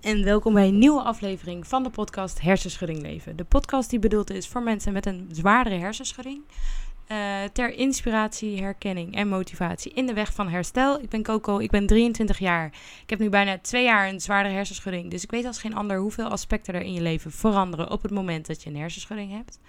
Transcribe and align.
en 0.00 0.24
welkom 0.24 0.54
bij 0.54 0.68
een 0.68 0.78
nieuwe 0.78 1.02
aflevering 1.02 1.66
van 1.66 1.82
de 1.82 1.90
podcast 1.90 2.40
Hersenschudding 2.40 3.02
Leven. 3.02 3.36
De 3.36 3.44
podcast 3.44 3.90
die 3.90 3.98
bedoeld 3.98 4.30
is 4.30 4.48
voor 4.48 4.62
mensen 4.62 4.92
met 4.92 5.06
een 5.06 5.28
zwaardere 5.32 5.76
hersenschudding. 5.76 6.40
Uh, 7.08 7.16
ter 7.52 7.74
inspiratie, 7.74 8.60
herkenning 8.62 9.14
en 9.14 9.28
motivatie 9.28 9.92
in 9.92 10.06
de 10.06 10.12
weg 10.12 10.32
van 10.32 10.48
herstel. 10.48 11.00
Ik 11.00 11.08
ben 11.08 11.22
Coco, 11.22 11.58
ik 11.58 11.70
ben 11.70 11.86
23 11.86 12.38
jaar. 12.38 12.66
Ik 13.02 13.10
heb 13.10 13.18
nu 13.18 13.28
bijna 13.28 13.58
twee 13.58 13.84
jaar 13.84 14.08
een 14.08 14.20
zwaardere 14.20 14.54
hersenschudding. 14.54 15.10
Dus 15.10 15.22
ik 15.22 15.30
weet 15.30 15.44
als 15.44 15.60
geen 15.60 15.74
ander 15.74 15.98
hoeveel 15.98 16.28
aspecten 16.28 16.74
er 16.74 16.82
in 16.82 16.92
je 16.92 17.02
leven 17.02 17.30
veranderen 17.30 17.90
op 17.90 18.02
het 18.02 18.12
moment 18.12 18.46
dat 18.46 18.62
je 18.62 18.70
een 18.70 18.76
hersenschudding 18.76 19.32
hebt. 19.32 19.60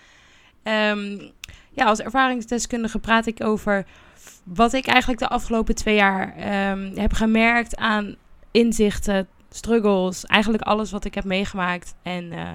Um, 0.63 1.31
ja, 1.71 1.85
als 1.85 1.99
ervaringsdeskundige 1.99 2.99
praat 2.99 3.25
ik 3.25 3.43
over 3.43 3.85
wat 4.43 4.73
ik 4.73 4.87
eigenlijk 4.87 5.19
de 5.19 5.27
afgelopen 5.27 5.75
twee 5.75 5.95
jaar 5.95 6.27
um, 6.71 6.97
heb 6.97 7.13
gemerkt 7.13 7.75
aan 7.75 8.15
inzichten, 8.51 9.27
struggles, 9.49 10.25
eigenlijk 10.25 10.63
alles 10.63 10.91
wat 10.91 11.05
ik 11.05 11.15
heb 11.15 11.23
meegemaakt. 11.23 11.95
En 12.03 12.23
uh, 12.23 12.47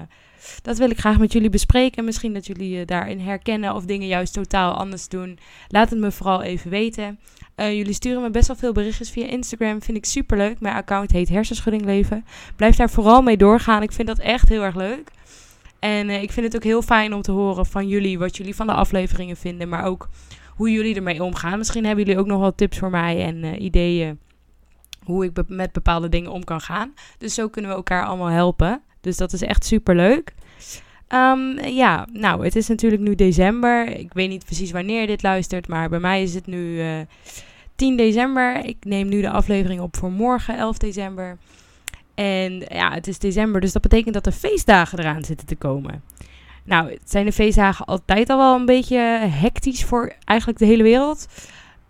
dat 0.61 0.77
wil 0.77 0.89
ik 0.89 0.99
graag 0.99 1.19
met 1.19 1.33
jullie 1.33 1.49
bespreken. 1.49 2.05
Misschien 2.05 2.33
dat 2.33 2.45
jullie 2.45 2.69
je 2.69 2.85
daarin 2.85 3.19
herkennen 3.19 3.73
of 3.75 3.85
dingen 3.85 4.07
juist 4.07 4.33
totaal 4.33 4.73
anders 4.73 5.07
doen. 5.07 5.39
Laat 5.67 5.89
het 5.89 5.99
me 5.99 6.11
vooral 6.11 6.41
even 6.41 6.69
weten. 6.69 7.19
Uh, 7.55 7.73
jullie 7.73 7.93
sturen 7.93 8.21
me 8.21 8.29
best 8.29 8.47
wel 8.47 8.55
veel 8.55 8.73
berichtjes 8.73 9.09
via 9.09 9.25
Instagram. 9.25 9.81
Vind 9.81 9.97
ik 9.97 10.05
super 10.05 10.37
leuk. 10.37 10.59
Mijn 10.59 10.75
account 10.75 11.11
heet 11.11 11.29
Hersenschudding 11.29 11.85
Leven. 11.85 12.25
Blijf 12.55 12.75
daar 12.75 12.89
vooral 12.89 13.21
mee 13.21 13.37
doorgaan. 13.37 13.81
Ik 13.81 13.91
vind 13.91 14.07
dat 14.07 14.19
echt 14.19 14.49
heel 14.49 14.63
erg 14.63 14.75
leuk. 14.75 15.11
En 15.79 16.09
ik 16.09 16.31
vind 16.31 16.45
het 16.45 16.55
ook 16.55 16.63
heel 16.63 16.81
fijn 16.81 17.13
om 17.13 17.21
te 17.21 17.31
horen 17.31 17.65
van 17.65 17.87
jullie 17.87 18.19
wat 18.19 18.37
jullie 18.37 18.55
van 18.55 18.67
de 18.67 18.73
afleveringen 18.73 19.37
vinden. 19.37 19.69
Maar 19.69 19.83
ook 19.83 20.09
hoe 20.55 20.71
jullie 20.71 20.95
ermee 20.95 21.23
omgaan. 21.23 21.57
Misschien 21.57 21.85
hebben 21.85 22.05
jullie 22.05 22.19
ook 22.19 22.27
nog 22.27 22.39
wel 22.39 22.55
tips 22.55 22.77
voor 22.77 22.89
mij 22.89 23.23
en 23.23 23.63
ideeën 23.63 24.19
hoe 25.05 25.25
ik 25.25 25.31
met 25.47 25.71
bepaalde 25.71 26.09
dingen 26.09 26.31
om 26.31 26.43
kan 26.43 26.61
gaan. 26.61 26.93
Dus 27.17 27.33
zo 27.33 27.49
kunnen 27.49 27.71
we 27.71 27.77
elkaar 27.77 28.05
allemaal 28.05 28.27
helpen. 28.27 28.81
Dus 29.01 29.17
dat 29.17 29.33
is 29.33 29.41
echt 29.41 29.65
super 29.65 29.95
leuk. 29.95 30.33
Um, 31.09 31.59
ja, 31.59 32.07
nou, 32.11 32.43
het 32.43 32.55
is 32.55 32.67
natuurlijk 32.67 33.01
nu 33.01 33.15
december. 33.15 33.87
Ik 33.87 34.13
weet 34.13 34.29
niet 34.29 34.45
precies 34.45 34.71
wanneer 34.71 35.01
je 35.01 35.07
dit 35.07 35.23
luistert, 35.23 35.67
maar 35.67 35.89
bij 35.89 35.99
mij 35.99 36.23
is 36.23 36.33
het 36.33 36.45
nu 36.45 36.83
uh, 36.83 36.99
10 37.75 37.97
december. 37.97 38.65
Ik 38.65 38.77
neem 38.79 39.07
nu 39.07 39.21
de 39.21 39.29
aflevering 39.29 39.81
op 39.81 39.97
voor 39.97 40.11
morgen, 40.11 40.57
11 40.57 40.77
december. 40.77 41.37
En 42.15 42.65
ja, 42.67 42.91
het 42.91 43.07
is 43.07 43.19
december, 43.19 43.61
dus 43.61 43.71
dat 43.71 43.81
betekent 43.81 44.13
dat 44.13 44.23
de 44.23 44.31
feestdagen 44.31 44.99
eraan 44.99 45.23
zitten 45.23 45.47
te 45.47 45.55
komen. 45.55 46.03
Nou, 46.63 46.89
het 46.89 47.11
zijn 47.11 47.25
de 47.25 47.31
feestdagen 47.31 47.85
altijd 47.85 48.29
al 48.29 48.37
wel 48.37 48.55
een 48.55 48.65
beetje 48.65 48.97
hectisch 49.29 49.83
voor 49.83 50.13
eigenlijk 50.23 50.59
de 50.59 50.65
hele 50.65 50.83
wereld. 50.83 51.27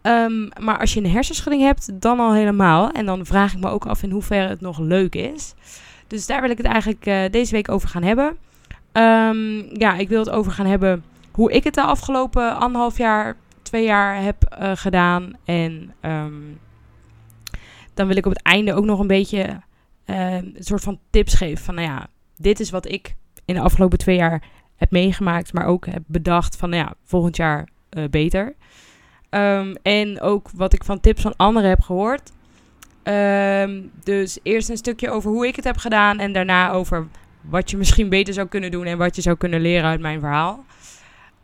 Um, 0.08 0.50
maar 0.60 0.80
als 0.80 0.94
je 0.94 1.00
een 1.00 1.12
hersenschudding 1.12 1.64
hebt, 1.64 2.02
dan 2.02 2.20
al 2.20 2.34
helemaal. 2.34 2.92
En 2.92 3.06
dan 3.06 3.26
vraag 3.26 3.54
ik 3.54 3.60
me 3.60 3.70
ook 3.70 3.86
af 3.86 4.04
in 4.04 4.12
hoeverre 4.12 4.48
het 4.48 4.62
nog 4.62 4.80
leuk 4.80 5.16
is. 5.16 5.54
Dus 6.08 6.26
daar 6.26 6.42
wil 6.42 6.50
ik 6.50 6.58
het 6.58 6.66
eigenlijk 6.66 7.06
uh, 7.06 7.22
deze 7.32 7.52
week 7.52 7.70
over 7.70 7.90
gaan 7.90 8.04
hebben. 8.04 8.38
Um, 8.94 9.78
ja, 9.80 9.96
ik 9.96 10.10
wil 10.10 10.20
het 10.20 10.30
over 10.30 10.52
gaan 10.52 10.66
hebben 10.66 11.04
hoe 11.32 11.52
ik 11.52 11.64
het 11.64 11.74
de 11.74 11.82
afgelopen 11.82 12.58
anderhalf 12.58 12.98
jaar, 12.98 13.36
twee 13.62 13.86
jaar 13.86 14.22
heb 14.22 14.58
uh, 14.62 14.72
gedaan. 14.76 15.34
En 15.46 15.94
um, 16.02 16.60
dan 17.94 18.08
wil 18.08 18.18
ik 18.18 18.26
op 18.26 18.34
het 18.34 18.42
einde 18.42 18.74
ook 18.74 18.86
nog 18.86 19.00
een 19.00 19.08
beetje 19.08 19.62
een 20.06 20.56
soort 20.60 20.84
van 20.84 21.00
tips 21.10 21.34
geven. 21.34 21.64
Van 21.64 21.76
nou 21.76 21.88
ja, 21.88 22.08
dit 22.38 22.60
is 22.60 22.70
wat 22.70 22.88
ik 22.88 23.16
in 23.46 23.56
de 23.56 23.62
afgelopen 23.62 23.98
twee 23.98 24.18
jaar 24.18 24.44
heb 24.76 24.92
meegemaakt. 24.92 25.54
Maar 25.54 25.66
ook 25.66 25.86
heb 25.86 26.04
bedacht 26.08 26.56
van 26.56 26.70
nou 26.70 26.84
ja, 26.84 26.94
volgend 27.04 27.36
jaar 27.36 27.68
beter. 28.10 28.56
Um, 29.36 29.76
en 29.82 30.22
ook 30.22 30.50
wat 30.54 30.74
ik 30.74 30.84
van 30.84 31.00
tips 31.00 31.22
van 31.22 31.34
anderen 31.36 31.70
heb 31.70 31.82
gehoord. 31.82 32.32
Um, 33.04 33.92
dus 34.04 34.40
eerst 34.44 34.70
een 34.70 34.78
stukje 34.78 35.10
over 35.10 35.32
hoe 35.32 35.48
ik 35.48 35.56
het 35.56 35.66
heb 35.66 35.78
gedaan. 35.78 36.20
En 36.20 36.34
daarna 36.34 36.72
over 36.72 37.08
wat 37.42 37.72
je 37.72 37.78
misschien 37.78 38.10
beter 38.10 38.34
zou 38.34 38.48
kunnen 38.48 38.72
doen. 38.72 38.86
En 38.86 38.98
wat 38.98 39.16
je 39.16 39.22
zou 39.22 39.38
kunnen 39.38 39.62
leren 39.62 39.90
uit 39.90 40.00
mijn 40.00 40.20
verhaal. 40.20 40.66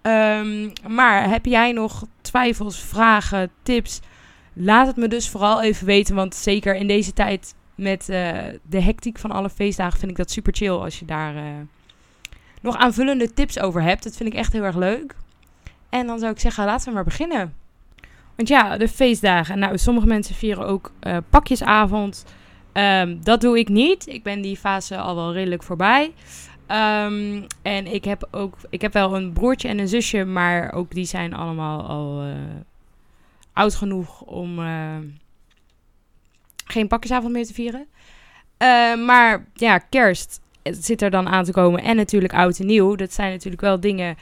Um, 0.01 0.71
maar 0.87 1.29
heb 1.29 1.45
jij 1.45 1.71
nog 1.71 2.05
twijfels, 2.21 2.79
vragen, 2.79 3.49
tips? 3.63 3.99
Laat 4.53 4.87
het 4.87 4.95
me 4.95 5.07
dus 5.07 5.29
vooral 5.29 5.61
even 5.61 5.85
weten. 5.85 6.15
Want 6.15 6.35
zeker 6.35 6.75
in 6.75 6.87
deze 6.87 7.13
tijd 7.13 7.53
met 7.75 8.09
uh, 8.09 8.31
de 8.63 8.81
hectiek 8.81 9.19
van 9.19 9.31
alle 9.31 9.49
feestdagen 9.49 9.99
vind 9.99 10.11
ik 10.11 10.17
dat 10.17 10.31
super 10.31 10.53
chill. 10.53 10.69
Als 10.69 10.99
je 10.99 11.05
daar 11.05 11.35
uh, 11.35 11.41
nog 12.61 12.77
aanvullende 12.77 13.33
tips 13.33 13.59
over 13.59 13.81
hebt. 13.81 14.03
Dat 14.03 14.15
vind 14.15 14.33
ik 14.33 14.39
echt 14.39 14.53
heel 14.53 14.63
erg 14.63 14.75
leuk. 14.75 15.15
En 15.89 16.07
dan 16.07 16.19
zou 16.19 16.31
ik 16.31 16.39
zeggen, 16.39 16.65
laten 16.65 16.87
we 16.87 16.93
maar 16.93 17.03
beginnen. 17.03 17.59
Want 18.35 18.47
ja, 18.47 18.77
de 18.77 18.87
feestdagen. 18.87 19.59
Nou, 19.59 19.77
sommige 19.77 20.07
mensen 20.07 20.35
vieren 20.35 20.65
ook 20.65 20.91
uh, 21.03 21.17
pakjesavond. 21.29 22.25
Um, 22.73 23.23
dat 23.23 23.41
doe 23.41 23.59
ik 23.59 23.69
niet. 23.69 24.07
Ik 24.07 24.23
ben 24.23 24.41
die 24.41 24.57
fase 24.57 24.97
al 24.97 25.15
wel 25.15 25.33
redelijk 25.33 25.63
voorbij. 25.63 26.13
Um, 26.67 27.45
en 27.61 27.87
ik 27.93 28.03
heb 28.03 28.27
ook, 28.31 28.55
ik 28.69 28.81
heb 28.81 28.93
wel 28.93 29.15
een 29.15 29.33
broertje 29.33 29.67
en 29.67 29.79
een 29.79 29.87
zusje, 29.87 30.25
maar 30.25 30.73
ook 30.73 30.91
die 30.91 31.05
zijn 31.05 31.33
allemaal 31.33 31.87
al 31.87 32.25
uh, 32.25 32.33
oud 33.53 33.75
genoeg 33.75 34.21
om 34.21 34.59
uh, 34.59 34.97
geen 36.65 36.87
pakjesavond 36.87 37.33
meer 37.33 37.45
te 37.45 37.53
vieren. 37.53 37.85
Uh, 38.57 39.05
maar 39.05 39.45
ja, 39.53 39.77
kerst 39.77 40.41
zit 40.63 41.01
er 41.01 41.09
dan 41.09 41.27
aan 41.27 41.43
te 41.43 41.51
komen 41.51 41.83
en 41.83 41.95
natuurlijk 41.95 42.33
oud 42.33 42.59
en 42.59 42.65
nieuw. 42.65 42.95
Dat 42.95 43.13
zijn 43.13 43.31
natuurlijk 43.31 43.61
wel 43.61 43.79
dingen 43.79 44.15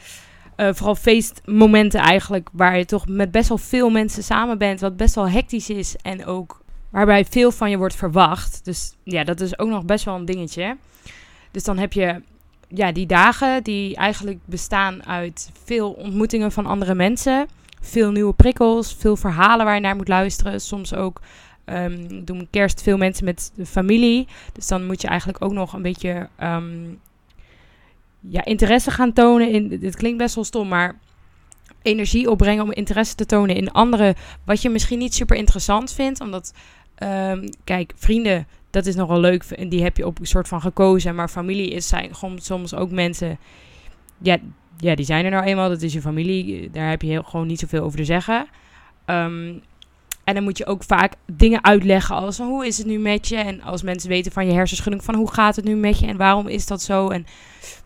uh, 0.60 0.70
vooral 0.74 0.96
feestmomenten 0.96 2.00
eigenlijk, 2.00 2.50
waar 2.52 2.78
je 2.78 2.86
toch 2.86 3.08
met 3.08 3.32
best 3.32 3.48
wel 3.48 3.58
veel 3.58 3.90
mensen 3.90 4.24
samen 4.24 4.58
bent, 4.58 4.80
wat 4.80 4.98
best 4.98 5.16
wel 5.16 5.30
hectisch 5.30 5.70
is 5.70 5.96
en 6.02 6.26
ook 6.26 6.62
waarbij 6.90 7.26
veel 7.26 7.52
van 7.52 7.70
je 7.70 7.78
wordt 7.78 7.96
verwacht. 7.96 8.66
Dus 8.66 8.94
ja, 9.04 9.24
dat 9.24 9.42
is 9.42 9.60
ook 9.60 9.70
nog 9.70 9.86
best 9.86 10.06
wel 10.06 10.16
een 10.16 10.26
dingetje. 10.26 10.78
Dus 11.52 11.64
dan 11.64 11.78
heb 11.78 11.94
je 11.94 12.22
ja, 12.68 12.92
die 12.92 13.06
dagen 13.06 13.64
die 13.64 13.96
eigenlijk 13.96 14.40
bestaan 14.46 15.06
uit 15.06 15.52
veel 15.64 15.92
ontmoetingen 15.92 16.52
van 16.52 16.66
andere 16.66 16.96
mensen, 16.96 17.48
veel 17.82 18.12
nieuwe 18.12 18.34
prikkels, 18.34 18.96
veel 19.00 19.16
verhalen 19.16 19.66
waar 19.66 19.76
je 19.76 19.82
naar 19.82 19.96
moet 19.96 20.08
luisteren, 20.08 20.62
soms 20.62 20.94
ook 20.94 21.22
um, 21.66 22.26
doen 22.26 22.48
kerst 22.50 22.82
veel 22.82 22.98
mensen 22.98 23.26
met 23.26 23.52
de 23.56 23.66
familie. 23.66 24.28
Dus 24.54 24.68
dan 24.68 24.86
moet 24.86 25.02
je 25.02 25.08
eigenlijk 25.08 25.44
ook 25.44 25.54
nog 25.54 25.74
een 25.74 25.82
beetje 25.82 26.30
um, 26.44 27.00
ja, 28.20 28.46
interesse 28.46 28.92
gaan 28.92 29.14
tonen 29.14 29.52
in. 29.52 29.68
Dit 29.68 29.96
klinkt 29.96 30.18
best 30.18 30.36
wel 30.36 30.44
stom, 30.44 30.68
maar 30.68 31.00
energie 31.82 32.30
opbrengen 32.30 32.64
om 32.64 32.72
interesse 32.72 33.16
te 33.16 33.26
tonen 33.26 33.56
in 33.56 33.72
anderen. 33.72 34.16
Wat 34.46 34.62
je 34.62 34.70
misschien 34.70 35.00
niet 35.00 35.14
super 35.14 35.38
interessant 35.38 35.94
vindt. 35.94 36.22
Omdat, 36.22 36.54
um, 37.04 37.50
kijk, 37.64 37.94
vrienden, 37.96 38.48
dat 38.70 38.86
is 38.86 38.96
nogal 38.96 39.20
leuk. 39.20 39.44
En 39.44 39.70
die 39.70 39.84
heb 39.84 39.98
je 39.98 40.06
op 40.06 40.20
een 40.20 40.28
soort 40.28 40.48
van 40.48 40.62
gekozen. 40.62 41.16
Maar 41.16 41.30
familie 41.30 41.70
is 41.70 41.88
zijn 41.88 42.16
gewoon 42.16 42.40
soms 42.40 42.76
ook 42.76 42.92
mensen. 42.92 43.40
Ja, 44.22 44.38
ja, 44.78 44.96
die 44.96 45.06
zijn 45.06 45.26
er 45.26 45.32
nou 45.32 45.44
eenmaal. 45.44 45.70
Dat 45.70 45.82
is 45.82 45.94
je 45.94 46.02
familie. 46.02 46.70
Daar 46.72 46.90
heb 46.90 47.02
je 47.02 47.08
heel, 47.08 47.24
gewoon 47.24 47.48
niet 47.48 47.60
zoveel 47.60 47.84
over 47.84 47.98
te 47.98 48.06
zeggen. 48.06 48.48
Um, 49.06 49.62
en 50.30 50.36
dan 50.36 50.44
moet 50.44 50.58
je 50.58 50.66
ook 50.66 50.84
vaak 50.84 51.14
dingen 51.32 51.64
uitleggen 51.64 52.16
als 52.16 52.38
hoe 52.38 52.66
is 52.68 52.78
het 52.78 52.88
nu 52.88 53.00
met 53.00 53.28
je? 53.28 53.36
En 53.36 53.62
als 53.62 53.82
mensen 53.82 54.10
weten 54.10 54.32
van 54.32 54.46
je 54.46 54.54
hersenschudding 54.54 55.04
van 55.04 55.16
hoe 55.16 55.32
gaat 55.32 55.56
het 55.56 55.66
nu 55.66 55.76
met 55.76 56.00
je 56.00 56.08
en 56.08 56.18
waarom 56.18 56.48
is 56.48 56.66
dat 56.66 56.82
zo? 56.82 57.10
En 57.10 57.26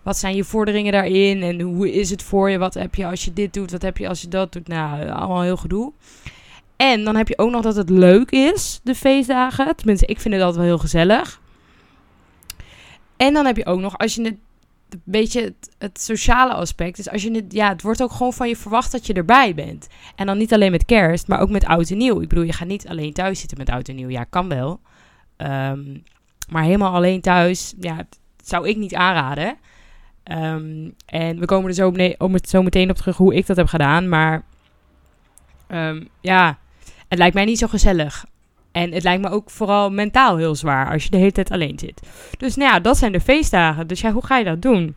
wat 0.01 0.17
zijn 0.17 0.35
je 0.35 0.43
vorderingen 0.43 0.91
daarin? 0.91 1.41
En 1.41 1.61
hoe 1.61 1.93
is 1.93 2.09
het 2.09 2.23
voor 2.23 2.49
je? 2.49 2.57
Wat 2.57 2.73
heb 2.73 2.95
je 2.95 3.05
als 3.05 3.25
je 3.25 3.33
dit 3.33 3.53
doet? 3.53 3.71
Wat 3.71 3.81
heb 3.81 3.97
je 3.97 4.07
als 4.07 4.21
je 4.21 4.27
dat 4.27 4.53
doet? 4.53 4.67
Nou, 4.67 5.09
allemaal 5.09 5.41
heel 5.41 5.57
gedoe. 5.57 5.91
En 6.75 7.03
dan 7.03 7.15
heb 7.15 7.27
je 7.27 7.37
ook 7.37 7.51
nog 7.51 7.61
dat 7.61 7.75
het 7.75 7.89
leuk 7.89 8.31
is, 8.31 8.79
de 8.83 8.95
feestdagen. 8.95 9.75
Tenminste, 9.75 10.05
ik 10.05 10.19
vind 10.19 10.33
het 10.33 10.43
altijd 10.43 10.61
wel 10.61 10.69
heel 10.69 10.81
gezellig. 10.81 11.41
En 13.17 13.33
dan 13.33 13.45
heb 13.45 13.57
je 13.57 13.65
ook 13.65 13.79
nog, 13.79 13.97
als 13.97 14.15
je 14.15 14.21
het 14.23 14.37
beetje 15.03 15.53
het, 15.77 16.01
sociale 16.01 16.53
aspect. 16.53 16.95
Dus 16.95 17.09
als 17.09 17.23
je 17.23 17.31
het, 17.31 17.53
ja, 17.53 17.69
het 17.69 17.81
wordt 17.81 18.01
ook 18.01 18.11
gewoon 18.11 18.33
van 18.33 18.47
je 18.47 18.55
verwacht 18.55 18.91
dat 18.91 19.07
je 19.07 19.13
erbij 19.13 19.53
bent. 19.53 19.87
En 20.15 20.25
dan 20.25 20.37
niet 20.37 20.53
alleen 20.53 20.71
met 20.71 20.85
kerst, 20.85 21.27
maar 21.27 21.39
ook 21.39 21.49
met 21.49 21.65
oud 21.65 21.89
en 21.89 21.97
nieuw. 21.97 22.21
Ik 22.21 22.29
bedoel, 22.29 22.43
je 22.43 22.53
gaat 22.53 22.67
niet 22.67 22.87
alleen 22.87 23.13
thuis 23.13 23.39
zitten 23.39 23.57
met 23.57 23.69
oud 23.69 23.87
en 23.87 23.95
nieuw. 23.95 24.09
Ja, 24.09 24.23
kan 24.23 24.49
wel. 24.49 24.79
Um, 25.37 26.03
maar 26.49 26.63
helemaal 26.63 26.93
alleen 26.93 27.21
thuis, 27.21 27.73
ja, 27.79 28.05
zou 28.43 28.67
ik 28.67 28.77
niet 28.77 28.95
aanraden. 28.95 29.57
Um, 30.31 30.95
en 31.05 31.39
we 31.39 31.45
komen 31.45 31.69
er 31.69 31.75
zo, 31.75 31.93
om 32.17 32.33
het 32.33 32.49
zo 32.49 32.61
meteen 32.61 32.89
op 32.89 32.95
terug 32.95 33.17
hoe 33.17 33.35
ik 33.35 33.45
dat 33.45 33.57
heb 33.57 33.67
gedaan. 33.67 34.09
Maar 34.09 34.43
um, 35.67 36.07
ja, 36.21 36.57
het 37.07 37.17
lijkt 37.17 37.35
mij 37.35 37.45
niet 37.45 37.57
zo 37.59 37.67
gezellig. 37.67 38.25
En 38.73 38.91
het 38.91 39.03
lijkt 39.03 39.21
me 39.21 39.29
ook 39.29 39.49
vooral 39.49 39.91
mentaal 39.91 40.37
heel 40.37 40.55
zwaar 40.55 40.91
als 40.91 41.03
je 41.03 41.09
de 41.09 41.17
hele 41.17 41.31
tijd 41.31 41.51
alleen 41.51 41.79
zit. 41.79 42.01
Dus 42.37 42.55
nou 42.55 42.71
ja, 42.71 42.79
dat 42.79 42.97
zijn 42.97 43.11
de 43.11 43.19
feestdagen. 43.19 43.87
Dus 43.87 44.01
ja, 44.01 44.11
hoe 44.11 44.25
ga 44.25 44.37
je 44.37 44.43
dat 44.43 44.61
doen? 44.61 44.95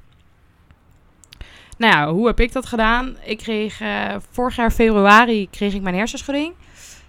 Nou 1.79 1.93
ja, 1.93 2.13
hoe 2.13 2.27
heb 2.27 2.41
ik 2.41 2.53
dat 2.53 2.67
gedaan? 2.67 3.17
Ik 3.25 3.39
kreeg 3.39 3.81
uh, 3.81 4.15
vorig 4.31 4.57
jaar 4.57 4.71
februari 4.71 5.51
kreeg 5.51 5.75
ik 5.75 5.83
mijn 5.83 5.95
hersenschudding. 5.95 6.55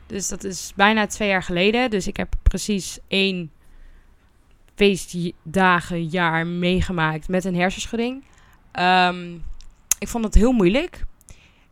Dus 0.08 0.28
dat 0.28 0.44
is 0.44 0.74
bijna 0.76 1.08
twee 1.08 1.30
jaar 1.30 1.44
geleden. 1.44 1.90
Dus 1.90 2.08
ik 2.08 2.18
heb 2.18 2.34
precies 2.44 3.00
één 3.08 3.52
feestdagenjaar 4.76 6.48
meegemaakt 6.48 7.28
met 7.28 7.46
een 7.46 7.56
hersenschudding. 7.56 8.24
Um, 8.80 9.44
ik 10.00 10.08
vond 10.08 10.24
het 10.24 10.34
heel 10.34 10.52
moeilijk. 10.52 11.04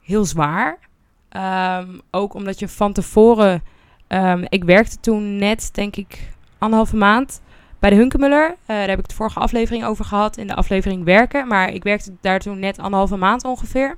Heel 0.02 0.26
zwaar. 0.26 0.80
Um, 1.32 2.02
ook 2.12 2.34
omdat 2.34 2.60
je 2.60 2.68
van 2.68 2.94
tevoren 2.94 3.64
Um, 4.08 4.46
ik 4.50 4.64
werkte 4.64 5.00
toen 5.00 5.38
net, 5.38 5.70
denk 5.74 5.96
ik, 5.96 6.30
anderhalve 6.58 6.96
maand 6.96 7.42
bij 7.80 7.90
de 7.90 7.96
Hunkemuller. 7.96 8.56
daar 8.66 8.88
heb 8.88 9.00
ik 9.00 9.08
de 9.08 9.16
vorige 9.16 9.40
aflevering 9.40 9.86
over 9.86 10.06
gehad 10.06 10.38
in 10.38 10.48
de 10.48 10.56
aflevering 10.56 11.04
werken. 11.04 11.48
Maar 11.48 11.74
ik 11.74 11.84
werkte 11.84 12.14
daar 12.22 12.40
toen 12.40 12.60
net 12.60 12.80
anderhalve 12.80 13.18
maand 13.18 13.44
ongeveer. 13.44 13.98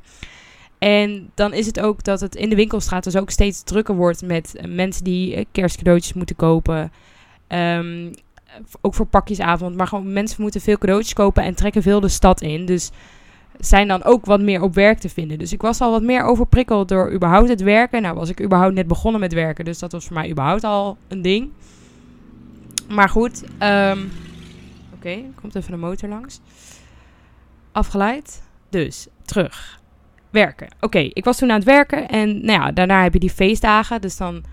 En 0.80 1.32
dan 1.34 1.54
is 1.54 1.66
het 1.66 1.80
ook 1.80 2.04
dat 2.04 2.20
het 2.20 2.36
in 2.36 2.50
de 2.50 2.56
winkelstraat 2.56 3.04
dus 3.04 3.16
ook 3.16 3.30
steeds 3.30 3.64
drukker 3.64 3.96
wordt 3.96 4.22
met 4.22 4.54
mensen 4.68 5.04
die 5.04 5.48
kerstcadeautjes 5.52 6.14
moeten 6.14 6.36
kopen. 6.36 6.92
Um, 7.48 8.14
ook 8.82 8.94
voor 8.94 9.06
pakjesavond. 9.06 9.76
Maar 9.76 9.88
gewoon 9.88 10.14
mensen 10.14 10.42
moeten 10.42 10.62
veel 10.62 10.78
cadeautjes 10.78 11.14
kopen 11.14 11.44
en 11.44 11.56
trekken 11.56 11.82
veel 11.82 12.00
de 12.00 12.08
stad 12.08 12.42
in. 12.42 12.66
Dus 12.66 12.92
zijn 13.60 13.88
dan 13.88 14.04
ook 14.04 14.26
wat 14.26 14.42
meer 14.42 14.62
op 14.62 14.74
werk 14.74 15.00
te 15.00 15.10
vinden. 15.10 15.40
Dus 15.40 15.54
ik 15.54 15.62
was 15.62 15.82
al 15.82 15.92
wat 15.92 16.02
meer 16.02 16.24
overprikkeld 16.24 16.90
door 16.90 17.12
überhaupt 17.12 17.50
het 17.50 17.62
werken. 17.62 18.02
Nou 18.02 18.16
was 18.16 18.30
ik 18.30 18.42
überhaupt 18.42 18.74
net 18.74 18.88
begonnen 18.88 19.22
met 19.22 19.34
werken. 19.34 19.66
Dus 19.66 19.80
dat 19.80 19.92
was 19.92 20.06
voor 20.06 20.16
mij 20.16 20.30
überhaupt 20.30 20.64
al 20.64 20.98
een 21.08 21.22
ding. 21.22 21.52
Maar 22.90 23.10
goed. 23.10 23.44
Um, 23.64 24.12
Oké, 24.94 25.22
komt 25.42 25.56
even 25.56 25.72
de 25.72 25.78
motor 25.78 26.10
langs. 26.10 26.40
Afgeleid. 27.72 28.44
Dus, 28.70 29.08
terug. 29.26 29.82
Werken. 30.30 30.68
Oké, 30.80 31.00
ik 31.00 31.24
was 31.24 31.38
toen 31.38 31.50
aan 31.50 31.56
het 31.56 31.66
werken. 31.66 32.08
En 32.08 32.46
nou 32.46 32.62
ja, 32.62 32.72
daarna 32.72 33.04
heb 33.04 33.14
je 33.14 33.20
die 33.20 33.30
feestdagen. 33.30 34.02
Dus 34.02 34.18
dan 34.18 34.44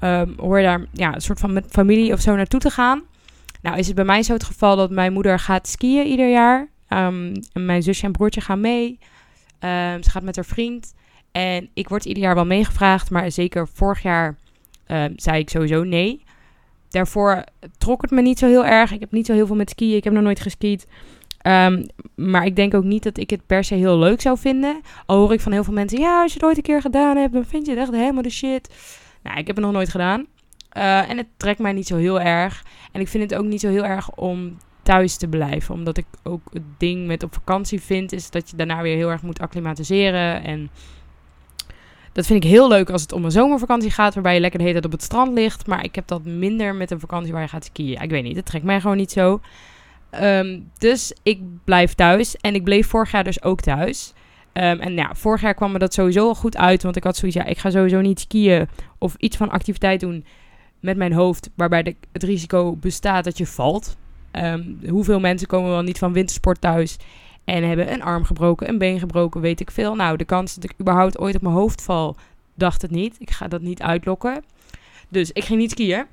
um, 0.00 0.34
hoor 0.36 0.58
je 0.58 0.64
daar 0.64 0.84
ja, 0.92 1.14
een 1.14 1.20
soort 1.20 1.40
van 1.40 1.52
met 1.52 1.66
familie 1.68 2.12
of 2.12 2.20
zo 2.20 2.36
naartoe 2.36 2.60
te 2.60 2.70
gaan. 2.70 3.02
Nou 3.62 3.78
is 3.78 3.86
het 3.86 3.96
bij 3.96 4.04
mij 4.04 4.22
zo 4.22 4.32
het 4.32 4.44
geval 4.44 4.76
dat 4.76 4.90
mijn 4.90 5.12
moeder 5.12 5.38
gaat 5.38 5.68
skiën 5.68 6.06
ieder 6.06 6.30
jaar. 6.30 6.68
En 6.88 7.42
mijn 7.52 7.82
zusje 7.82 8.06
en 8.06 8.12
broertje 8.12 8.40
gaan 8.40 8.60
mee. 8.60 8.98
Um, 9.60 10.02
ze 10.02 10.10
gaat 10.10 10.22
met 10.22 10.36
haar 10.36 10.44
vriend. 10.44 10.94
En 11.32 11.68
ik 11.74 11.88
word 11.88 12.04
ieder 12.04 12.22
jaar 12.22 12.34
wel 12.34 12.46
meegevraagd. 12.46 13.10
Maar 13.10 13.30
zeker 13.30 13.68
vorig 13.68 14.02
jaar 14.02 14.36
um, 14.86 15.12
zei 15.16 15.38
ik 15.38 15.50
sowieso 15.50 15.82
nee. 15.84 16.22
Daarvoor 16.88 17.44
trok 17.78 18.02
het 18.02 18.10
me 18.10 18.22
niet 18.22 18.38
zo 18.38 18.46
heel 18.46 18.66
erg. 18.66 18.92
Ik 18.92 19.00
heb 19.00 19.12
niet 19.12 19.26
zo 19.26 19.32
heel 19.32 19.46
veel 19.46 19.56
met 19.56 19.70
skiën. 19.70 19.96
Ik 19.96 20.04
heb 20.04 20.12
nog 20.12 20.22
nooit 20.22 20.40
geskiet. 20.40 20.86
maar 22.14 22.44
ik 22.44 22.56
denk 22.56 22.74
ook 22.74 22.84
niet 22.84 23.02
dat 23.02 23.18
ik 23.18 23.30
het 23.30 23.46
per 23.46 23.64
se 23.64 23.74
heel 23.74 23.98
leuk 23.98 24.20
zou 24.20 24.38
vinden. 24.38 24.80
Al 25.06 25.18
hoor 25.18 25.32
ik 25.32 25.40
van 25.40 25.52
heel 25.52 25.64
veel 25.64 25.72
mensen: 25.72 26.00
ja, 26.00 26.22
als 26.22 26.32
je 26.32 26.38
het 26.38 26.48
ooit 26.48 26.56
een 26.56 26.62
keer 26.62 26.80
gedaan 26.80 27.16
hebt, 27.16 27.32
dan 27.32 27.44
vind 27.44 27.66
je 27.66 27.72
het 27.72 27.80
echt 27.80 27.90
helemaal 27.90 28.22
de 28.22 28.30
shit. 28.30 28.74
Nou, 29.22 29.38
ik 29.38 29.46
heb 29.46 29.56
het 29.56 29.64
nog 29.64 29.74
nooit 29.74 29.88
gedaan. 29.88 30.26
Uh, 30.76 31.10
en 31.10 31.16
het 31.16 31.26
trekt 31.36 31.58
mij 31.58 31.72
niet 31.72 31.86
zo 31.86 31.96
heel 31.96 32.20
erg. 32.20 32.64
En 32.92 33.00
ik 33.00 33.08
vind 33.08 33.30
het 33.30 33.40
ook 33.40 33.46
niet 33.46 33.60
zo 33.60 33.68
heel 33.68 33.84
erg 33.84 34.10
om 34.10 34.56
thuis 34.88 35.16
te 35.16 35.28
blijven. 35.28 35.74
Omdat 35.74 35.96
ik 35.96 36.06
ook 36.22 36.40
het 36.52 36.62
ding 36.78 37.06
met 37.06 37.22
op 37.22 37.34
vakantie 37.34 37.80
vind, 37.80 38.12
is 38.12 38.30
dat 38.30 38.50
je 38.50 38.56
daarna 38.56 38.82
weer 38.82 38.96
heel 38.96 39.10
erg 39.10 39.22
moet 39.22 39.40
acclimatiseren. 39.40 40.42
En 40.44 40.70
dat 42.12 42.26
vind 42.26 42.44
ik 42.44 42.50
heel 42.50 42.68
leuk 42.68 42.90
als 42.90 43.02
het 43.02 43.12
om 43.12 43.24
een 43.24 43.30
zomervakantie 43.30 43.90
gaat, 43.90 44.14
waarbij 44.14 44.34
je 44.34 44.40
lekker 44.40 44.58
de 44.58 44.64
hele 44.64 44.80
tijd 44.80 44.92
op 44.92 44.98
het 44.98 45.08
strand 45.08 45.32
ligt. 45.32 45.66
Maar 45.66 45.84
ik 45.84 45.94
heb 45.94 46.06
dat 46.06 46.24
minder 46.24 46.74
met 46.74 46.90
een 46.90 47.00
vakantie 47.00 47.32
waar 47.32 47.42
je 47.42 47.48
gaat 47.48 47.64
skiën. 47.64 48.02
Ik 48.02 48.10
weet 48.10 48.22
niet, 48.22 48.36
het 48.36 48.46
trekt 48.46 48.64
mij 48.64 48.80
gewoon 48.80 48.96
niet 48.96 49.12
zo. 49.12 49.40
Um, 50.22 50.70
dus 50.78 51.12
ik 51.22 51.40
blijf 51.64 51.94
thuis. 51.94 52.36
En 52.36 52.54
ik 52.54 52.64
bleef 52.64 52.86
vorig 52.86 53.10
jaar 53.10 53.24
dus 53.24 53.42
ook 53.42 53.60
thuis. 53.60 54.12
Um, 54.52 54.80
en 54.80 54.94
ja, 54.94 55.14
vorig 55.14 55.40
jaar 55.40 55.54
kwam 55.54 55.72
me 55.72 55.78
dat 55.78 55.94
sowieso 55.94 56.28
al 56.28 56.34
goed 56.34 56.56
uit. 56.56 56.82
Want 56.82 56.96
ik 56.96 57.04
had 57.04 57.16
zoiets, 57.16 57.36
ja, 57.36 57.44
ik 57.44 57.58
ga 57.58 57.70
sowieso 57.70 58.00
niet 58.00 58.20
skiën 58.20 58.68
of 58.98 59.14
iets 59.18 59.36
van 59.36 59.50
activiteit 59.50 60.00
doen 60.00 60.24
met 60.80 60.96
mijn 60.96 61.12
hoofd, 61.12 61.50
waarbij 61.54 61.82
de, 61.82 61.96
het 62.12 62.22
risico 62.22 62.76
bestaat 62.76 63.24
dat 63.24 63.38
je 63.38 63.46
valt. 63.46 63.96
Um, 64.44 64.78
hoeveel 64.88 65.20
mensen 65.20 65.48
komen 65.48 65.70
wel 65.70 65.82
niet 65.82 65.98
van 65.98 66.12
wintersport 66.12 66.60
thuis 66.60 66.96
en 67.44 67.68
hebben 67.68 67.92
een 67.92 68.02
arm 68.02 68.24
gebroken, 68.24 68.68
een 68.68 68.78
been 68.78 68.98
gebroken, 68.98 69.40
weet 69.40 69.60
ik 69.60 69.70
veel. 69.70 69.94
Nou, 69.94 70.16
de 70.16 70.24
kans 70.24 70.54
dat 70.54 70.64
ik 70.64 70.74
überhaupt 70.80 71.18
ooit 71.18 71.34
op 71.34 71.42
mijn 71.42 71.54
hoofd 71.54 71.82
val, 71.82 72.16
dacht 72.54 72.82
het 72.82 72.90
niet. 72.90 73.16
Ik 73.18 73.30
ga 73.30 73.48
dat 73.48 73.60
niet 73.60 73.82
uitlokken. 73.82 74.44
Dus 75.08 75.32
ik 75.32 75.44
ging 75.44 75.58
niet 75.58 75.70
skiën. 75.70 76.04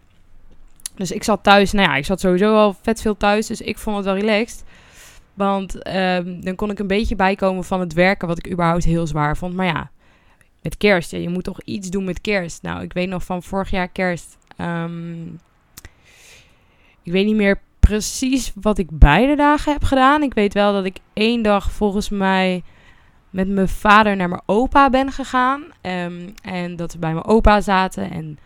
Dus 0.95 1.12
ik 1.12 1.24
zat 1.24 1.44
thuis, 1.44 1.72
nou 1.72 1.89
ja, 1.89 1.95
ik 1.95 2.06
zat 2.06 2.19
sowieso 2.19 2.56
al 2.56 2.75
vet 2.81 3.01
veel 3.01 3.18
thuis, 3.18 3.48
dus 3.48 3.62
ik 3.62 3.77
vond 3.77 3.95
het 3.95 4.06
wel 4.06 4.16
relaxed. 4.16 4.63
Want 5.33 5.88
um, 5.88 6.44
dan 6.44 6.56
kon 6.56 6.72
ik 6.72 6.80
een 6.80 6.88
beetje 6.88 7.16
bijkomen 7.16 7.63
van 7.63 7.80
het 7.80 7.94
werken, 7.94 8.27
wat 8.27 8.38
ik 8.38 8.51
überhaupt 8.51 8.83
heel 8.83 9.07
zwaar 9.07 9.38
vond. 9.38 9.54
Maar 9.54 9.66
ja, 9.66 9.89
met 10.62 10.77
kerst, 10.77 11.12
ja, 11.12 11.18
je 11.18 11.30
moet 11.30 11.44
toch 11.44 11.62
iets 11.62 11.89
doen 11.89 12.04
met 12.04 12.22
kerst. 12.22 12.62
Nou, 12.62 12.83
ik 12.83 12.94
weet 12.94 13.10
nog 13.10 13.24
van 13.24 13.44
vorig 13.44 13.69
jaar 13.69 13.88
kerst 13.88 14.38
Um, 14.57 15.39
ik 17.04 17.12
weet 17.12 17.25
niet 17.25 17.36
meer 17.36 17.60
precies 17.85 18.51
wat 18.61 18.77
ik 18.77 18.87
beide 18.91 19.35
dagen 19.35 19.73
heb 19.73 19.83
gedaan. 19.83 20.23
Ik 20.23 20.33
weet 20.33 20.53
wel 20.53 20.73
dat 20.73 20.85
ik 20.85 20.97
één 21.13 21.41
dag 21.41 21.71
volgens 21.71 22.09
mij 22.09 22.63
met 23.29 23.47
mijn 23.47 23.67
vader 23.67 24.15
naar 24.15 24.29
mijn 24.29 24.41
opa 24.45 24.89
ben 24.89 25.11
gegaan. 25.11 25.63
Um, 25.81 26.33
en 26.41 26.75
dat 26.75 26.93
we 26.93 26.99
bij 26.99 27.13
mijn 27.13 27.25
opa 27.25 27.61
zaten. 27.61 28.11
En 28.11 28.39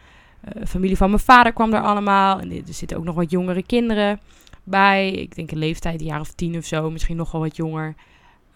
uh, 0.43 0.65
familie 0.65 0.97
van 0.97 1.09
mijn 1.09 1.21
vader 1.21 1.53
kwam 1.53 1.73
er 1.73 1.81
allemaal. 1.81 2.39
En 2.39 2.51
er 2.51 2.73
zitten 2.73 2.97
ook 2.97 3.03
nog 3.03 3.15
wat 3.15 3.31
jongere 3.31 3.63
kinderen 3.63 4.19
bij. 4.63 5.11
Ik 5.11 5.35
denk 5.35 5.51
een 5.51 5.57
leeftijd, 5.57 5.99
een 5.99 6.05
jaar 6.05 6.19
of 6.19 6.33
tien 6.33 6.57
of 6.57 6.65
zo. 6.65 6.89
Misschien 6.89 7.17
nog 7.17 7.31
wel 7.31 7.41
wat 7.41 7.55
jonger. 7.55 7.95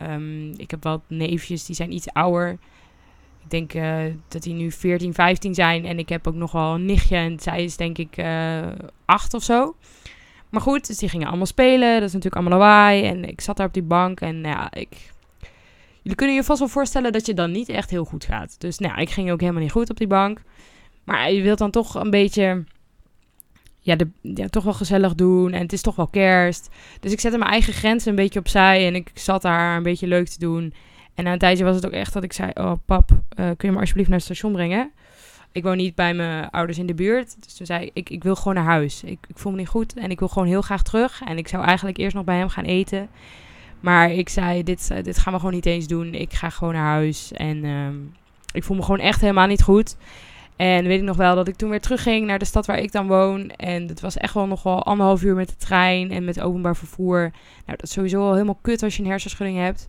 Um, 0.01 0.53
ik 0.57 0.71
heb 0.71 0.83
wat 0.83 1.01
neefjes, 1.07 1.65
die 1.65 1.75
zijn 1.75 1.94
iets 1.94 2.13
ouder. 2.13 2.51
Ik 3.44 3.50
denk 3.50 3.74
uh, 3.74 4.00
dat 4.27 4.44
die 4.44 4.53
nu 4.53 4.71
14, 4.71 5.13
15 5.13 5.53
zijn. 5.53 5.86
En 5.86 6.00
ik 6.00 6.09
heb 6.09 6.27
ook 6.27 6.36
nog 6.36 6.51
wel 6.51 6.74
een 6.74 6.86
nichtje. 6.86 7.15
En 7.15 7.39
zij 7.39 7.63
is 7.63 7.77
denk 7.77 7.97
ik 7.97 8.18
uh, 8.18 8.68
acht 9.06 9.33
of 9.33 9.44
zo. 9.44 9.75
Maar 10.53 10.61
goed, 10.61 10.88
dus 10.88 10.97
die 10.97 11.09
gingen 11.09 11.27
allemaal 11.27 11.45
spelen. 11.45 11.94
Dat 11.94 12.07
is 12.07 12.13
natuurlijk 12.13 12.35
allemaal 12.35 12.59
lawaai. 12.59 13.03
En 13.03 13.25
ik 13.25 13.41
zat 13.41 13.57
daar 13.57 13.67
op 13.67 13.73
die 13.73 13.83
bank. 13.83 14.21
En 14.21 14.41
nou 14.41 14.55
ja, 14.55 14.71
ik... 14.73 15.11
Jullie 16.01 16.17
kunnen 16.17 16.35
je 16.35 16.44
vast 16.44 16.59
wel 16.59 16.67
voorstellen 16.67 17.11
dat 17.11 17.25
je 17.25 17.33
dan 17.33 17.51
niet 17.51 17.69
echt 17.69 17.89
heel 17.89 18.05
goed 18.05 18.25
gaat. 18.25 18.55
Dus 18.59 18.77
nou, 18.77 19.01
ik 19.01 19.09
ging 19.09 19.31
ook 19.31 19.39
helemaal 19.39 19.61
niet 19.61 19.71
goed 19.71 19.89
op 19.89 19.97
die 19.97 20.07
bank. 20.07 20.41
Maar 21.03 21.31
je 21.31 21.41
wilt 21.41 21.57
dan 21.57 21.71
toch 21.71 21.95
een 21.95 22.09
beetje... 22.09 22.63
Ja, 23.79 23.95
de, 23.95 24.07
ja, 24.21 24.47
toch 24.47 24.63
wel 24.63 24.73
gezellig 24.73 25.15
doen. 25.15 25.53
En 25.53 25.61
het 25.61 25.73
is 25.73 25.81
toch 25.81 25.95
wel 25.95 26.07
kerst. 26.07 26.69
Dus 27.00 27.11
ik 27.11 27.19
zette 27.19 27.38
mijn 27.38 27.51
eigen 27.51 27.73
grenzen 27.73 28.09
een 28.09 28.15
beetje 28.15 28.39
opzij. 28.39 28.88
En 28.88 28.95
ik 28.95 29.11
zat 29.13 29.41
daar 29.41 29.77
een 29.77 29.83
beetje 29.83 30.07
leuk 30.07 30.27
te 30.27 30.39
doen. 30.39 30.73
En 31.13 31.23
na 31.23 31.31
een 31.31 31.39
tijdje 31.39 31.63
was 31.63 31.75
het 31.75 31.85
ook 31.85 31.91
echt 31.91 32.13
dat 32.13 32.23
ik 32.23 32.33
zei: 32.33 32.51
Oh, 32.53 32.73
pap, 32.85 33.11
uh, 33.11 33.17
kun 33.35 33.67
je 33.67 33.71
me 33.71 33.79
alsjeblieft 33.79 34.09
naar 34.09 34.17
het 34.17 34.27
station 34.27 34.51
brengen? 34.51 34.91
Ik 35.53 35.63
woon 35.63 35.77
niet 35.77 35.95
bij 35.95 36.13
mijn 36.13 36.50
ouders 36.50 36.77
in 36.77 36.85
de 36.85 36.94
buurt. 36.94 37.35
Dus 37.44 37.53
toen 37.53 37.65
zei 37.65 37.89
ik: 37.94 38.09
Ik 38.09 38.23
wil 38.23 38.35
gewoon 38.35 38.53
naar 38.53 38.63
huis. 38.63 39.03
Ik, 39.03 39.19
ik 39.27 39.38
voel 39.38 39.51
me 39.51 39.57
niet 39.57 39.67
goed 39.67 39.94
en 39.94 40.11
ik 40.11 40.19
wil 40.19 40.27
gewoon 40.27 40.47
heel 40.47 40.61
graag 40.61 40.83
terug. 40.83 41.21
En 41.25 41.38
ik 41.38 41.47
zou 41.47 41.63
eigenlijk 41.63 41.97
eerst 41.97 42.15
nog 42.15 42.23
bij 42.23 42.38
hem 42.38 42.50
gaan 42.50 42.63
eten. 42.63 43.09
Maar 43.79 44.11
ik 44.11 44.29
zei: 44.29 44.63
Dit, 44.63 44.89
uh, 44.91 45.03
dit 45.03 45.17
gaan 45.17 45.33
we 45.33 45.39
gewoon 45.39 45.53
niet 45.53 45.65
eens 45.65 45.88
doen. 45.88 46.13
Ik 46.13 46.33
ga 46.33 46.50
gewoon 46.50 46.73
naar 46.73 46.91
huis. 46.91 47.31
En 47.31 47.63
uh, 47.63 47.88
ik 48.53 48.63
voel 48.63 48.77
me 48.77 48.83
gewoon 48.83 49.00
echt 49.00 49.21
helemaal 49.21 49.47
niet 49.47 49.61
goed. 49.61 49.95
En 50.55 50.83
weet 50.83 51.00
ik 51.00 51.05
nog 51.05 51.17
wel 51.17 51.35
dat 51.35 51.47
ik 51.47 51.55
toen 51.55 51.69
weer 51.69 51.81
terugging 51.81 52.25
naar 52.25 52.39
de 52.39 52.45
stad 52.45 52.65
waar 52.65 52.79
ik 52.79 52.91
dan 52.91 53.07
woon. 53.07 53.50
En 53.50 53.88
het 53.88 54.00
was 54.00 54.17
echt 54.17 54.33
wel 54.33 54.47
nog 54.47 54.63
wel 54.63 54.83
anderhalf 54.83 55.23
uur 55.23 55.35
met 55.35 55.50
de 55.50 55.55
trein 55.55 56.11
en 56.11 56.25
met 56.25 56.41
openbaar 56.41 56.75
vervoer. 56.75 57.19
Nou, 57.65 57.77
dat 57.77 57.83
is 57.83 57.91
sowieso 57.91 58.22
al 58.22 58.33
helemaal 58.33 58.60
kut 58.62 58.83
als 58.83 58.95
je 58.95 59.03
een 59.03 59.10
hersenschudding 59.10 59.60
hebt. 59.60 59.88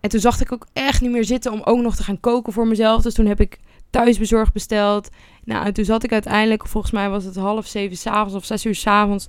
En 0.00 0.10
toen 0.10 0.20
zag 0.20 0.40
ik 0.40 0.52
ook 0.52 0.66
echt 0.72 1.00
niet 1.00 1.10
meer 1.10 1.24
zitten 1.24 1.52
om 1.52 1.62
ook 1.64 1.80
nog 1.80 1.96
te 1.96 2.02
gaan 2.02 2.20
koken 2.20 2.52
voor 2.52 2.66
mezelf. 2.66 3.02
Dus 3.02 3.14
toen 3.14 3.26
heb 3.26 3.40
ik 3.40 3.58
thuisbezorgd 3.90 4.52
besteld. 4.52 5.08
Nou, 5.44 5.66
en 5.66 5.72
toen 5.72 5.84
zat 5.84 6.04
ik 6.04 6.12
uiteindelijk, 6.12 6.66
volgens 6.66 6.92
mij 6.92 7.10
was 7.10 7.24
het 7.24 7.36
half 7.36 7.66
zeven 7.66 7.96
s'avonds 7.96 8.34
of 8.34 8.44
zes 8.44 8.66
uur 8.66 8.74
s'avonds, 8.74 9.26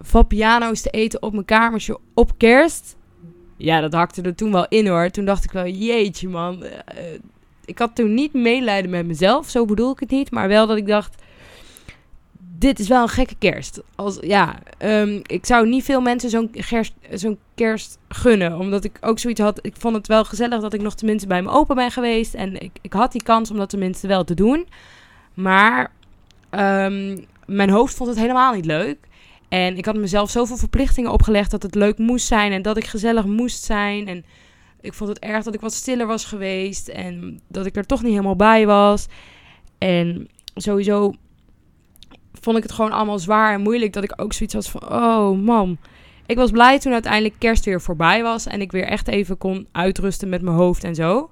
van 0.00 0.26
piano's 0.26 0.80
te 0.80 0.90
eten 0.90 1.22
op 1.22 1.32
mijn 1.32 1.44
kamertje 1.44 1.98
op 2.14 2.32
kerst. 2.36 2.96
Ja, 3.56 3.80
dat 3.80 3.92
hakte 3.92 4.22
er 4.22 4.34
toen 4.34 4.52
wel 4.52 4.66
in 4.68 4.86
hoor. 4.86 5.10
Toen 5.10 5.24
dacht 5.24 5.44
ik 5.44 5.50
wel, 5.50 5.66
jeetje 5.66 6.28
man. 6.28 6.62
Uh, 6.62 6.70
ik 7.64 7.78
had 7.78 7.94
toen 7.94 8.14
niet 8.14 8.32
medelijden 8.32 8.90
met 8.90 9.06
mezelf, 9.06 9.48
zo 9.48 9.64
bedoel 9.64 9.92
ik 9.92 10.00
het 10.00 10.10
niet. 10.10 10.30
Maar 10.30 10.48
wel 10.48 10.66
dat 10.66 10.76
ik 10.76 10.86
dacht, 10.86 11.22
dit 12.60 12.78
is 12.78 12.88
wel 12.88 13.02
een 13.02 13.08
gekke 13.08 13.34
kerst. 13.38 13.80
Als, 13.94 14.18
ja, 14.20 14.58
um, 14.78 15.20
ik 15.26 15.46
zou 15.46 15.68
niet 15.68 15.84
veel 15.84 16.00
mensen 16.00 16.30
zo'n 16.30 16.50
kerst, 16.50 16.92
zo'n 17.12 17.38
kerst 17.54 17.98
gunnen. 18.08 18.58
Omdat 18.58 18.84
ik 18.84 18.98
ook 19.00 19.18
zoiets 19.18 19.40
had. 19.40 19.58
Ik 19.62 19.74
vond 19.78 19.94
het 19.96 20.06
wel 20.06 20.24
gezellig 20.24 20.60
dat 20.60 20.72
ik 20.72 20.82
nog 20.82 20.94
tenminste 20.94 21.28
bij 21.28 21.42
mijn 21.42 21.56
opa 21.56 21.74
ben 21.74 21.90
geweest. 21.90 22.34
En 22.34 22.60
ik, 22.60 22.70
ik 22.80 22.92
had 22.92 23.12
die 23.12 23.22
kans 23.22 23.50
om 23.50 23.56
dat 23.56 23.68
tenminste 23.68 24.06
wel 24.06 24.24
te 24.24 24.34
doen. 24.34 24.66
Maar 25.34 25.92
um, 26.50 27.26
mijn 27.46 27.70
hoofd 27.70 27.94
vond 27.94 28.08
het 28.08 28.18
helemaal 28.18 28.54
niet 28.54 28.64
leuk. 28.64 28.98
En 29.48 29.76
ik 29.76 29.84
had 29.84 29.96
mezelf 29.96 30.30
zoveel 30.30 30.56
verplichtingen 30.56 31.12
opgelegd 31.12 31.50
dat 31.50 31.62
het 31.62 31.74
leuk 31.74 31.98
moest 31.98 32.26
zijn. 32.26 32.52
En 32.52 32.62
dat 32.62 32.76
ik 32.76 32.86
gezellig 32.86 33.24
moest 33.24 33.64
zijn. 33.64 34.08
En 34.08 34.24
ik 34.80 34.94
vond 34.94 35.10
het 35.10 35.18
erg 35.18 35.44
dat 35.44 35.54
ik 35.54 35.60
wat 35.60 35.72
stiller 35.72 36.06
was 36.06 36.24
geweest. 36.24 36.88
En 36.88 37.40
dat 37.48 37.66
ik 37.66 37.76
er 37.76 37.86
toch 37.86 38.02
niet 38.02 38.12
helemaal 38.12 38.36
bij 38.36 38.66
was. 38.66 39.06
En 39.78 40.28
sowieso 40.54 41.14
vond 42.40 42.56
ik 42.56 42.62
het 42.62 42.72
gewoon 42.72 42.92
allemaal 42.92 43.18
zwaar 43.18 43.52
en 43.52 43.60
moeilijk. 43.60 43.92
Dat 43.92 44.04
ik 44.04 44.12
ook 44.16 44.32
zoiets 44.32 44.54
had 44.54 44.68
van, 44.68 44.92
oh 44.92 45.38
man. 45.38 45.78
Ik 46.26 46.36
was 46.36 46.50
blij 46.50 46.78
toen 46.78 46.92
uiteindelijk 46.92 47.34
kerst 47.38 47.64
weer 47.64 47.80
voorbij 47.80 48.22
was. 48.22 48.46
En 48.46 48.60
ik 48.60 48.72
weer 48.72 48.84
echt 48.84 49.08
even 49.08 49.38
kon 49.38 49.66
uitrusten 49.72 50.28
met 50.28 50.42
mijn 50.42 50.56
hoofd 50.56 50.84
en 50.84 50.94
zo. 50.94 51.30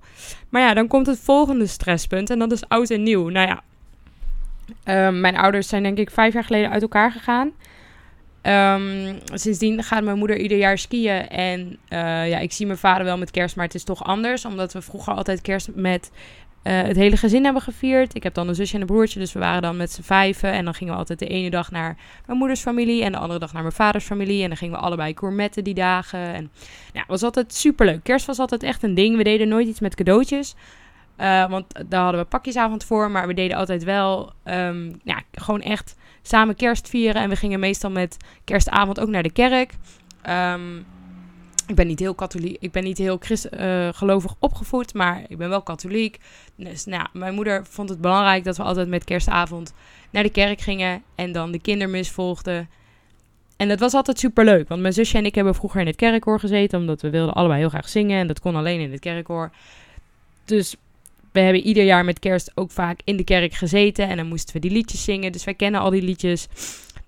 Maar 0.48 0.62
ja, 0.62 0.74
dan 0.74 0.86
komt 0.86 1.06
het 1.06 1.18
volgende 1.18 1.66
stresspunt. 1.66 2.30
En 2.30 2.38
dat 2.38 2.52
is 2.52 2.68
oud 2.68 2.90
en 2.90 3.02
nieuw. 3.02 3.28
Nou 3.28 3.48
ja, 3.48 3.62
um, 5.06 5.20
mijn 5.20 5.36
ouders 5.36 5.68
zijn 5.68 5.82
denk 5.82 5.98
ik 5.98 6.10
vijf 6.10 6.32
jaar 6.32 6.44
geleden 6.44 6.70
uit 6.70 6.82
elkaar 6.82 7.12
gegaan. 7.12 7.52
Um, 8.48 9.18
sindsdien 9.34 9.82
gaat 9.82 10.04
mijn 10.04 10.18
moeder 10.18 10.38
ieder 10.38 10.58
jaar 10.58 10.78
skiën. 10.78 11.28
En 11.28 11.78
uh, 11.88 12.28
ja, 12.28 12.38
ik 12.38 12.52
zie 12.52 12.66
mijn 12.66 12.78
vader 12.78 13.04
wel 13.04 13.18
met 13.18 13.30
kerst, 13.30 13.56
maar 13.56 13.64
het 13.64 13.74
is 13.74 13.84
toch 13.84 14.04
anders. 14.04 14.44
Omdat 14.44 14.72
we 14.72 14.82
vroeger 14.82 15.14
altijd 15.14 15.40
kerst 15.40 15.68
met 15.74 16.10
eh, 16.62 16.82
het 16.82 16.96
hele 16.96 17.16
gezin 17.16 17.44
hebben 17.44 17.62
gevierd. 17.62 18.14
Ik 18.14 18.22
heb 18.22 18.34
dan 18.34 18.48
een 18.48 18.54
zusje 18.54 18.74
en 18.74 18.80
een 18.80 18.86
broertje, 18.86 19.18
dus 19.18 19.32
we 19.32 19.38
waren 19.38 19.62
dan 19.62 19.76
met 19.76 19.92
z'n 19.92 20.02
vijven. 20.02 20.52
En 20.52 20.64
dan 20.64 20.74
gingen 20.74 20.92
we 20.92 20.98
altijd 20.98 21.18
de 21.18 21.26
ene 21.26 21.50
dag 21.50 21.70
naar 21.70 21.96
mijn 22.26 22.38
moeders 22.38 22.60
familie 22.60 23.04
en 23.04 23.12
de 23.12 23.18
andere 23.18 23.38
dag 23.38 23.52
naar 23.52 23.62
mijn 23.62 23.74
vaders 23.74 24.04
familie. 24.04 24.42
En 24.42 24.48
dan 24.48 24.56
gingen 24.56 24.78
we 24.78 24.84
allebei 24.84 25.14
gourmetten 25.16 25.64
die 25.64 25.74
dagen. 25.74 26.34
En 26.34 26.50
het 26.92 27.04
was 27.06 27.22
altijd 27.22 27.54
superleuk. 27.54 28.02
Kerst 28.02 28.26
was 28.26 28.38
altijd 28.38 28.62
echt 28.62 28.82
een 28.82 28.94
ding. 28.94 29.16
We 29.16 29.22
deden 29.22 29.48
nooit 29.48 29.68
iets 29.68 29.80
met 29.80 29.94
cadeautjes. 29.94 30.54
Uh, 31.20 31.50
want 31.50 31.64
daar 31.88 32.02
hadden 32.02 32.20
we 32.20 32.26
pakjesavond 32.26 32.84
voor. 32.84 33.10
Maar 33.10 33.26
we 33.26 33.34
deden 33.34 33.56
altijd 33.56 33.84
wel 33.84 34.32
um, 34.44 35.00
ja, 35.04 35.22
gewoon 35.32 35.62
echt 35.62 35.96
samen 36.28 36.56
kerst 36.56 36.88
vieren. 36.88 37.22
En 37.22 37.28
we 37.28 37.36
gingen 37.36 37.60
meestal 37.60 37.90
met 37.90 38.16
kerstavond 38.44 39.00
ook 39.00 39.08
naar 39.08 39.22
de 39.22 39.32
kerk. 39.32 39.72
Um, 40.28 40.86
ik 41.68 41.74
ben 41.74 41.86
niet 41.86 41.98
heel 41.98 42.14
katholiek, 42.14 42.56
ik 42.60 42.72
ben 42.72 42.84
niet 42.84 42.98
heel 42.98 43.16
christ, 43.20 43.48
uh, 43.52 43.88
gelovig 43.92 44.34
opgevoed, 44.38 44.94
maar 44.94 45.24
ik 45.28 45.38
ben 45.38 45.48
wel 45.48 45.62
katholiek. 45.62 46.18
Dus 46.56 46.84
nou, 46.84 47.06
mijn 47.12 47.34
moeder 47.34 47.66
vond 47.66 47.88
het 47.88 48.00
belangrijk 48.00 48.44
dat 48.44 48.56
we 48.56 48.62
altijd 48.62 48.88
met 48.88 49.04
kerstavond 49.04 49.74
naar 50.10 50.22
de 50.22 50.30
kerk 50.30 50.60
gingen 50.60 51.02
en 51.14 51.32
dan 51.32 51.50
de 51.50 51.60
kindermis 51.60 52.10
volgden. 52.10 52.68
En 53.56 53.68
dat 53.68 53.80
was 53.80 53.94
altijd 53.94 54.18
super 54.18 54.44
leuk, 54.44 54.68
want 54.68 54.80
mijn 54.80 54.92
zusje 54.92 55.18
en 55.18 55.26
ik 55.26 55.34
hebben 55.34 55.54
vroeger 55.54 55.80
in 55.80 55.86
het 55.86 55.96
kerkkoor 55.96 56.40
gezeten, 56.40 56.78
omdat 56.78 57.02
we 57.02 57.10
wilden 57.10 57.34
allebei 57.34 57.60
heel 57.60 57.68
graag 57.68 57.88
zingen 57.88 58.20
en 58.20 58.26
dat 58.26 58.40
kon 58.40 58.56
alleen 58.56 58.80
in 58.80 58.90
het 58.90 59.00
kerkkoor. 59.00 59.50
Dus 60.44 60.76
we 61.38 61.44
hebben 61.44 61.66
ieder 61.66 61.84
jaar 61.84 62.04
met 62.04 62.18
kerst 62.18 62.52
ook 62.54 62.70
vaak 62.70 63.00
in 63.04 63.16
de 63.16 63.24
kerk 63.24 63.54
gezeten 63.54 64.08
en 64.08 64.16
dan 64.16 64.26
moesten 64.26 64.54
we 64.54 64.60
die 64.60 64.70
liedjes 64.70 65.04
zingen. 65.04 65.32
Dus 65.32 65.44
wij 65.44 65.54
kennen 65.54 65.80
al 65.80 65.90
die 65.90 66.02
liedjes. 66.02 66.48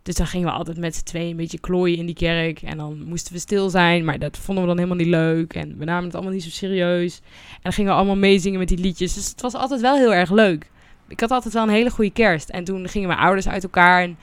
Dus 0.02 0.14
dan 0.14 0.26
gingen 0.26 0.46
we 0.46 0.52
altijd 0.52 0.78
met 0.78 0.94
z'n 0.94 1.04
tweeën 1.04 1.30
een 1.30 1.36
beetje 1.36 1.60
klooien 1.60 1.98
in 1.98 2.06
die 2.06 2.14
kerk. 2.14 2.62
En 2.62 2.76
dan 2.76 3.04
moesten 3.04 3.32
we 3.32 3.38
stil 3.38 3.70
zijn. 3.70 4.04
Maar 4.04 4.18
dat 4.18 4.38
vonden 4.38 4.62
we 4.62 4.68
dan 4.68 4.78
helemaal 4.78 5.04
niet 5.04 5.14
leuk. 5.14 5.54
En 5.54 5.78
we 5.78 5.84
namen 5.84 6.04
het 6.04 6.14
allemaal 6.14 6.32
niet 6.32 6.42
zo 6.42 6.50
serieus. 6.50 7.20
En 7.52 7.60
dan 7.62 7.72
gingen 7.72 7.90
we 7.90 7.96
allemaal 7.96 8.16
meezingen 8.16 8.58
met 8.58 8.68
die 8.68 8.78
liedjes. 8.78 9.14
Dus 9.14 9.28
het 9.28 9.40
was 9.40 9.54
altijd 9.54 9.80
wel 9.80 9.96
heel 9.96 10.14
erg 10.14 10.30
leuk. 10.30 10.70
Ik 11.08 11.20
had 11.20 11.30
altijd 11.30 11.54
wel 11.54 11.62
een 11.62 11.68
hele 11.68 11.90
goede 11.90 12.12
kerst. 12.12 12.48
En 12.48 12.64
toen 12.64 12.88
gingen 12.88 13.08
mijn 13.08 13.20
ouders 13.20 13.48
uit 13.48 13.62
elkaar. 13.62 14.02
En 14.02 14.18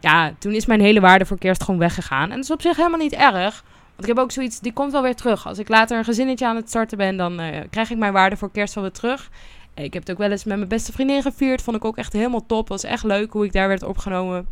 ja, 0.00 0.34
toen 0.38 0.52
is 0.52 0.66
mijn 0.66 0.80
hele 0.80 1.00
waarde 1.00 1.26
voor 1.26 1.38
kerst 1.38 1.62
gewoon 1.62 1.80
weggegaan. 1.80 2.30
En 2.30 2.36
dat 2.36 2.44
is 2.44 2.50
op 2.50 2.60
zich 2.60 2.76
helemaal 2.76 2.98
niet 2.98 3.14
erg. 3.14 3.64
Want 3.96 4.08
ik 4.08 4.14
heb 4.14 4.18
ook 4.18 4.30
zoiets, 4.30 4.60
die 4.60 4.72
komt 4.72 4.92
wel 4.92 5.02
weer 5.02 5.14
terug. 5.14 5.46
Als 5.46 5.58
ik 5.58 5.68
later 5.68 5.98
een 5.98 6.04
gezinnetje 6.04 6.46
aan 6.46 6.56
het 6.56 6.68
starten 6.68 6.98
ben, 6.98 7.16
dan 7.16 7.40
uh, 7.40 7.60
krijg 7.70 7.90
ik 7.90 7.96
mijn 7.96 8.12
waarde 8.12 8.36
voor 8.36 8.50
kerst 8.50 8.74
wel 8.74 8.84
weer 8.84 8.92
terug. 8.92 9.30
Ik 9.74 9.92
heb 9.92 10.02
het 10.02 10.10
ook 10.10 10.18
wel 10.18 10.30
eens 10.30 10.44
met 10.44 10.56
mijn 10.56 10.68
beste 10.68 10.92
vriendin 10.92 11.22
gevierd. 11.22 11.62
Vond 11.62 11.76
ik 11.76 11.84
ook 11.84 11.96
echt 11.96 12.12
helemaal 12.12 12.46
top. 12.46 12.68
Was 12.68 12.84
echt 12.84 13.04
leuk 13.04 13.32
hoe 13.32 13.44
ik 13.44 13.52
daar 13.52 13.68
werd 13.68 13.82
opgenomen 13.82 14.48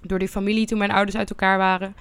door 0.00 0.18
die 0.18 0.28
familie 0.28 0.66
toen 0.66 0.78
mijn 0.78 0.90
ouders 0.90 1.16
uit 1.16 1.30
elkaar 1.30 1.58
waren. 1.58 1.94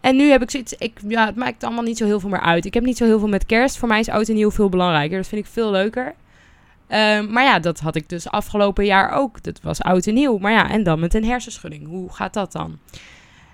En 0.00 0.16
nu 0.16 0.30
heb 0.30 0.42
ik 0.42 0.50
zoiets, 0.50 0.72
ik, 0.72 0.98
ja, 1.08 1.26
het 1.26 1.36
maakt 1.36 1.64
allemaal 1.64 1.82
niet 1.82 1.96
zo 1.96 2.04
heel 2.04 2.20
veel 2.20 2.28
meer 2.28 2.40
uit. 2.40 2.64
Ik 2.64 2.74
heb 2.74 2.84
niet 2.84 2.96
zo 2.96 3.04
heel 3.04 3.18
veel 3.18 3.28
met 3.28 3.46
kerst. 3.46 3.78
Voor 3.78 3.88
mij 3.88 4.00
is 4.00 4.08
oud 4.08 4.28
en 4.28 4.34
nieuw 4.34 4.50
veel 4.50 4.68
belangrijker. 4.68 5.16
Dat 5.16 5.26
vind 5.26 5.44
ik 5.44 5.52
veel 5.52 5.70
leuker. 5.70 6.06
Um, 6.06 7.32
maar 7.32 7.44
ja, 7.44 7.58
dat 7.58 7.80
had 7.80 7.94
ik 7.94 8.08
dus 8.08 8.30
afgelopen 8.30 8.84
jaar 8.84 9.10
ook. 9.10 9.42
Dat 9.42 9.60
was 9.62 9.82
oud 9.82 10.06
en 10.06 10.14
nieuw. 10.14 10.38
Maar 10.38 10.52
ja, 10.52 10.70
en 10.70 10.82
dan 10.82 11.00
met 11.00 11.14
een 11.14 11.24
hersenschudding. 11.24 11.86
Hoe 11.86 12.12
gaat 12.12 12.34
dat 12.34 12.52
dan? 12.52 12.78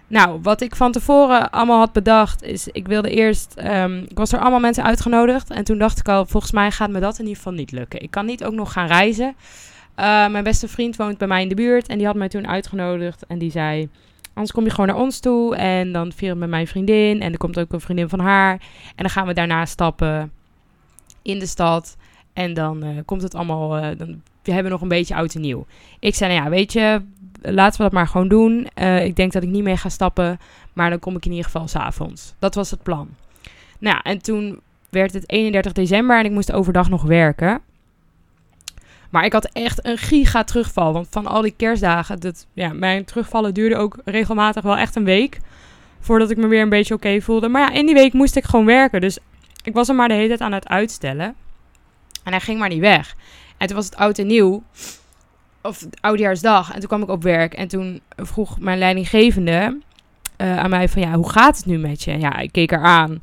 Nou, 0.06 0.38
wat 0.42 0.60
ik 0.60 0.76
van 0.76 0.92
tevoren 0.92 1.50
allemaal 1.50 1.78
had 1.78 1.92
bedacht 1.92 2.42
is, 2.42 2.68
ik 2.68 2.86
wilde 2.86 3.10
eerst, 3.10 3.54
um, 3.64 3.98
ik 4.08 4.18
was 4.18 4.32
er 4.32 4.38
allemaal 4.38 4.60
mensen 4.60 4.84
uitgenodigd. 4.84 5.50
En 5.50 5.64
toen 5.64 5.78
dacht 5.78 5.98
ik 5.98 6.08
al, 6.08 6.26
volgens 6.26 6.52
mij 6.52 6.70
gaat 6.70 6.90
me 6.90 7.00
dat 7.00 7.14
in 7.18 7.20
ieder 7.20 7.36
geval 7.36 7.52
niet 7.52 7.72
lukken. 7.72 8.02
Ik 8.02 8.10
kan 8.10 8.26
niet 8.26 8.44
ook 8.44 8.52
nog 8.52 8.72
gaan 8.72 8.86
reizen. 8.86 9.34
Uh, 9.98 10.28
mijn 10.28 10.44
beste 10.44 10.68
vriend 10.68 10.96
woont 10.96 11.18
bij 11.18 11.28
mij 11.28 11.42
in 11.42 11.48
de 11.48 11.54
buurt 11.54 11.86
en 11.86 11.98
die 11.98 12.06
had 12.06 12.16
mij 12.16 12.28
toen 12.28 12.48
uitgenodigd. 12.48 13.26
En 13.26 13.38
die 13.38 13.50
zei, 13.50 13.88
anders 14.32 14.52
kom 14.52 14.64
je 14.64 14.70
gewoon 14.70 14.86
naar 14.86 14.96
ons 14.96 15.20
toe 15.20 15.56
en 15.56 15.92
dan 15.92 16.12
vieren 16.12 16.34
we 16.34 16.40
met 16.40 16.50
mijn 16.50 16.66
vriendin. 16.66 17.20
En 17.20 17.32
er 17.32 17.38
komt 17.38 17.58
ook 17.58 17.72
een 17.72 17.80
vriendin 17.80 18.08
van 18.08 18.20
haar. 18.20 18.52
En 18.88 18.92
dan 18.96 19.10
gaan 19.10 19.26
we 19.26 19.34
daarna 19.34 19.66
stappen 19.66 20.32
in 21.22 21.38
de 21.38 21.46
stad. 21.46 21.96
En 22.32 22.54
dan 22.54 22.84
uh, 22.84 22.98
komt 23.04 23.22
het 23.22 23.34
allemaal, 23.34 23.78
uh, 23.78 23.88
dan, 23.98 24.22
we 24.42 24.52
hebben 24.52 24.72
nog 24.72 24.80
een 24.80 24.88
beetje 24.88 25.14
oud 25.14 25.34
en 25.34 25.40
nieuw. 25.40 25.66
Ik 25.98 26.14
zei, 26.14 26.32
nou 26.32 26.44
ja, 26.44 26.50
weet 26.50 26.72
je, 26.72 27.02
laten 27.44 27.76
we 27.76 27.82
dat 27.82 27.92
maar 27.92 28.06
gewoon 28.06 28.28
doen. 28.28 28.68
ik 29.02 29.16
denk 29.16 29.32
dat 29.32 29.42
ik 29.42 29.48
niet 29.48 29.62
mee 29.62 29.76
ga 29.76 29.88
stappen, 29.88 30.38
maar 30.72 30.90
dan 30.90 30.98
kom 30.98 31.16
ik 31.16 31.24
in 31.24 31.30
ieder 31.30 31.44
geval 31.44 31.68
s'avonds. 31.68 32.34
Dat 32.38 32.54
was 32.54 32.70
het 32.70 32.82
plan. 32.82 33.08
Nou, 33.78 34.00
en 34.02 34.22
toen 34.22 34.60
werd 34.90 35.12
het 35.12 35.30
31 35.30 35.72
december 35.72 36.18
en 36.18 36.24
ik 36.24 36.30
moest 36.30 36.52
overdag 36.52 36.88
nog 36.88 37.02
werken. 37.02 37.60
Maar 39.10 39.24
ik 39.24 39.32
had 39.32 39.50
echt 39.52 39.86
een 39.86 39.98
giga 39.98 40.44
terugval. 40.44 40.92
Want 40.92 41.06
van 41.10 41.26
al 41.26 41.42
die 41.42 41.54
kerstdagen, 41.56 42.34
ja, 42.52 42.72
mijn 42.72 43.04
terugvallen 43.04 43.54
duurde 43.54 43.76
ook 43.76 43.98
regelmatig 44.04 44.62
wel 44.62 44.76
echt 44.76 44.96
een 44.96 45.04
week. 45.04 45.38
Voordat 46.00 46.30
ik 46.30 46.36
me 46.36 46.46
weer 46.46 46.62
een 46.62 46.68
beetje 46.68 46.94
oké 46.94 47.20
voelde. 47.20 47.48
Maar 47.48 47.62
ja, 47.62 47.78
in 47.78 47.86
die 47.86 47.94
week 47.94 48.12
moest 48.12 48.36
ik 48.36 48.44
gewoon 48.44 48.66
werken. 48.66 49.00
Dus 49.00 49.18
ik 49.62 49.74
was 49.74 49.88
er 49.88 49.94
maar 49.94 50.08
de 50.08 50.14
hele 50.14 50.28
tijd 50.28 50.40
aan 50.40 50.52
het 50.52 50.68
uitstellen. 50.68 51.34
En 52.24 52.32
hij 52.32 52.40
ging 52.40 52.58
maar 52.58 52.68
niet 52.68 52.80
weg. 52.80 53.16
En 53.56 53.66
toen 53.66 53.76
was 53.76 53.84
het 53.84 53.96
oud 53.96 54.18
en 54.18 54.26
nieuw. 54.26 54.62
Of 55.66 55.86
oudjaarsdag. 56.00 56.72
En 56.72 56.78
toen 56.78 56.88
kwam 56.88 57.02
ik 57.02 57.08
op 57.08 57.22
werk. 57.22 57.54
En 57.54 57.68
toen 57.68 58.00
vroeg 58.16 58.60
mijn 58.60 58.78
leidinggevende 58.78 59.80
uh, 60.38 60.58
aan 60.58 60.70
mij 60.70 60.88
van... 60.88 61.02
Ja, 61.02 61.14
hoe 61.14 61.30
gaat 61.30 61.56
het 61.56 61.66
nu 61.66 61.78
met 61.78 62.02
je? 62.02 62.18
Ja, 62.18 62.38
ik 62.38 62.52
keek 62.52 62.70
haar 62.70 62.84
aan. 62.84 63.22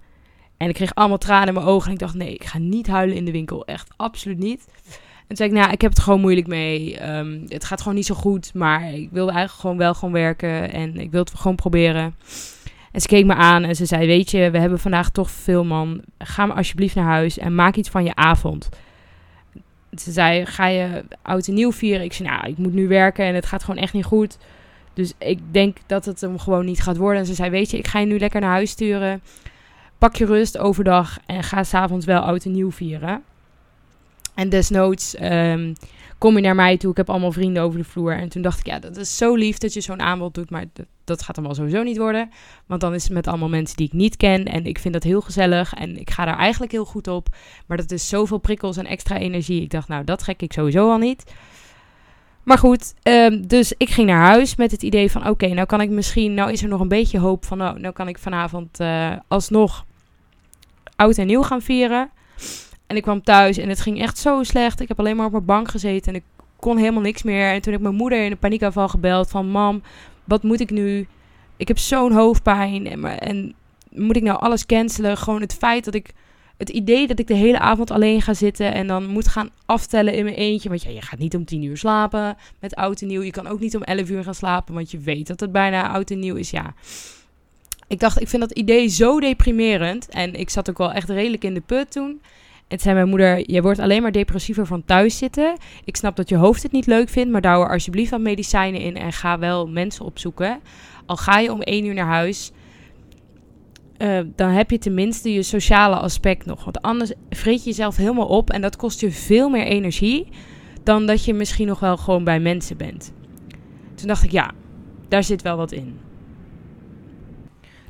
En 0.58 0.70
ik 0.70 0.76
kreeg 0.76 0.96
allemaal 0.96 1.18
tranen 1.18 1.48
in 1.48 1.54
mijn 1.54 1.66
ogen. 1.66 1.88
En 1.88 1.94
ik 1.94 2.00
dacht, 2.00 2.14
nee, 2.14 2.34
ik 2.34 2.44
ga 2.44 2.58
niet 2.58 2.88
huilen 2.88 3.16
in 3.16 3.26
de 3.26 3.32
winkel. 3.32 3.66
Echt 3.66 3.90
absoluut 3.96 4.38
niet. 4.38 4.68
En 4.88 5.28
toen 5.28 5.38
zei 5.38 5.50
ik, 5.50 5.56
nou, 5.56 5.72
ik 5.72 5.82
heb 5.82 5.92
het 5.92 6.00
gewoon 6.00 6.22
moeilijk 6.22 6.48
mee. 6.48 7.10
Um, 7.10 7.46
het 7.48 7.66
gaat 7.66 7.82
gewoon 7.82 7.96
niet 7.96 8.06
zo 8.06 8.16
goed, 8.16 8.54
maar 8.54 8.94
ik 8.94 9.10
wilde 9.12 9.32
eigenlijk 9.32 9.62
gewoon 9.62 9.78
wel 9.78 9.94
gewoon 9.94 10.14
werken 10.14 10.74
en 10.74 10.90
ik 10.98 11.12
wilde 11.12 11.32
het 11.32 11.40
gewoon 11.40 11.56
proberen. 11.56 12.16
En 12.92 13.02
ze 13.02 13.08
keek 13.08 13.26
me 13.26 13.36
aan 13.36 13.64
en 13.64 13.76
ze 13.76 13.86
zei, 13.86 14.08
weet 14.08 14.32
je, 14.32 14.50
we 14.52 14.60
hebben 14.60 14.80
vandaag 14.80 15.10
toch 15.10 15.32
veel 15.32 15.64
man. 15.64 16.02
Ga 16.18 16.46
maar 16.46 16.56
alsjeblieft 16.56 16.96
naar 16.96 17.06
huis 17.06 17.38
en 17.38 17.56
maak 17.56 17.76
iets 17.76 17.90
van 17.90 18.04
je 18.04 18.16
avond. 18.16 18.70
Ze 19.98 20.12
zei, 20.12 20.46
ga 20.46 20.68
je 20.68 21.04
oud 21.22 21.48
en 21.48 21.54
nieuw 21.54 21.72
vieren? 21.72 22.06
Ik 22.06 22.14
zei, 22.14 22.30
nou, 22.30 22.48
ik 22.48 22.58
moet 22.58 22.74
nu 22.74 22.88
werken 22.88 23.26
en 23.26 23.36
het 23.36 23.46
gaat 23.46 23.64
gewoon 23.64 23.82
echt 23.82 23.94
niet 23.94 24.06
goed. 24.06 24.38
Dus 24.94 25.14
ik 25.18 25.40
denk 25.52 25.78
dat 25.86 26.06
het 26.06 26.22
hem 26.22 26.40
gewoon 26.40 26.66
niet 26.66 26.82
gaat 26.82 26.98
worden. 26.98 27.20
En 27.20 27.26
ze 27.26 27.34
zei, 27.34 27.50
weet 27.50 27.72
je, 27.72 27.78
ik 27.78 27.88
ga 27.88 28.00
je 28.00 28.06
nu 28.06 28.20
lekker 28.20 28.42
naar 28.42 28.50
huis 28.50 28.70
sturen. 28.70 29.22
Pak 29.98 30.16
je 30.16 30.26
rust 30.26 30.58
overdag 30.58 31.20
en 31.26 31.44
ga 31.44 31.64
s'avonds 31.64 32.06
wel 32.06 32.22
oud 32.22 32.46
en 32.46 32.52
nieuw 32.52 32.72
vieren. 32.72 33.24
En 34.34 34.50
desnoods 34.50 35.16
um, 35.22 35.74
kom 36.18 36.36
je 36.36 36.42
naar 36.42 36.56
mij 36.56 36.78
toe. 36.78 36.92
Ik 36.92 36.98
heb 36.98 37.10
allemaal 37.10 37.32
vrienden 37.32 37.64
over 37.64 37.80
de 37.80 37.86
vloer. 37.86 38.18
En 38.18 38.30
toen 38.30 38.42
dacht 38.42 38.60
ik, 38.60 38.66
ja, 38.66 38.80
dat 38.80 38.98
is 38.98 39.18
zo 39.18 39.36
lief 39.36 39.58
dat 39.58 39.74
je 39.74 39.82
zo'n 39.82 40.02
aanbod 40.02 40.34
doet. 40.34 40.50
Maar 40.50 40.66
dat, 40.74 40.86
dat 41.04 41.22
gaat 41.22 41.38
allemaal 41.38 41.56
sowieso 41.56 41.84
niet 41.84 41.98
worden. 41.98 42.30
Want 42.66 42.82
dan 42.82 42.94
is 42.94 43.04
het 43.04 43.14
met 43.14 43.28
allemaal 43.28 43.50
mensen 43.50 43.78
die 43.78 43.86
ik 43.86 43.94
niet 43.94 44.18
ken. 44.18 44.46
En 44.46 44.66
ik 44.66 44.80
vind 44.80 44.94
dat 44.94 45.04
heel 45.04 45.22
gezellig. 45.22 45.74
En 45.74 46.00
ik 46.00 46.10
ga 46.10 46.26
daar 46.26 46.38
eigenlijk 46.38 46.72
heel 46.72 46.86
goed 46.86 47.08
op. 47.08 47.28
Maar 47.68 47.78
dat 47.78 47.92
is 47.92 48.10
zoveel 48.10 48.38
prikkels 48.38 48.78
en 48.78 48.86
extra 48.86 49.18
energie. 49.18 49.62
Ik 49.62 49.70
dacht, 49.70 49.88
nou, 49.88 50.04
dat 50.04 50.24
gek 50.24 50.42
ik 50.42 50.54
sowieso 50.54 50.92
al 50.92 50.98
niet. 50.98 51.24
Maar 52.44 52.58
goed, 52.58 52.94
um, 53.04 53.48
dus 53.48 53.74
ik 53.78 53.90
ging 53.90 54.08
naar 54.08 54.26
huis 54.26 54.56
met 54.56 54.72
het 54.72 54.84
idee 54.84 55.12
van... 55.12 55.28
oké, 55.28 55.48
nou 55.48 55.68
kan 55.68 55.82
ik 55.82 55.90
misschien... 55.90 56.34
nou 56.34 56.52
is 56.52 56.64
er 56.64 56.70
nog 56.70 56.80
een 56.80 56.88
beetje 56.88 57.20
hoop 57.20 57.46
van... 57.46 57.62
oh, 57.62 57.74
nou 57.74 57.94
kan 57.94 58.08
ik 58.08 58.18
vanavond 58.18 58.80
uh, 58.80 59.12
alsnog 59.28 59.86
oud 60.96 61.18
en 61.18 61.28
nieuw 61.28 61.42
gaan 61.42 61.62
vieren... 61.62 62.10
En 62.92 62.98
ik 62.98 63.04
kwam 63.04 63.24
thuis 63.24 63.58
en 63.58 63.70
het 63.70 63.82
ging 63.82 64.02
echt 64.02 64.18
zo 64.18 64.44
slecht. 64.44 64.80
Ik 64.80 64.88
heb 64.88 65.00
alleen 65.00 65.16
maar 65.16 65.26
op 65.26 65.32
mijn 65.32 65.46
bank 65.46 65.70
gezeten 65.70 66.14
en 66.14 66.20
ik 66.20 66.24
kon 66.60 66.78
helemaal 66.78 67.02
niks 67.02 67.24
meer. 67.24 67.52
En 67.52 67.62
toen 67.62 67.72
heb 67.72 67.82
ik 67.82 67.88
mijn 67.88 68.00
moeder 68.02 68.26
in 68.26 68.32
een 68.32 68.38
paniekaanval 68.38 68.88
gebeld 68.88 69.30
van... 69.30 69.50
Mam, 69.50 69.82
wat 70.24 70.44
moet 70.44 70.60
ik 70.60 70.70
nu? 70.70 71.08
Ik 71.58 71.68
heb 71.68 71.78
zo'n 71.78 72.12
hoofdpijn 72.12 72.88
en, 72.88 73.20
en 73.20 73.54
moet 73.90 74.16
ik 74.16 74.24
nou 74.24 74.40
alles 74.40 74.66
cancelen? 74.66 75.18
Gewoon 75.18 75.42
het 75.42 75.54
feit 75.54 75.86
dat 75.86 75.94
ik... 75.94 76.14
Het 76.58 76.70
idee 76.70 77.08
dat 77.08 77.20
ik 77.20 77.28
de 77.28 77.34
hele 77.34 77.60
avond 77.60 77.92
alleen 77.92 78.22
ga 78.22 78.34
zitten 78.34 78.74
en 78.74 78.88
dan 78.88 79.06
moet 79.06 79.28
gaan 79.28 79.50
aftellen 79.66 80.14
in 80.14 80.24
mijn 80.24 80.36
eentje. 80.36 80.70
Want 80.70 80.84
ja, 80.84 80.90
je 80.90 81.02
gaat 81.02 81.20
niet 81.20 81.36
om 81.36 81.46
tien 81.46 81.64
uur 81.64 81.78
slapen 81.78 82.38
met 82.60 82.76
oud 82.76 83.02
en 83.02 83.08
nieuw. 83.08 83.22
Je 83.22 83.32
kan 83.32 83.48
ook 83.48 83.60
niet 83.60 83.76
om 83.76 83.84
elf 83.84 84.10
uur 84.10 84.24
gaan 84.24 84.36
slapen, 84.36 84.74
want 84.74 84.92
je 84.92 85.00
weet 85.00 85.28
dat 85.28 85.40
het 85.40 85.52
bijna 85.52 85.92
oud 85.92 86.12
en 86.12 86.20
nieuw 86.20 86.36
is. 86.36 86.50
Ja, 86.50 86.74
ik 87.88 88.00
dacht, 88.00 88.22
ik 88.22 88.28
vind 88.28 88.42
dat 88.42 88.52
idee 88.52 88.88
zo 88.88 89.20
deprimerend. 89.20 90.10
En 90.10 90.34
ik 90.34 90.50
zat 90.50 90.70
ook 90.70 90.78
wel 90.78 90.92
echt 90.92 91.10
redelijk 91.10 91.44
in 91.44 91.54
de 91.54 91.62
put 91.62 91.92
toen. 91.92 92.22
En 92.72 92.80
zei 92.80 92.96
mijn 92.96 93.10
moeder, 93.10 93.52
je 93.52 93.62
wordt 93.62 93.80
alleen 93.80 94.02
maar 94.02 94.12
depressiever 94.12 94.66
van 94.66 94.86
thuis 94.86 95.18
zitten. 95.18 95.58
Ik 95.84 95.96
snap 95.96 96.16
dat 96.16 96.30
je 96.30 96.36
hoofd 96.36 96.64
het 96.64 96.72
niet 96.72 96.86
leuk 96.86 97.10
vindt, 97.10 97.32
maar 97.32 97.42
douw 97.42 97.62
er 97.62 97.70
alsjeblieft 97.70 98.12
wat 98.12 98.20
medicijnen 98.20 98.82
in 98.82 98.98
en 98.98 99.14
ga 99.14 99.40
wel 99.40 99.68
mensen 99.68 100.06
opzoeken. 100.06 100.60
Al 101.06 101.18
ga 101.18 101.40
je 101.40 101.52
om 101.52 101.62
één 101.62 101.86
uur 101.86 101.94
naar 101.94 102.06
huis, 102.06 102.52
uh, 103.98 104.20
dan 104.36 104.50
heb 104.50 104.72
je 104.72 104.78
tenminste 104.78 105.34
je 105.34 105.44
sociale 105.44 105.96
aspect 105.96 106.46
nog. 106.46 106.64
Want 106.64 106.82
anders 106.82 107.14
vreet 107.30 107.64
je 107.64 107.70
jezelf 107.70 107.96
helemaal 107.96 108.28
op 108.28 108.50
en 108.50 108.62
dat 108.62 108.76
kost 108.76 109.00
je 109.00 109.12
veel 109.12 109.50
meer 109.50 109.66
energie 109.66 110.28
dan 110.84 111.06
dat 111.06 111.26
je 111.26 111.34
misschien 111.34 111.68
nog 111.68 111.80
wel 111.80 111.98
gewoon 111.98 112.24
bij 112.24 112.40
mensen 112.40 112.78
bent. 112.78 113.14
Toen 113.96 114.08
dacht 114.08 114.24
ik, 114.24 114.32
ja, 114.32 114.52
daar 115.08 115.24
zit 115.24 115.42
wel 115.42 115.58
wat 115.58 115.72
in. 115.72 116.00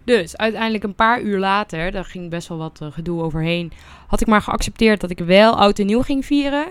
Dus 0.04 0.38
uiteindelijk 0.38 0.84
een 0.84 0.96
paar 0.96 1.22
uur 1.22 1.40
later, 1.40 1.92
daar 1.92 2.06
ging 2.06 2.30
best 2.30 2.48
wel 2.48 2.58
wat 2.58 2.80
uh, 2.84 2.92
gedoe 2.92 3.22
overheen, 3.22 3.72
had 4.12 4.22
ik 4.22 4.28
maar 4.28 4.42
geaccepteerd 4.42 5.02
dat 5.02 5.10
ik 5.10 5.20
wel 5.20 5.60
oud 5.60 5.80
en 5.80 5.86
nieuw 5.86 6.02
ging 6.02 6.26
vieren. 6.26 6.68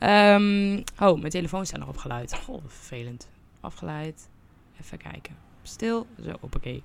Um, 0.00 0.84
oh, 0.98 1.18
mijn 1.18 1.30
telefoon 1.30 1.66
staat 1.66 1.78
nog 1.78 1.88
op 1.88 1.96
geluid. 1.96 2.40
Goh, 2.44 2.62
vervelend. 2.66 3.28
Afgeleid. 3.60 4.28
Even 4.82 4.98
kijken. 4.98 5.36
Stil. 5.62 6.06
Zo, 6.24 6.30
oké. 6.40 6.80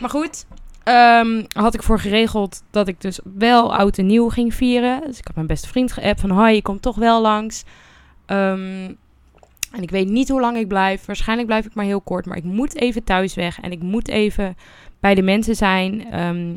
Maar 0.00 0.10
goed. 0.10 0.46
ehm, 0.82 1.44
had 1.52 1.74
ik 1.74 1.82
voor 1.82 2.00
geregeld 2.00 2.62
dat 2.70 2.88
ik 2.88 3.00
dus 3.00 3.20
wel 3.34 3.76
oud 3.76 3.98
en 3.98 4.06
nieuw 4.06 4.28
ging 4.28 4.54
vieren. 4.54 5.00
Dus 5.06 5.18
ik 5.18 5.26
had 5.26 5.34
mijn 5.34 5.46
beste 5.46 5.68
vriend 5.68 5.92
geappt 5.92 6.20
van... 6.20 6.30
Hoi, 6.30 6.54
je 6.54 6.62
komt 6.62 6.82
toch 6.82 6.96
wel 6.96 7.20
langs. 7.20 7.64
Ehm, 8.26 8.92
en 9.72 9.82
ik 9.82 9.90
weet 9.90 10.08
niet 10.08 10.28
hoe 10.28 10.40
lang 10.40 10.56
ik 10.56 10.68
blijf. 10.68 11.04
Waarschijnlijk 11.04 11.48
blijf 11.48 11.66
ik 11.66 11.74
maar 11.74 11.84
heel 11.84 12.00
kort. 12.00 12.26
Maar 12.26 12.36
ik 12.36 12.44
moet 12.44 12.76
even 12.76 13.04
thuis 13.04 13.34
weg. 13.34 13.60
En 13.60 13.72
ik 13.72 13.82
moet 13.82 14.08
even 14.08 14.56
bij 15.00 15.14
de 15.14 15.22
mensen 15.22 15.56
zijn. 15.56 16.12
Ehm, 16.12 16.54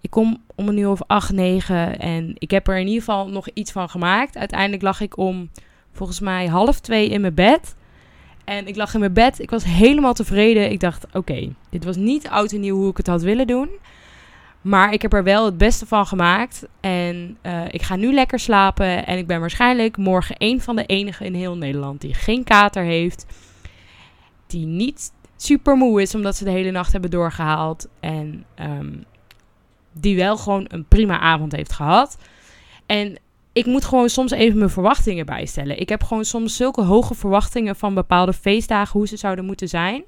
ik 0.00 0.10
kom 0.10 0.42
om 0.54 0.68
een 0.68 0.78
uur 0.78 0.90
of 0.90 1.02
acht, 1.06 1.32
negen. 1.32 1.98
En 1.98 2.34
ik 2.38 2.50
heb 2.50 2.68
er 2.68 2.78
in 2.78 2.86
ieder 2.86 3.02
geval 3.02 3.28
nog 3.28 3.48
iets 3.48 3.72
van 3.72 3.88
gemaakt. 3.88 4.36
Uiteindelijk 4.36 4.82
lag 4.82 5.00
ik 5.00 5.16
om 5.16 5.50
volgens 5.92 6.20
mij 6.20 6.46
half 6.46 6.80
twee 6.80 7.08
in 7.08 7.20
mijn 7.20 7.34
bed. 7.34 7.74
En 8.44 8.66
ik 8.66 8.76
lag 8.76 8.94
in 8.94 9.00
mijn 9.00 9.12
bed. 9.12 9.40
Ik 9.40 9.50
was 9.50 9.64
helemaal 9.64 10.14
tevreden. 10.14 10.70
Ik 10.70 10.80
dacht, 10.80 11.06
oké, 11.12 11.52
dit 11.70 11.84
was 11.84 11.96
niet 11.96 12.28
oud 12.28 12.52
en 12.52 12.60
nieuw 12.60 12.76
hoe 12.76 12.90
ik 12.90 12.96
het 12.96 13.06
had 13.06 13.22
willen 13.22 13.46
doen. 13.46 13.68
Maar 14.60 14.92
ik 14.92 15.02
heb 15.02 15.12
er 15.12 15.24
wel 15.24 15.44
het 15.44 15.58
beste 15.58 15.86
van 15.86 16.06
gemaakt. 16.06 16.66
En 16.80 17.38
uh, 17.42 17.64
ik 17.70 17.82
ga 17.82 17.96
nu 17.96 18.12
lekker 18.12 18.38
slapen. 18.38 19.06
En 19.06 19.18
ik 19.18 19.26
ben 19.26 19.40
waarschijnlijk 19.40 19.96
morgen 19.96 20.34
een 20.38 20.60
van 20.60 20.76
de 20.76 20.86
enigen 20.86 21.26
in 21.26 21.34
heel 21.34 21.56
Nederland 21.56 22.00
die 22.00 22.14
geen 22.14 22.44
kater 22.44 22.82
heeft. 22.82 23.26
Die 24.46 24.66
niet 24.66 25.12
super 25.36 25.76
moe 25.76 26.02
is 26.02 26.14
omdat 26.14 26.36
ze 26.36 26.44
de 26.44 26.50
hele 26.50 26.70
nacht 26.70 26.92
hebben 26.92 27.10
doorgehaald. 27.10 27.88
En 28.00 28.44
um, 28.60 29.04
die 30.00 30.16
wel 30.16 30.36
gewoon 30.36 30.64
een 30.68 30.84
prima 30.84 31.18
avond 31.18 31.52
heeft 31.52 31.72
gehad. 31.72 32.18
En 32.86 33.18
ik 33.52 33.66
moet 33.66 33.84
gewoon 33.84 34.08
soms 34.08 34.30
even 34.30 34.58
mijn 34.58 34.70
verwachtingen 34.70 35.26
bijstellen. 35.26 35.80
Ik 35.80 35.88
heb 35.88 36.02
gewoon 36.02 36.24
soms 36.24 36.56
zulke 36.56 36.82
hoge 36.82 37.14
verwachtingen 37.14 37.76
van 37.76 37.94
bepaalde 37.94 38.32
feestdagen, 38.32 38.98
hoe 38.98 39.08
ze 39.08 39.16
zouden 39.16 39.44
moeten 39.44 39.68
zijn. 39.68 40.04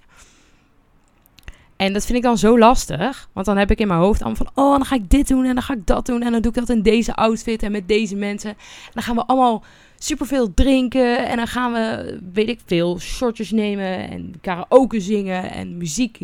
En 1.81 1.93
dat 1.93 2.05
vind 2.05 2.19
ik 2.19 2.25
dan 2.25 2.39
zo 2.39 2.59
lastig. 2.59 3.29
Want 3.33 3.47
dan 3.47 3.57
heb 3.57 3.71
ik 3.71 3.81
in 3.81 3.89
mijn 3.89 4.01
hoofd 4.01 4.23
allemaal 4.23 4.45
van... 4.45 4.65
Oh, 4.65 4.71
dan 4.71 4.85
ga 4.85 4.95
ik 4.95 5.11
dit 5.11 5.29
doen 5.29 5.45
en 5.45 5.55
dan 5.55 5.63
ga 5.63 5.75
ik 5.75 5.87
dat 5.87 6.07
doen. 6.07 6.23
En 6.23 6.33
dan 6.33 6.43
doe 6.43 6.53
ik 6.53 6.59
dat 6.59 6.69
in 6.69 6.83
deze 6.83 7.15
outfit 7.15 7.63
en 7.63 7.73
met 7.73 7.89
deze 7.89 8.17
mensen. 8.17 8.51
En 8.51 8.57
dan 8.93 9.03
gaan 9.03 9.17
we 9.17 9.27
allemaal 9.27 9.65
superveel 9.99 10.55
drinken. 10.55 11.29
En 11.29 11.37
dan 11.37 11.47
gaan 11.47 11.73
we, 11.73 12.19
weet 12.33 12.49
ik 12.49 12.61
veel, 12.67 12.99
shortjes 12.99 13.51
nemen. 13.51 14.11
En 14.11 14.35
karaoke 14.41 15.01
zingen. 15.01 15.51
En 15.51 15.77
muziek, 15.77 16.21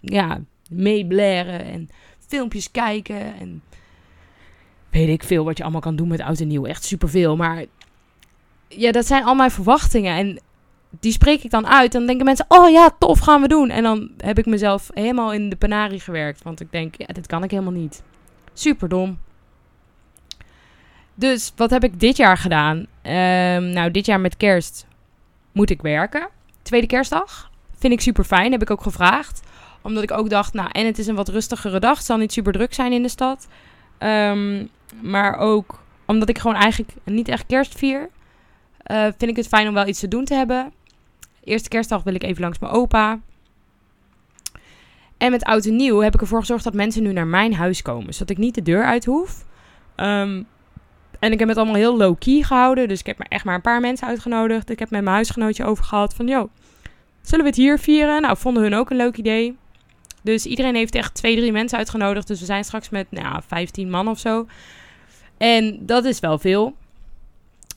ja, 0.00 0.40
meeblaren. 0.70 1.64
En 1.64 1.88
filmpjes 2.28 2.70
kijken. 2.70 3.36
En 3.38 3.62
weet 4.90 5.08
ik 5.08 5.22
veel 5.22 5.44
wat 5.44 5.56
je 5.56 5.62
allemaal 5.62 5.80
kan 5.80 5.96
doen 5.96 6.08
met 6.08 6.20
oud 6.20 6.40
en 6.40 6.48
nieuw. 6.48 6.64
Echt 6.64 6.84
superveel. 6.84 7.36
Maar 7.36 7.64
ja, 8.68 8.92
dat 8.92 9.06
zijn 9.06 9.24
al 9.24 9.34
mijn 9.34 9.50
verwachtingen. 9.50 10.16
En 10.16 10.40
die 11.00 11.12
spreek 11.12 11.42
ik 11.42 11.50
dan 11.50 11.66
uit. 11.66 11.92
Dan 11.92 12.06
denken 12.06 12.24
mensen, 12.24 12.44
oh 12.48 12.70
ja, 12.70 12.90
tof, 12.98 13.18
gaan 13.18 13.40
we 13.40 13.48
doen. 13.48 13.70
En 13.70 13.82
dan 13.82 14.10
heb 14.16 14.38
ik 14.38 14.46
mezelf 14.46 14.90
helemaal 14.94 15.32
in 15.32 15.48
de 15.48 15.56
penarie 15.56 16.00
gewerkt. 16.00 16.42
Want 16.42 16.60
ik 16.60 16.72
denk, 16.72 16.94
ja, 16.98 17.06
dit 17.06 17.26
kan 17.26 17.44
ik 17.44 17.50
helemaal 17.50 17.72
niet. 17.72 18.02
Super 18.52 18.88
dom. 18.88 19.18
Dus 21.14 21.52
wat 21.56 21.70
heb 21.70 21.84
ik 21.84 22.00
dit 22.00 22.16
jaar 22.16 22.36
gedaan? 22.36 22.76
Um, 22.76 23.72
nou, 23.72 23.90
dit 23.90 24.06
jaar 24.06 24.20
met 24.20 24.36
kerst 24.36 24.86
moet 25.52 25.70
ik 25.70 25.82
werken. 25.82 26.28
Tweede 26.62 26.86
kerstdag. 26.86 27.50
Vind 27.78 27.92
ik 27.92 28.00
super 28.00 28.24
fijn. 28.24 28.52
Heb 28.52 28.62
ik 28.62 28.70
ook 28.70 28.82
gevraagd. 28.82 29.42
Omdat 29.84 30.02
ik 30.02 30.12
ook 30.12 30.30
dacht, 30.30 30.52
nou, 30.52 30.68
en 30.72 30.86
het 30.86 30.98
is 30.98 31.06
een 31.06 31.14
wat 31.14 31.28
rustigere 31.28 31.80
dag. 31.80 31.96
Het 31.96 32.06
zal 32.06 32.16
niet 32.16 32.32
super 32.32 32.52
druk 32.52 32.74
zijn 32.74 32.92
in 32.92 33.02
de 33.02 33.08
stad. 33.08 33.48
Um, 33.98 34.68
maar 35.02 35.36
ook 35.36 35.82
omdat 36.06 36.28
ik 36.28 36.38
gewoon 36.38 36.56
eigenlijk 36.56 36.92
niet 37.04 37.28
echt 37.28 37.46
kerst 37.46 37.78
vier. 37.78 38.10
Uh, 38.90 39.02
vind 39.02 39.30
ik 39.30 39.36
het 39.36 39.48
fijn 39.48 39.68
om 39.68 39.74
wel 39.74 39.86
iets 39.86 40.00
te 40.00 40.08
doen 40.08 40.24
te 40.24 40.34
hebben. 40.34 40.72
Eerste 41.44 41.68
kerstdag 41.68 42.02
wil 42.02 42.14
ik 42.14 42.22
even 42.22 42.42
langs 42.42 42.58
mijn 42.58 42.72
opa. 42.72 43.20
En 45.18 45.30
met 45.30 45.44
oud 45.44 45.64
en 45.64 45.76
nieuw 45.76 45.98
heb 45.98 46.14
ik 46.14 46.20
ervoor 46.20 46.40
gezorgd 46.40 46.64
dat 46.64 46.74
mensen 46.74 47.02
nu 47.02 47.12
naar 47.12 47.26
mijn 47.26 47.54
huis 47.54 47.82
komen. 47.82 48.12
Zodat 48.12 48.30
ik 48.30 48.38
niet 48.38 48.54
de 48.54 48.62
deur 48.62 48.84
uit 48.84 49.04
hoef. 49.04 49.44
Um, 49.96 50.46
en 51.18 51.32
ik 51.32 51.38
heb 51.38 51.48
het 51.48 51.56
allemaal 51.56 51.74
heel 51.74 51.96
low-key 51.96 52.42
gehouden. 52.42 52.88
Dus 52.88 53.00
ik 53.00 53.06
heb 53.06 53.18
maar 53.18 53.28
echt 53.28 53.44
maar 53.44 53.54
een 53.54 53.60
paar 53.60 53.80
mensen 53.80 54.06
uitgenodigd. 54.06 54.70
Ik 54.70 54.78
heb 54.78 54.90
met 54.90 55.02
mijn 55.02 55.14
huisgenootje 55.14 55.64
over 55.64 55.84
gehad 55.84 56.14
van... 56.14 56.26
Yo, 56.26 56.48
zullen 57.22 57.44
we 57.44 57.50
het 57.50 57.60
hier 57.60 57.78
vieren? 57.78 58.22
Nou, 58.22 58.36
vonden 58.36 58.62
hun 58.62 58.74
ook 58.74 58.90
een 58.90 58.96
leuk 58.96 59.16
idee. 59.16 59.56
Dus 60.24 60.46
iedereen 60.46 60.74
heeft 60.74 60.94
echt 60.94 61.14
twee, 61.14 61.36
drie 61.36 61.52
mensen 61.52 61.78
uitgenodigd. 61.78 62.26
Dus 62.26 62.40
we 62.40 62.46
zijn 62.46 62.64
straks 62.64 62.88
met 62.88 63.06
nou, 63.10 63.42
15 63.46 63.90
man 63.90 64.08
of 64.08 64.18
zo. 64.18 64.46
En 65.36 65.78
dat 65.86 66.04
is 66.04 66.20
wel 66.20 66.38
veel. 66.38 66.74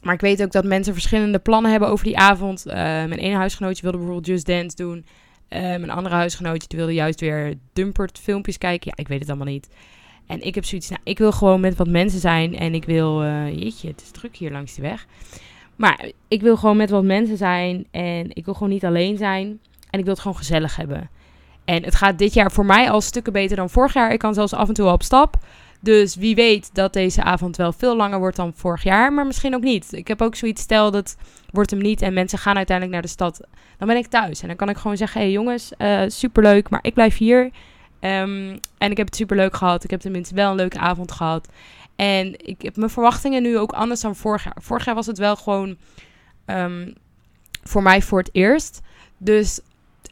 Maar 0.01 0.13
ik 0.13 0.21
weet 0.21 0.43
ook 0.43 0.51
dat 0.51 0.65
mensen 0.65 0.93
verschillende 0.93 1.39
plannen 1.39 1.71
hebben 1.71 1.89
over 1.89 2.05
die 2.05 2.17
avond. 2.17 2.67
Uh, 2.67 2.73
mijn 2.73 3.13
ene 3.17 3.35
huisgenootje 3.35 3.81
wilde 3.81 3.97
bijvoorbeeld 3.97 4.27
Just 4.27 4.45
Dance 4.45 4.75
doen. 4.75 5.05
Uh, 5.49 5.59
mijn 5.59 5.89
andere 5.89 6.15
huisgenootje 6.15 6.77
wilde 6.77 6.93
juist 6.93 7.19
weer 7.19 7.53
dumpert 7.73 8.19
filmpjes 8.19 8.57
kijken. 8.57 8.91
Ja, 8.95 9.01
ik 9.03 9.07
weet 9.07 9.19
het 9.19 9.29
allemaal 9.29 9.47
niet. 9.47 9.69
En 10.27 10.41
ik 10.41 10.55
heb 10.55 10.65
zoiets, 10.65 10.89
nou, 10.89 11.01
ik 11.03 11.17
wil 11.17 11.31
gewoon 11.31 11.59
met 11.59 11.75
wat 11.75 11.87
mensen 11.87 12.19
zijn. 12.19 12.57
En 12.57 12.73
ik 12.73 12.85
wil, 12.85 13.23
uh, 13.23 13.59
jeetje, 13.59 13.87
het 13.87 14.01
is 14.01 14.11
druk 14.11 14.35
hier 14.35 14.51
langs 14.51 14.75
de 14.75 14.81
weg. 14.81 15.05
Maar 15.75 16.11
ik 16.27 16.41
wil 16.41 16.57
gewoon 16.57 16.77
met 16.77 16.89
wat 16.89 17.03
mensen 17.03 17.37
zijn. 17.37 17.87
En 17.91 18.35
ik 18.35 18.45
wil 18.45 18.53
gewoon 18.53 18.69
niet 18.69 18.85
alleen 18.85 19.17
zijn. 19.17 19.59
En 19.89 19.99
ik 19.99 20.03
wil 20.05 20.13
het 20.13 20.21
gewoon 20.21 20.37
gezellig 20.37 20.75
hebben. 20.75 21.09
En 21.67 21.83
het 21.83 21.95
gaat 21.95 22.17
dit 22.17 22.33
jaar 22.33 22.51
voor 22.51 22.65
mij 22.65 22.89
al 22.89 23.01
stukken 23.01 23.33
beter 23.33 23.55
dan 23.55 23.69
vorig 23.69 23.93
jaar. 23.93 24.11
Ik 24.11 24.19
kan 24.19 24.33
zelfs 24.33 24.53
af 24.53 24.67
en 24.67 24.73
toe 24.73 24.91
op 24.91 25.03
stap. 25.03 25.35
Dus 25.79 26.15
wie 26.15 26.35
weet 26.35 26.69
dat 26.73 26.93
deze 26.93 27.23
avond 27.23 27.55
wel 27.55 27.73
veel 27.73 27.95
langer 27.95 28.19
wordt 28.19 28.35
dan 28.35 28.53
vorig 28.55 28.83
jaar, 28.83 29.13
maar 29.13 29.25
misschien 29.25 29.55
ook 29.55 29.61
niet. 29.61 29.93
Ik 29.93 30.07
heb 30.07 30.21
ook 30.21 30.35
zoiets, 30.35 30.61
stel 30.61 30.91
dat 30.91 31.17
wordt 31.51 31.71
hem 31.71 31.79
niet 31.79 32.01
en 32.01 32.13
mensen 32.13 32.39
gaan 32.39 32.55
uiteindelijk 32.55 32.95
naar 32.95 33.05
de 33.05 33.13
stad. 33.13 33.41
Dan 33.77 33.87
ben 33.87 33.97
ik 33.97 34.07
thuis 34.07 34.41
en 34.41 34.47
dan 34.47 34.55
kan 34.55 34.69
ik 34.69 34.77
gewoon 34.77 34.97
zeggen, 34.97 35.19
hé 35.19 35.25
hey 35.25 35.35
jongens, 35.35 35.71
uh, 35.77 36.01
superleuk, 36.07 36.69
maar 36.69 36.79
ik 36.81 36.93
blijf 36.93 37.17
hier. 37.17 37.43
Um, 38.01 38.59
en 38.77 38.91
ik 38.91 38.97
heb 38.97 39.05
het 39.05 39.15
superleuk 39.15 39.55
gehad. 39.55 39.83
Ik 39.83 39.89
heb 39.89 39.99
tenminste 39.99 40.35
wel 40.35 40.49
een 40.49 40.55
leuke 40.55 40.79
avond 40.79 41.11
gehad. 41.11 41.47
En 41.95 42.45
ik 42.45 42.61
heb 42.61 42.75
mijn 42.75 42.89
verwachtingen 42.89 43.41
nu 43.41 43.57
ook 43.57 43.71
anders 43.71 44.01
dan 44.01 44.15
vorig 44.15 44.43
jaar. 44.43 44.57
Vorig 44.61 44.85
jaar 44.85 44.95
was 44.95 45.05
het 45.05 45.17
wel 45.17 45.35
gewoon 45.35 45.77
um, 46.45 46.93
voor 47.63 47.83
mij 47.83 48.01
voor 48.01 48.19
het 48.19 48.29
eerst. 48.31 48.81
Dus 49.17 49.59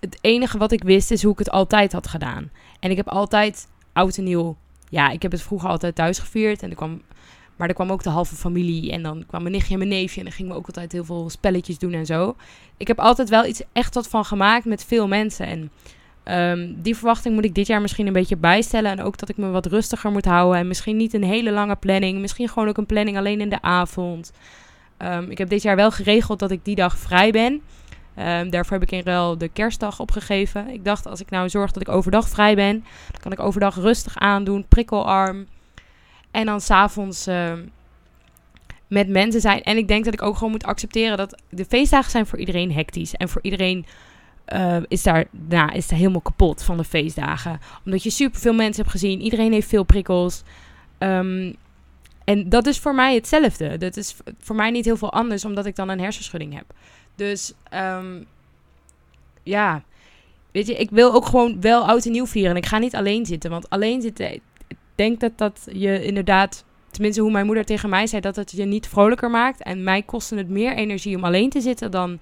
het 0.05 0.17
enige 0.21 0.57
wat 0.57 0.71
ik 0.71 0.83
wist 0.83 1.11
is 1.11 1.23
hoe 1.23 1.31
ik 1.31 1.39
het 1.39 1.51
altijd 1.51 1.91
had 1.91 2.07
gedaan. 2.07 2.51
En 2.79 2.91
ik 2.91 2.97
heb 2.97 3.07
altijd 3.07 3.67
oud 3.93 4.17
en 4.17 4.23
nieuw 4.23 4.55
ja, 4.89 5.09
ik 5.09 5.21
heb 5.21 5.31
het 5.31 5.41
vroeger 5.41 5.69
altijd 5.69 5.95
thuis 5.95 6.19
gevierd. 6.19 6.63
En 6.63 6.69
er 6.69 6.75
kwam, 6.75 7.01
maar 7.55 7.67
er 7.67 7.73
kwam 7.73 7.91
ook 7.91 8.03
de 8.03 8.09
halve 8.09 8.35
familie. 8.35 8.91
En 8.91 9.03
dan 9.03 9.23
kwam 9.27 9.41
mijn 9.41 9.53
nichtje 9.53 9.73
en 9.73 9.79
mijn 9.79 9.89
neefje. 9.89 10.19
En 10.19 10.25
dan 10.25 10.35
gingen 10.35 10.51
we 10.51 10.57
ook 10.57 10.67
altijd 10.67 10.91
heel 10.91 11.03
veel 11.03 11.29
spelletjes 11.29 11.77
doen 11.77 11.93
en 11.93 12.05
zo. 12.05 12.35
Ik 12.77 12.87
heb 12.87 12.99
altijd 12.99 13.29
wel 13.29 13.45
iets 13.45 13.61
echt 13.73 13.93
wat 13.93 14.07
van 14.07 14.25
gemaakt 14.25 14.65
met 14.65 14.85
veel 14.85 15.07
mensen. 15.07 15.45
En 15.45 15.71
um, 16.51 16.81
die 16.81 16.95
verwachting 16.95 17.35
moet 17.35 17.45
ik 17.45 17.55
dit 17.55 17.67
jaar 17.67 17.81
misschien 17.81 18.07
een 18.07 18.13
beetje 18.13 18.37
bijstellen. 18.37 18.91
En 18.91 19.01
ook 19.01 19.17
dat 19.17 19.29
ik 19.29 19.37
me 19.37 19.49
wat 19.49 19.65
rustiger 19.65 20.11
moet 20.11 20.25
houden. 20.25 20.59
En 20.59 20.67
misschien 20.67 20.97
niet 20.97 21.13
een 21.13 21.23
hele 21.23 21.51
lange 21.51 21.75
planning. 21.75 22.19
Misschien 22.19 22.49
gewoon 22.49 22.67
ook 22.67 22.77
een 22.77 22.85
planning 22.85 23.17
alleen 23.17 23.41
in 23.41 23.49
de 23.49 23.61
avond. 23.61 24.31
Um, 24.97 25.29
ik 25.29 25.37
heb 25.37 25.49
dit 25.49 25.61
jaar 25.61 25.75
wel 25.75 25.91
geregeld 25.91 26.39
dat 26.39 26.51
ik 26.51 26.65
die 26.65 26.75
dag 26.75 26.97
vrij 26.97 27.31
ben. 27.31 27.61
Um, 28.19 28.49
daarvoor 28.49 28.77
heb 28.77 28.81
ik 28.81 28.91
in 28.91 29.03
ruil 29.03 29.37
de 29.37 29.47
kerstdag 29.47 29.99
opgegeven. 29.99 30.69
Ik 30.69 30.85
dacht, 30.85 31.05
als 31.05 31.21
ik 31.21 31.29
nou 31.29 31.49
zorg 31.49 31.71
dat 31.71 31.81
ik 31.81 31.89
overdag 31.89 32.29
vrij 32.29 32.55
ben, 32.55 32.83
dan 33.11 33.21
kan 33.21 33.31
ik 33.31 33.39
overdag 33.39 33.75
rustig 33.75 34.17
aandoen, 34.17 34.65
prikkelarm. 34.67 35.47
En 36.31 36.45
dan 36.45 36.61
s'avonds 36.61 37.27
uh, 37.27 37.53
met 38.87 39.07
mensen 39.07 39.41
zijn. 39.41 39.63
En 39.63 39.77
ik 39.77 39.87
denk 39.87 40.05
dat 40.05 40.13
ik 40.13 40.21
ook 40.21 40.35
gewoon 40.35 40.51
moet 40.51 40.63
accepteren 40.63 41.17
dat 41.17 41.41
de 41.49 41.65
feestdagen 41.65 42.11
zijn 42.11 42.25
voor 42.25 42.39
iedereen 42.39 42.73
hectisch. 42.73 43.13
En 43.13 43.29
voor 43.29 43.41
iedereen 43.41 43.85
uh, 44.53 44.77
is, 44.87 45.03
daar, 45.03 45.25
nou, 45.31 45.71
is 45.71 45.89
helemaal 45.89 46.21
kapot 46.21 46.63
van 46.63 46.77
de 46.77 46.83
feestdagen. 46.83 47.59
Omdat 47.85 48.03
je 48.03 48.09
superveel 48.09 48.53
mensen 48.53 48.81
hebt 48.81 48.95
gezien. 48.95 49.21
Iedereen 49.21 49.51
heeft 49.51 49.69
veel 49.69 49.83
prikkels. 49.83 50.43
En 50.97 52.49
dat 52.49 52.65
is 52.65 52.79
voor 52.79 52.95
mij 52.95 53.15
hetzelfde. 53.15 53.77
Dat 53.77 53.97
is 53.97 54.15
voor 54.39 54.55
mij 54.55 54.71
niet 54.71 54.85
heel 54.85 54.97
veel 54.97 55.11
anders, 55.11 55.45
omdat 55.45 55.65
ik 55.65 55.75
dan 55.75 55.89
een 55.89 55.99
hersenschudding 55.99 56.53
heb. 56.53 56.73
Dus 57.15 57.53
um, 57.73 58.25
ja, 59.43 59.83
weet 60.51 60.67
je, 60.67 60.75
ik 60.75 60.89
wil 60.89 61.13
ook 61.13 61.25
gewoon 61.25 61.61
wel 61.61 61.87
oud 61.87 62.05
en 62.05 62.11
nieuw 62.11 62.25
vieren. 62.25 62.55
Ik 62.55 62.65
ga 62.65 62.77
niet 62.77 62.95
alleen 62.95 63.25
zitten, 63.25 63.49
want 63.49 63.69
alleen 63.69 64.01
zitten, 64.01 64.33
ik 64.33 64.77
denk 64.95 65.19
dat 65.19 65.37
dat 65.37 65.67
je 65.71 66.03
inderdaad, 66.03 66.65
tenminste 66.91 67.21
hoe 67.21 67.31
mijn 67.31 67.45
moeder 67.45 67.65
tegen 67.65 67.89
mij 67.89 68.07
zei, 68.07 68.21
dat 68.21 68.35
het 68.35 68.51
je 68.51 68.65
niet 68.65 68.87
vrolijker 68.87 69.29
maakt. 69.29 69.61
En 69.61 69.83
mij 69.83 70.01
kostte 70.01 70.35
het 70.35 70.49
meer 70.49 70.75
energie 70.75 71.15
om 71.15 71.23
alleen 71.23 71.49
te 71.49 71.61
zitten 71.61 71.91
dan 71.91 72.19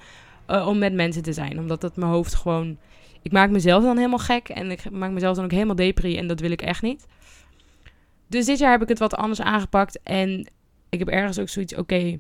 uh, 0.50 0.68
om 0.68 0.78
met 0.78 0.94
mensen 0.94 1.24
te 1.24 1.34
zijn. 1.34 1.60
Omdat 1.60 1.82
het 1.82 1.96
mijn 1.96 2.12
hoofd 2.12 2.36
gewoon, 2.36 2.78
ik 3.22 3.32
maak 3.32 3.50
mezelf 3.50 3.84
dan 3.84 3.98
helemaal 3.98 4.18
gek 4.18 4.50
en 4.50 4.72
ik 4.72 4.92
maak 4.92 5.12
mezelf 5.12 5.36
dan 5.36 5.46
ook 5.46 5.52
helemaal 5.52 5.76
depri 5.76 6.18
en 6.18 6.28
dat 6.28 6.40
wil 6.40 6.52
ik 6.52 6.62
echt 6.62 6.82
niet. 6.82 7.06
Dus 8.28 8.46
dit 8.46 8.60
jaar 8.60 8.72
heb 8.72 8.82
ik 8.82 8.90
het 8.90 9.00
wat 9.00 9.16
anders 9.16 9.42
aangepakt 9.42 10.00
en 10.04 10.52
ik 10.90 11.00
heb 11.00 11.08
ergens 11.08 11.40
ook 11.40 11.50
zoiets, 11.50 11.76
oké, 11.76 12.20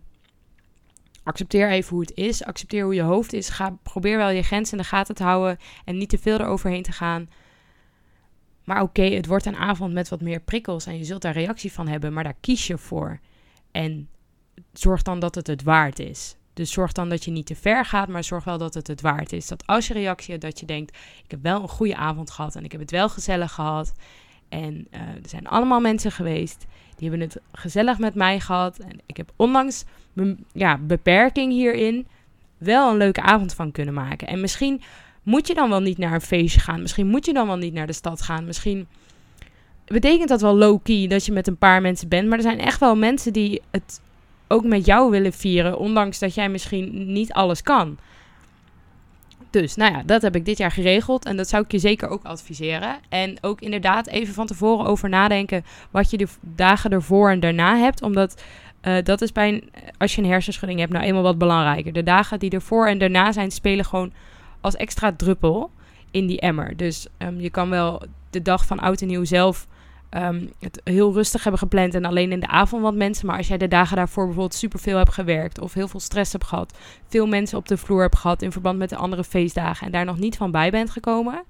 accepteer 1.23 1.69
even 1.69 1.89
hoe 1.89 2.01
het 2.01 2.15
is. 2.15 2.43
Accepteer 2.43 2.83
hoe 2.83 2.93
je 2.93 3.01
hoofd 3.01 3.33
is. 3.33 3.49
Ga, 3.49 3.77
probeer 3.83 4.17
wel 4.17 4.29
je 4.29 4.43
grenzen 4.43 4.77
in 4.77 4.83
de 4.83 4.89
gaten 4.89 5.15
te 5.15 5.23
houden 5.23 5.57
en 5.85 5.97
niet 5.97 6.09
te 6.09 6.17
veel 6.17 6.39
eroverheen 6.39 6.83
te 6.83 6.91
gaan. 6.91 7.29
Maar 8.63 8.81
oké, 8.81 9.03
het 9.03 9.25
wordt 9.25 9.45
een 9.45 9.55
avond 9.55 9.93
met 9.93 10.09
wat 10.09 10.21
meer 10.21 10.39
prikkels 10.39 10.85
en 10.85 10.97
je 10.97 11.03
zult 11.03 11.21
daar 11.21 11.33
reactie 11.33 11.71
van 11.71 11.87
hebben, 11.87 12.13
maar 12.13 12.23
daar 12.23 12.37
kies 12.39 12.67
je 12.67 12.77
voor. 12.77 13.19
En 13.71 14.09
zorg 14.73 15.01
dan 15.01 15.19
dat 15.19 15.35
het 15.35 15.47
het 15.47 15.63
waard 15.63 15.99
is. 15.99 16.35
Dus 16.53 16.71
zorg 16.71 16.91
dan 16.91 17.09
dat 17.09 17.25
je 17.25 17.31
niet 17.31 17.45
te 17.45 17.55
ver 17.55 17.85
gaat, 17.85 18.07
maar 18.07 18.23
zorg 18.23 18.43
wel 18.43 18.57
dat 18.57 18.73
het 18.73 18.87
het 18.87 19.01
waard 19.01 19.33
is. 19.33 19.47
Dat 19.47 19.67
als 19.67 19.87
je 19.87 19.93
reactie 19.93 20.31
hebt, 20.31 20.45
dat 20.45 20.59
je 20.59 20.65
denkt: 20.65 20.97
ik 21.23 21.31
heb 21.31 21.41
wel 21.43 21.61
een 21.61 21.67
goede 21.67 21.95
avond 21.95 22.31
gehad 22.31 22.55
en 22.55 22.63
ik 22.63 22.71
heb 22.71 22.81
het 22.81 22.91
wel 22.91 23.09
gezellig 23.09 23.51
gehad. 23.51 23.93
En 24.49 24.87
uh, 24.91 24.99
er 24.99 25.29
zijn 25.29 25.47
allemaal 25.47 25.79
mensen 25.79 26.11
geweest 26.11 26.65
die 26.95 27.09
hebben 27.09 27.27
het 27.27 27.41
gezellig 27.51 27.97
met 27.97 28.15
mij 28.15 28.39
gehad. 28.39 28.77
En 28.77 28.99
ik 29.05 29.17
heb 29.17 29.31
mijn 29.37 29.71
ja, 30.51 30.77
beperking 30.77 31.51
hierin 31.51 32.07
wel 32.57 32.91
een 32.91 32.97
leuke 32.97 33.21
avond 33.21 33.53
van 33.53 33.71
kunnen 33.71 33.93
maken. 33.93 34.27
En 34.27 34.41
misschien 34.41 34.81
moet 35.23 35.47
je 35.47 35.53
dan 35.53 35.69
wel 35.69 35.81
niet 35.81 35.97
naar 35.97 36.13
een 36.13 36.21
feestje 36.21 36.59
gaan. 36.59 36.81
Misschien 36.81 37.07
moet 37.07 37.25
je 37.25 37.33
dan 37.33 37.47
wel 37.47 37.57
niet 37.57 37.73
naar 37.73 37.87
de 37.87 37.93
stad 37.93 38.21
gaan. 38.21 38.45
Misschien 38.45 38.87
betekent 39.85 40.29
dat 40.29 40.41
wel 40.41 40.55
low-key 40.55 41.07
dat 41.07 41.25
je 41.25 41.31
met 41.31 41.47
een 41.47 41.57
paar 41.57 41.81
mensen 41.81 42.07
bent. 42.07 42.27
Maar 42.27 42.37
er 42.37 42.43
zijn 42.43 42.59
echt 42.59 42.79
wel 42.79 42.95
mensen 42.95 43.33
die 43.33 43.61
het 43.71 44.01
ook 44.47 44.63
met 44.63 44.85
jou 44.85 45.11
willen 45.11 45.33
vieren. 45.33 45.77
Ondanks 45.77 46.19
dat 46.19 46.35
jij 46.35 46.49
misschien 46.49 47.13
niet 47.13 47.33
alles 47.33 47.61
kan. 47.61 47.97
Dus, 49.49 49.75
nou 49.75 49.93
ja, 49.93 50.03
dat 50.05 50.21
heb 50.21 50.35
ik 50.35 50.45
dit 50.45 50.57
jaar 50.57 50.71
geregeld. 50.71 51.25
En 51.25 51.37
dat 51.37 51.49
zou 51.49 51.63
ik 51.63 51.71
je 51.71 51.79
zeker 51.79 52.07
ook 52.07 52.23
adviseren. 52.23 52.99
En 53.09 53.37
ook 53.41 53.61
inderdaad 53.61 54.07
even 54.07 54.33
van 54.33 54.47
tevoren 54.47 54.85
over 54.85 55.09
nadenken 55.09 55.65
wat 55.91 56.11
je 56.11 56.17
de 56.17 56.27
dagen 56.41 56.91
ervoor 56.91 57.31
en 57.31 57.39
daarna 57.39 57.77
hebt. 57.77 58.01
Omdat 58.01 58.41
uh, 58.83 58.97
dat 59.03 59.21
is 59.21 59.31
bij 59.31 59.49
een, 59.49 59.69
als 59.97 60.15
je 60.15 60.21
een 60.21 60.29
hersenschudding 60.29 60.79
hebt, 60.79 60.91
nou 60.91 61.05
eenmaal 61.05 61.23
wat 61.23 61.37
belangrijker. 61.37 61.93
De 61.93 62.03
dagen 62.03 62.39
die 62.39 62.49
ervoor 62.49 62.87
en 62.87 62.97
daarna 62.97 63.31
zijn, 63.31 63.51
spelen 63.51 63.85
gewoon 63.85 64.13
als 64.61 64.75
extra 64.75 65.13
druppel 65.15 65.71
in 66.11 66.27
die 66.27 66.39
emmer. 66.39 66.77
Dus 66.77 67.07
um, 67.17 67.39
je 67.39 67.49
kan 67.49 67.69
wel 67.69 68.01
de 68.29 68.41
dag 68.41 68.65
van 68.65 68.79
oud 68.79 69.01
en 69.01 69.07
nieuw 69.07 69.23
zelf 69.23 69.67
um, 70.09 70.51
het 70.59 70.81
heel 70.83 71.13
rustig 71.13 71.43
hebben 71.43 71.61
gepland 71.61 71.95
en 71.95 72.05
alleen 72.05 72.31
in 72.31 72.39
de 72.39 72.47
avond 72.47 72.81
wat 72.81 72.95
mensen. 72.95 73.27
Maar 73.27 73.37
als 73.37 73.47
jij 73.47 73.57
de 73.57 73.67
dagen 73.67 73.95
daarvoor 73.95 74.25
bijvoorbeeld 74.25 74.55
superveel 74.55 74.97
hebt 74.97 75.13
gewerkt 75.13 75.59
of 75.59 75.73
heel 75.73 75.87
veel 75.87 75.99
stress 75.99 76.31
hebt 76.31 76.45
gehad, 76.45 76.77
veel 77.07 77.27
mensen 77.27 77.57
op 77.57 77.67
de 77.67 77.77
vloer 77.77 78.01
hebt 78.01 78.17
gehad 78.17 78.41
in 78.41 78.51
verband 78.51 78.77
met 78.77 78.89
de 78.89 78.95
andere 78.95 79.23
feestdagen 79.23 79.85
en 79.85 79.91
daar 79.91 80.05
nog 80.05 80.17
niet 80.17 80.37
van 80.37 80.51
bij 80.51 80.71
bent 80.71 80.89
gekomen, 80.89 81.43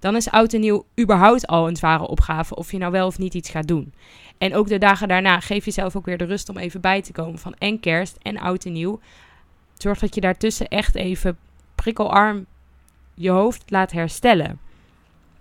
dan 0.00 0.16
is 0.16 0.30
oud 0.30 0.52
en 0.52 0.60
nieuw 0.60 0.86
überhaupt 1.00 1.46
al 1.46 1.68
een 1.68 1.76
zware 1.76 2.06
opgave 2.06 2.56
of 2.56 2.72
je 2.72 2.78
nou 2.78 2.92
wel 2.92 3.06
of 3.06 3.18
niet 3.18 3.34
iets 3.34 3.50
gaat 3.50 3.68
doen. 3.68 3.94
En 4.38 4.54
ook 4.54 4.68
de 4.68 4.78
dagen 4.78 5.08
daarna 5.08 5.40
geef 5.40 5.64
jezelf 5.64 5.96
ook 5.96 6.04
weer 6.04 6.18
de 6.18 6.24
rust 6.24 6.48
om 6.48 6.56
even 6.56 6.80
bij 6.80 7.02
te 7.02 7.12
komen 7.12 7.38
van 7.38 7.54
en 7.58 7.80
kerst 7.80 8.16
en 8.22 8.38
oud 8.38 8.64
en 8.64 8.72
nieuw. 8.72 9.00
Zorg 9.74 9.98
dat 9.98 10.14
je 10.14 10.20
daartussen 10.20 10.68
echt 10.68 10.94
even 10.94 11.38
prikkelarm 11.74 12.46
je 13.14 13.30
hoofd 13.30 13.70
laat 13.70 13.92
herstellen. 13.92 14.58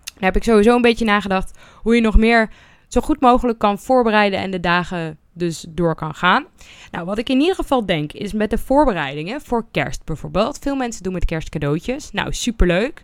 Daar 0.04 0.32
heb 0.32 0.36
ik 0.36 0.44
sowieso 0.44 0.76
een 0.76 0.82
beetje 0.82 1.06
nagedacht 1.06 1.58
hoe 1.82 1.96
je 1.96 2.02
nog 2.02 2.18
meer 2.18 2.50
zo 2.88 3.02
goed 3.02 3.20
mogelijk 3.20 3.60
kan 3.60 3.80
voorbereiden 3.80 4.40
en 4.40 4.52
de 4.52 4.60
dagen 4.60 5.18
dus 5.34 5.66
door 5.70 5.96
kan 5.96 6.16
gaan. 6.16 6.46
Nou, 6.92 7.06
wat 7.06 7.18
ik 7.18 7.30
in 7.30 7.40
ieder 7.40 7.56
geval 7.56 7.86
denk 7.86 8.14
is 8.14 8.34
met 8.34 8.50
de 8.50 8.58
voorbereidingen 8.58 9.42
voor 9.42 9.66
kerst 9.72 10.06
bijvoorbeeld. 10.06 10.60
Veel 10.60 10.76
mensen 10.76 11.04
doen 11.04 11.14
met 11.14 11.26
kerst 11.26 11.50
cadeautjes. 11.50 12.12
Nou, 12.12 12.34
superleuk. 12.34 13.04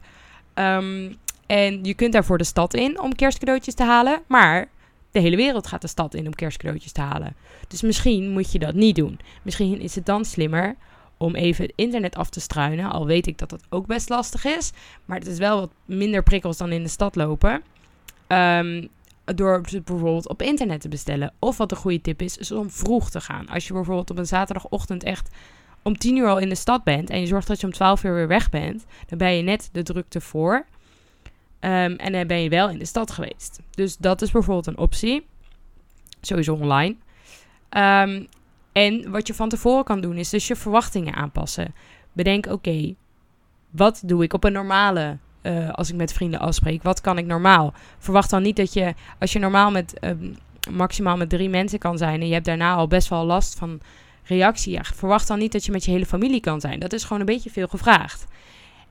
Um, 0.54 1.18
en 1.46 1.84
je 1.84 1.94
kunt 1.94 2.14
daarvoor 2.14 2.38
de 2.38 2.44
stad 2.44 2.74
in 2.74 3.00
om 3.00 3.16
kerstcadeautjes 3.16 3.74
te 3.74 3.84
halen. 3.84 4.22
Maar 4.28 4.68
de 5.12 5.20
hele 5.20 5.36
wereld 5.36 5.68
gaat 5.68 5.82
de 5.82 5.88
stad 5.88 6.14
in 6.14 6.26
om 6.26 6.36
kerstcadeautjes 6.36 6.92
te 6.92 7.02
halen. 7.02 7.36
Dus 7.68 7.82
misschien 7.82 8.32
moet 8.32 8.52
je 8.52 8.60
dat 8.60 8.74
niet 8.74 8.96
doen. 8.96 9.20
Misschien 9.44 9.82
is 9.82 9.96
het 9.96 10.06
dan 10.06 10.26
slimmer 10.26 10.76
om 11.18 11.36
even 11.36 11.64
het 11.64 11.74
internet 11.76 12.16
af 12.16 12.30
te 12.30 12.40
struinen. 12.40 12.92
Al 12.92 13.06
weet 13.06 13.28
ik 13.28 13.38
dat 13.38 13.50
dat 13.50 13.64
ook 13.70 13.86
best 13.86 14.10
lastig 14.10 14.46
is. 14.46 14.72
Maar 15.06 15.18
het 15.18 15.28
is 15.28 15.38
wel 15.38 15.60
wat 15.60 15.72
minder 15.86 16.24
prikkels 16.24 16.58
dan 16.58 16.72
in 16.72 16.84
de 16.84 16.90
stad 16.90 17.16
lopen. 17.16 17.64
Um, 18.28 18.90
door 19.26 19.62
bijvoorbeeld 19.62 20.30
op 20.30 20.42
internet 20.42 20.82
te 20.82 20.90
bestellen. 20.90 21.34
Of 21.40 21.58
wat 21.58 21.72
een 21.72 21.78
goede 21.78 22.02
tip 22.02 22.22
is, 22.22 22.38
is 22.38 22.52
om 22.52 22.70
vroeg 22.70 23.10
te 23.10 23.22
gaan. 23.22 23.48
Als 23.48 23.68
je 23.68 23.74
bijvoorbeeld 23.74 24.10
op 24.10 24.18
een 24.18 24.28
zaterdagochtend 24.28 25.04
echt 25.04 25.30
om 25.82 25.98
10 25.98 26.18
uur 26.18 26.28
al 26.28 26.38
in 26.38 26.50
de 26.50 26.56
stad 26.56 26.84
bent 26.84 27.10
en 27.10 27.20
je 27.20 27.26
zorgt 27.26 27.48
dat 27.48 27.60
je 27.60 27.66
om 27.66 27.74
12 27.74 28.04
uur 28.04 28.14
weer 28.14 28.28
weg 28.28 28.50
bent, 28.50 28.86
dan 29.08 29.18
ben 29.18 29.36
je 29.36 29.42
net 29.42 29.70
de 29.72 29.84
drukte 29.84 30.22
voor. 30.22 30.66
Um, 31.66 31.96
en 31.96 32.12
dan 32.12 32.28
ben 32.28 32.42
je 32.42 32.50
wel 32.50 32.70
in 32.70 32.80
de 32.80 32.86
stad 32.86 33.12
geweest. 33.12 33.60
Dus 33.72 33.98
dat 33.98 34.22
is 34.22 34.32
bijvoorbeeld 34.32 34.68
een 34.68 34.78
optie. 34.78 35.26
Sowieso 36.22 36.54
online. 36.54 36.96
Um, 37.70 38.28
en 38.72 39.12
wat 39.12 39.28
je 39.28 39.34
van 39.34 39.50
tevoren 39.50 39.84
kan 39.84 40.02
doen, 40.02 40.18
is 40.18 40.30
dus 40.30 40.48
je 40.48 40.56
verwachtingen 40.56 41.14
aanpassen. 41.14 41.74
Bedenk, 42.14 42.46
oké, 42.46 42.96
wat 43.70 44.02
doe 44.06 44.24
ik 44.24 44.34
op 44.34 44.44
een 44.44 44.52
normale 44.52 45.18
uh, 45.44 45.70
als 45.70 45.90
ik 45.90 45.96
met 45.96 46.14
vrienden 46.14 46.40
afspreek. 46.40 46.84
Wat 46.84 47.02
kan 47.02 47.18
ik 47.18 47.26
normaal? 47.26 47.74
Verwacht 47.98 48.30
dan 48.30 48.42
niet 48.42 48.56
dat 48.56 48.74
je, 48.74 48.94
als 49.20 49.34
je 49.34 49.40
normaal 49.40 49.72
met 49.72 49.94
uh, 50.02 50.12
maximaal 50.72 51.18
met 51.18 51.30
drie 51.30 51.50
mensen 51.50 51.80
kan 51.80 51.98
zijn 51.98 52.22
en 52.22 52.28
je 52.28 52.34
hebt 52.34 52.46
daarna 52.46 52.76
al 52.76 52.88
best 52.88 53.08
wel 53.08 53.26
last 53.26 53.58
van 53.58 53.80
reactie. 54.24 54.74
Ja, 54.74 54.84
verwacht 54.84 55.28
dan 55.28 55.40
niet 55.40 55.52
dat 55.52 55.66
je 55.66 55.72
met 55.72 55.86
je 55.86 55.92
hele 55.92 56.06
familie 56.06 56.40
kan 56.40 56.62
zijn. 56.62 56.80
Dat 56.80 56.94
is 56.94 57.04
gewoon 57.04 57.20
een 57.20 57.26
beetje 57.26 57.50
veel 57.50 57.68
gevraagd. 57.68 58.26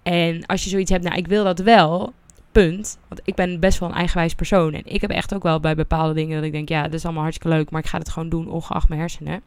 En 0.03 0.47
als 0.47 0.65
je 0.65 0.71
zoiets 0.71 0.91
hebt, 0.91 1.05
nou, 1.05 1.17
ik 1.17 1.27
wil 1.27 1.45
dat 1.45 1.59
wel, 1.59 2.13
punt. 2.55 2.99
Want 3.09 3.21
ik 3.25 3.35
ben 3.35 3.61
best 3.61 3.79
wel 3.79 3.89
een 3.89 3.95
eigenwijs 3.95 4.35
persoon. 4.35 4.75
En 4.75 4.83
ik 4.85 5.01
heb 5.01 5.11
echt 5.11 5.35
ook 5.35 5.43
wel 5.43 5.61
bij 5.61 5.75
bepaalde 5.75 6.15
dingen 6.15 6.37
dat 6.37 6.45
ik 6.45 6.53
denk, 6.53 6.69
ja, 6.69 6.83
dat 6.83 6.93
is 6.93 7.05
allemaal 7.05 7.23
hartstikke 7.23 7.57
leuk, 7.57 7.71
maar 7.71 7.81
ik 7.81 7.89
ga 7.89 7.99
het 7.99 8.09
gewoon 8.09 8.29
doen, 8.29 8.49
ongeacht 8.49 8.89
mijn 8.89 9.01
hersenen. 9.01 9.43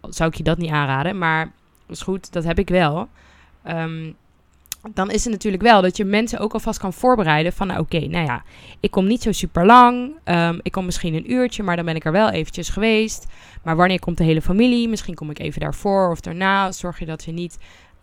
Zou 0.00 0.30
ik 0.30 0.36
je 0.36 0.42
dat 0.42 0.58
niet 0.58 0.70
aanraden, 0.70 1.18
maar 1.18 1.52
dat 1.86 1.96
is 1.96 2.02
goed, 2.02 2.32
dat 2.32 2.44
heb 2.44 2.58
ik 2.58 2.68
wel. 2.68 3.08
Um, 3.68 4.14
dan 4.92 5.10
is 5.10 5.24
het 5.24 5.32
natuurlijk 5.32 5.62
wel 5.62 5.82
dat 5.82 5.96
je 5.96 6.04
mensen 6.04 6.38
ook 6.38 6.52
alvast 6.52 6.78
kan 6.78 6.92
voorbereiden 6.92 7.52
van, 7.52 7.66
nou, 7.66 7.80
oké, 7.80 7.98
nou 7.98 8.26
ja, 8.26 8.42
ik 8.80 8.90
kom 8.90 9.06
niet 9.06 9.22
zo 9.22 9.32
super 9.32 9.66
lang. 9.66 10.12
Um, 10.24 10.60
ik 10.62 10.72
kom 10.72 10.84
misschien 10.84 11.14
een 11.14 11.32
uurtje, 11.32 11.62
maar 11.62 11.76
dan 11.76 11.84
ben 11.84 11.96
ik 11.96 12.04
er 12.04 12.12
wel 12.12 12.30
eventjes 12.30 12.68
geweest. 12.68 13.26
Maar 13.62 13.76
wanneer 13.76 13.98
komt 13.98 14.18
de 14.18 14.24
hele 14.24 14.42
familie? 14.42 14.88
Misschien 14.88 15.14
kom 15.14 15.30
ik 15.30 15.38
even 15.38 15.60
daarvoor 15.60 16.10
of 16.10 16.20
daarna. 16.20 16.72
Zorg 16.72 16.98
je 16.98 17.06
dat 17.06 17.24
je 17.24 17.32
niet 17.32 17.58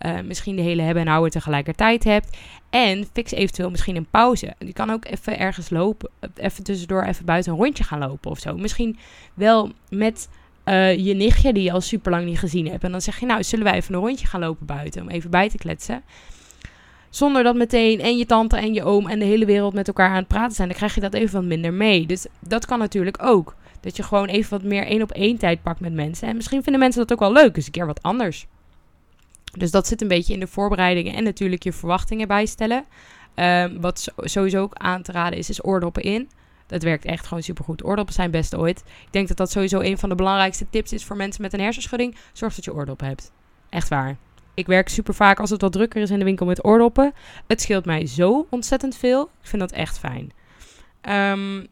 uh, 0.05 0.19
misschien 0.25 0.55
de 0.55 0.61
hele 0.61 0.81
hebben 0.81 1.03
en 1.03 1.09
houden 1.09 1.31
tegelijkertijd 1.31 2.03
hebt. 2.03 2.37
En 2.69 3.05
fix 3.13 3.31
eventueel 3.31 3.69
misschien 3.69 3.95
een 3.95 4.09
pauze. 4.11 4.53
Je 4.57 4.73
kan 4.73 4.89
ook 4.89 5.05
even 5.05 5.39
ergens 5.39 5.69
lopen, 5.69 6.09
even 6.35 6.63
tussendoor 6.63 7.03
even 7.03 7.25
buiten 7.25 7.51
een 7.51 7.57
rondje 7.57 7.83
gaan 7.83 7.99
lopen 7.99 8.31
of 8.31 8.39
zo. 8.39 8.57
Misschien 8.57 8.97
wel 9.33 9.71
met 9.89 10.29
uh, 10.65 10.97
je 10.97 11.13
nichtje 11.13 11.53
die 11.53 11.63
je 11.63 11.71
al 11.71 11.81
super 11.81 12.11
lang 12.11 12.25
niet 12.25 12.39
gezien 12.39 12.67
hebt. 12.67 12.83
En 12.83 12.91
dan 12.91 13.01
zeg 13.01 13.19
je, 13.19 13.25
nou, 13.25 13.43
zullen 13.43 13.65
wij 13.65 13.73
even 13.73 13.93
een 13.93 14.01
rondje 14.01 14.25
gaan 14.27 14.39
lopen 14.39 14.65
buiten 14.65 15.01
om 15.01 15.09
even 15.09 15.29
bij 15.29 15.49
te 15.49 15.57
kletsen. 15.57 16.03
Zonder 17.09 17.43
dat 17.43 17.55
meteen 17.55 17.99
en 17.99 18.17
je 18.17 18.25
tante 18.25 18.57
en 18.57 18.73
je 18.73 18.83
oom 18.83 19.07
en 19.07 19.19
de 19.19 19.25
hele 19.25 19.45
wereld 19.45 19.73
met 19.73 19.87
elkaar 19.87 20.09
aan 20.09 20.15
het 20.15 20.27
praten 20.27 20.55
zijn. 20.55 20.67
Dan 20.67 20.77
krijg 20.77 20.95
je 20.95 21.01
dat 21.01 21.13
even 21.13 21.33
wat 21.33 21.43
minder 21.43 21.73
mee. 21.73 22.05
Dus 22.05 22.25
dat 22.39 22.65
kan 22.65 22.79
natuurlijk 22.79 23.17
ook. 23.23 23.55
Dat 23.81 23.95
je 23.95 24.03
gewoon 24.03 24.27
even 24.27 24.49
wat 24.49 24.63
meer 24.63 24.85
één 24.85 25.01
op 25.01 25.11
één 25.11 25.37
tijd 25.37 25.63
pakt 25.63 25.79
met 25.79 25.93
mensen. 25.93 26.27
En 26.27 26.35
misschien 26.35 26.63
vinden 26.63 26.81
mensen 26.81 27.01
dat 27.01 27.11
ook 27.11 27.19
wel 27.19 27.43
leuk. 27.43 27.55
Dus 27.55 27.65
een 27.65 27.71
keer 27.71 27.85
wat 27.85 28.03
anders. 28.03 28.47
Dus 29.51 29.71
dat 29.71 29.87
zit 29.87 30.01
een 30.01 30.07
beetje 30.07 30.33
in 30.33 30.39
de 30.39 30.47
voorbereidingen. 30.47 31.13
En 31.13 31.23
natuurlijk 31.23 31.63
je 31.63 31.73
verwachtingen 31.73 32.27
bijstellen. 32.27 32.85
Um, 33.35 33.81
wat 33.81 34.13
sowieso 34.17 34.61
ook 34.61 34.73
aan 34.73 35.01
te 35.01 35.11
raden 35.11 35.39
is, 35.39 35.49
is 35.49 35.65
oordoppen 35.65 36.03
in. 36.03 36.29
Dat 36.67 36.83
werkt 36.83 37.05
echt 37.05 37.27
gewoon 37.27 37.43
supergoed. 37.43 37.83
Oordoppen 37.83 38.13
zijn 38.13 38.31
best 38.31 38.55
ooit. 38.55 38.79
Ik 38.79 39.11
denk 39.11 39.27
dat 39.27 39.37
dat 39.37 39.51
sowieso 39.51 39.79
een 39.79 39.97
van 39.97 40.09
de 40.09 40.15
belangrijkste 40.15 40.65
tips 40.69 40.93
is 40.93 41.05
voor 41.05 41.15
mensen 41.15 41.41
met 41.41 41.53
een 41.53 41.59
hersenschudding. 41.59 42.15
Zorg 42.33 42.55
dat 42.55 42.65
je 42.65 42.73
oordoppen 42.73 43.07
hebt. 43.07 43.31
Echt 43.69 43.89
waar. 43.89 44.17
Ik 44.53 44.67
werk 44.67 44.89
super 44.89 45.13
vaak 45.13 45.39
als 45.39 45.49
het 45.49 45.61
wat 45.61 45.71
drukker 45.71 46.01
is 46.01 46.09
in 46.09 46.19
de 46.19 46.25
winkel 46.25 46.45
met 46.45 46.65
oordoppen. 46.65 47.13
Het 47.47 47.61
scheelt 47.61 47.85
mij 47.85 48.05
zo 48.05 48.47
ontzettend 48.49 48.95
veel. 48.97 49.23
Ik 49.23 49.47
vind 49.47 49.61
dat 49.61 49.71
echt 49.71 49.99
fijn. 49.99 50.31
Um, 51.31 51.67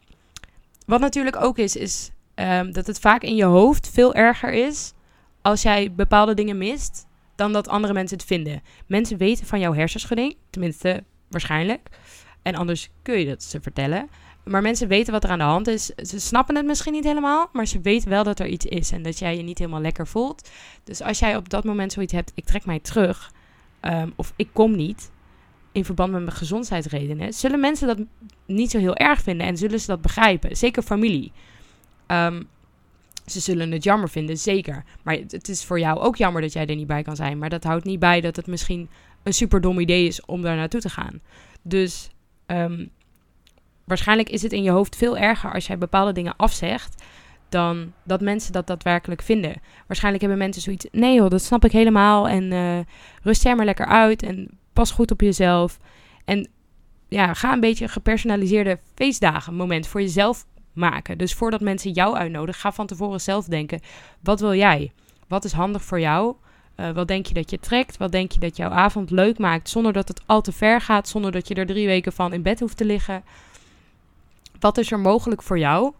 wat 0.85 0.99
natuurlijk 0.99 1.41
ook 1.41 1.57
is, 1.57 1.75
is 1.75 2.11
um, 2.35 2.71
dat 2.71 2.87
het 2.87 2.99
vaak 2.99 3.21
in 3.21 3.35
je 3.35 3.43
hoofd 3.43 3.89
veel 3.89 4.13
erger 4.13 4.53
is 4.53 4.93
als 5.41 5.61
jij 5.61 5.93
bepaalde 5.93 6.33
dingen 6.33 6.57
mist 6.57 7.07
dan 7.39 7.53
dat 7.53 7.67
andere 7.67 7.93
mensen 7.93 8.17
het 8.17 8.27
vinden. 8.27 8.61
Mensen 8.85 9.17
weten 9.17 9.45
van 9.45 9.59
jouw 9.59 9.73
hersenschudding, 9.73 10.35
tenminste 10.49 11.03
waarschijnlijk. 11.29 11.89
En 12.41 12.55
anders 12.55 12.89
kun 13.01 13.19
je 13.19 13.25
dat 13.25 13.43
ze 13.43 13.61
vertellen. 13.61 14.09
Maar 14.43 14.61
mensen 14.61 14.87
weten 14.87 15.13
wat 15.13 15.23
er 15.23 15.29
aan 15.29 15.37
de 15.37 15.43
hand 15.43 15.67
is. 15.67 15.85
Ze 15.85 16.19
snappen 16.19 16.55
het 16.55 16.65
misschien 16.65 16.93
niet 16.93 17.03
helemaal, 17.03 17.49
maar 17.53 17.65
ze 17.65 17.81
weten 17.81 18.09
wel 18.09 18.23
dat 18.23 18.39
er 18.39 18.47
iets 18.47 18.65
is 18.65 18.91
en 18.91 19.01
dat 19.01 19.19
jij 19.19 19.37
je 19.37 19.43
niet 19.43 19.57
helemaal 19.57 19.81
lekker 19.81 20.07
voelt. 20.07 20.49
Dus 20.83 21.01
als 21.01 21.19
jij 21.19 21.35
op 21.35 21.49
dat 21.49 21.63
moment 21.63 21.93
zoiets 21.93 22.13
hebt, 22.13 22.31
ik 22.35 22.45
trek 22.45 22.65
mij 22.65 22.79
terug 22.79 23.31
um, 23.81 24.13
of 24.15 24.33
ik 24.35 24.49
kom 24.53 24.75
niet 24.75 25.11
in 25.71 25.85
verband 25.85 26.11
met 26.11 26.23
mijn 26.23 26.35
gezondheidsredenen, 26.35 27.33
zullen 27.33 27.59
mensen 27.59 27.87
dat 27.87 27.99
niet 28.45 28.71
zo 28.71 28.77
heel 28.77 28.95
erg 28.95 29.21
vinden 29.21 29.47
en 29.47 29.57
zullen 29.57 29.79
ze 29.79 29.87
dat 29.87 30.01
begrijpen. 30.01 30.57
Zeker 30.57 30.83
familie. 30.83 31.31
Um, 32.07 32.47
ze 33.31 33.39
zullen 33.39 33.71
het 33.71 33.83
jammer 33.83 34.09
vinden, 34.09 34.37
zeker. 34.37 34.83
Maar 35.03 35.15
het 35.27 35.49
is 35.49 35.65
voor 35.65 35.79
jou 35.79 35.99
ook 35.99 36.15
jammer 36.15 36.41
dat 36.41 36.53
jij 36.53 36.65
er 36.65 36.75
niet 36.75 36.87
bij 36.87 37.03
kan 37.03 37.15
zijn. 37.15 37.37
Maar 37.37 37.49
dat 37.49 37.63
houdt 37.63 37.85
niet 37.85 37.99
bij 37.99 38.21
dat 38.21 38.35
het 38.35 38.47
misschien 38.47 38.89
een 39.23 39.33
super 39.33 39.61
dom 39.61 39.79
idee 39.79 40.07
is 40.07 40.25
om 40.25 40.41
daar 40.41 40.55
naartoe 40.55 40.81
te 40.81 40.89
gaan. 40.89 41.21
Dus 41.61 42.09
um, 42.47 42.89
waarschijnlijk 43.85 44.29
is 44.29 44.41
het 44.41 44.53
in 44.53 44.63
je 44.63 44.71
hoofd 44.71 44.95
veel 44.95 45.17
erger 45.17 45.53
als 45.53 45.67
jij 45.67 45.77
bepaalde 45.77 46.11
dingen 46.11 46.35
afzegt 46.35 47.03
dan 47.49 47.93
dat 48.03 48.21
mensen 48.21 48.53
dat 48.53 48.67
daadwerkelijk 48.67 49.21
vinden. 49.21 49.61
Waarschijnlijk 49.87 50.23
hebben 50.23 50.41
mensen 50.41 50.61
zoiets, 50.61 50.85
nee 50.91 51.15
joh, 51.15 51.29
dat 51.29 51.41
snap 51.41 51.65
ik 51.65 51.71
helemaal 51.71 52.27
en 52.27 52.51
uh, 52.51 52.79
rust 53.21 53.45
er 53.45 53.55
maar 53.55 53.65
lekker 53.65 53.85
uit 53.85 54.23
en 54.23 54.49
pas 54.73 54.91
goed 54.91 55.11
op 55.11 55.21
jezelf. 55.21 55.79
En 56.25 56.49
ja, 57.07 57.33
ga 57.33 57.53
een 57.53 57.59
beetje 57.59 57.83
een 57.83 57.89
gepersonaliseerde 57.89 58.79
feestdagen 58.95 59.55
moment 59.55 59.87
voor 59.87 60.01
jezelf 60.01 60.45
maken. 60.79 61.17
Dus 61.17 61.33
voordat 61.33 61.61
mensen 61.61 61.91
jou 61.91 62.15
uitnodigen, 62.15 62.61
ga 62.61 62.71
van 62.71 62.87
tevoren 62.87 63.21
zelf 63.21 63.45
denken, 63.45 63.79
wat 64.19 64.39
wil 64.39 64.53
jij? 64.53 64.91
Wat 65.27 65.45
is 65.45 65.51
handig 65.51 65.83
voor 65.83 65.99
jou? 65.99 66.35
Uh, 66.75 66.91
wat 66.91 67.07
denk 67.07 67.25
je 67.25 67.33
dat 67.33 67.49
je 67.49 67.59
trekt? 67.59 67.97
Wat 67.97 68.11
denk 68.11 68.31
je 68.31 68.39
dat 68.39 68.57
jouw 68.57 68.69
avond 68.69 69.11
leuk 69.11 69.37
maakt 69.37 69.69
zonder 69.69 69.93
dat 69.93 70.07
het 70.07 70.21
al 70.25 70.41
te 70.41 70.51
ver 70.51 70.81
gaat, 70.81 71.07
zonder 71.07 71.31
dat 71.31 71.47
je 71.47 71.53
er 71.53 71.65
drie 71.65 71.87
weken 71.87 72.13
van 72.13 72.33
in 72.33 72.41
bed 72.41 72.59
hoeft 72.59 72.77
te 72.77 72.85
liggen? 72.85 73.23
Wat 74.59 74.77
is 74.77 74.91
er 74.91 74.99
mogelijk 74.99 75.41
voor 75.43 75.59
jou? 75.59 75.93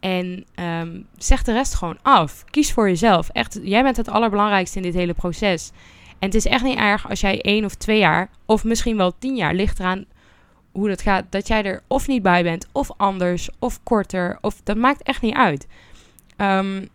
En 0.00 0.44
um, 0.54 1.06
zeg 1.16 1.42
de 1.42 1.52
rest 1.52 1.74
gewoon 1.74 1.98
af. 2.02 2.44
Kies 2.44 2.72
voor 2.72 2.88
jezelf. 2.88 3.28
Echt, 3.28 3.60
jij 3.62 3.82
bent 3.82 3.96
het 3.96 4.08
allerbelangrijkste 4.08 4.76
in 4.76 4.82
dit 4.82 4.94
hele 4.94 5.14
proces. 5.14 5.70
En 6.18 6.28
het 6.28 6.34
is 6.34 6.46
echt 6.46 6.64
niet 6.64 6.78
erg 6.78 7.08
als 7.08 7.20
jij 7.20 7.40
één 7.40 7.64
of 7.64 7.74
twee 7.74 7.98
jaar, 7.98 8.30
of 8.46 8.64
misschien 8.64 8.96
wel 8.96 9.18
tien 9.18 9.36
jaar, 9.36 9.54
ligt 9.54 9.78
eraan 9.78 10.04
hoe 10.72 10.88
dat 10.88 11.02
gaat, 11.02 11.24
dat 11.30 11.48
jij 11.48 11.64
er 11.64 11.82
of 11.86 12.06
niet 12.06 12.22
bij 12.22 12.42
bent, 12.42 12.66
of 12.72 12.90
anders, 12.96 13.50
of 13.58 13.82
korter, 13.82 14.38
of 14.40 14.60
dat 14.62 14.76
maakt 14.76 15.02
echt 15.02 15.22
niet 15.22 15.34
uit. 15.34 15.66
Um, 16.36 16.88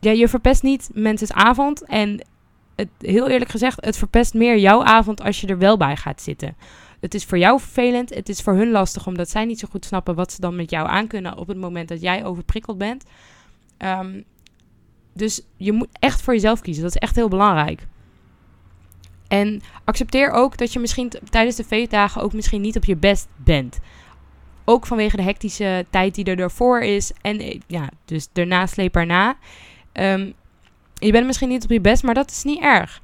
ja, 0.00 0.10
je 0.10 0.28
verpest 0.28 0.62
niet 0.62 0.90
mensen's 0.92 1.32
avond. 1.32 1.84
En 1.84 2.26
het, 2.76 2.88
heel 2.98 3.28
eerlijk 3.28 3.50
gezegd, 3.50 3.84
het 3.84 3.96
verpest 3.96 4.34
meer 4.34 4.58
jouw 4.58 4.84
avond 4.84 5.22
als 5.22 5.40
je 5.40 5.46
er 5.46 5.58
wel 5.58 5.76
bij 5.76 5.96
gaat 5.96 6.22
zitten. 6.22 6.56
Het 7.00 7.14
is 7.14 7.24
voor 7.24 7.38
jou 7.38 7.60
vervelend. 7.60 8.14
Het 8.14 8.28
is 8.28 8.40
voor 8.40 8.54
hun 8.54 8.70
lastig 8.70 9.06
omdat 9.06 9.30
zij 9.30 9.44
niet 9.44 9.58
zo 9.58 9.68
goed 9.70 9.84
snappen 9.84 10.14
wat 10.14 10.32
ze 10.32 10.40
dan 10.40 10.56
met 10.56 10.70
jou 10.70 10.88
aankunnen 10.88 11.36
op 11.36 11.48
het 11.48 11.56
moment 11.56 11.88
dat 11.88 12.00
jij 12.00 12.24
overprikkeld 12.24 12.78
bent. 12.78 13.04
Um, 13.78 14.24
dus 15.12 15.42
je 15.56 15.72
moet 15.72 15.88
echt 15.92 16.22
voor 16.22 16.34
jezelf 16.34 16.60
kiezen. 16.60 16.82
Dat 16.82 16.94
is 16.94 17.00
echt 17.00 17.16
heel 17.16 17.28
belangrijk. 17.28 17.86
En 19.30 19.62
accepteer 19.84 20.30
ook 20.30 20.56
dat 20.56 20.72
je 20.72 20.78
misschien 20.78 21.12
tijdens 21.30 21.56
de 21.56 21.64
feestdagen 21.64 22.22
ook 22.22 22.32
misschien 22.32 22.60
niet 22.60 22.76
op 22.76 22.84
je 22.84 22.96
best 22.96 23.28
bent. 23.36 23.78
Ook 24.64 24.86
vanwege 24.86 25.16
de 25.16 25.22
hectische 25.22 25.86
tijd 25.90 26.14
die 26.14 26.24
er 26.24 26.36
daarvoor 26.36 26.80
is. 26.80 27.12
En 27.20 27.38
eh, 27.38 27.60
ja, 27.66 27.88
dus 28.04 28.28
daarna 28.32 28.66
sleep 28.66 28.96
erna. 28.96 29.36
Um, 29.92 30.32
je 30.94 31.12
bent 31.12 31.26
misschien 31.26 31.48
niet 31.48 31.64
op 31.64 31.70
je 31.70 31.80
best, 31.80 32.02
maar 32.02 32.14
dat 32.14 32.30
is 32.30 32.42
niet 32.42 32.60
erg. 32.60 33.00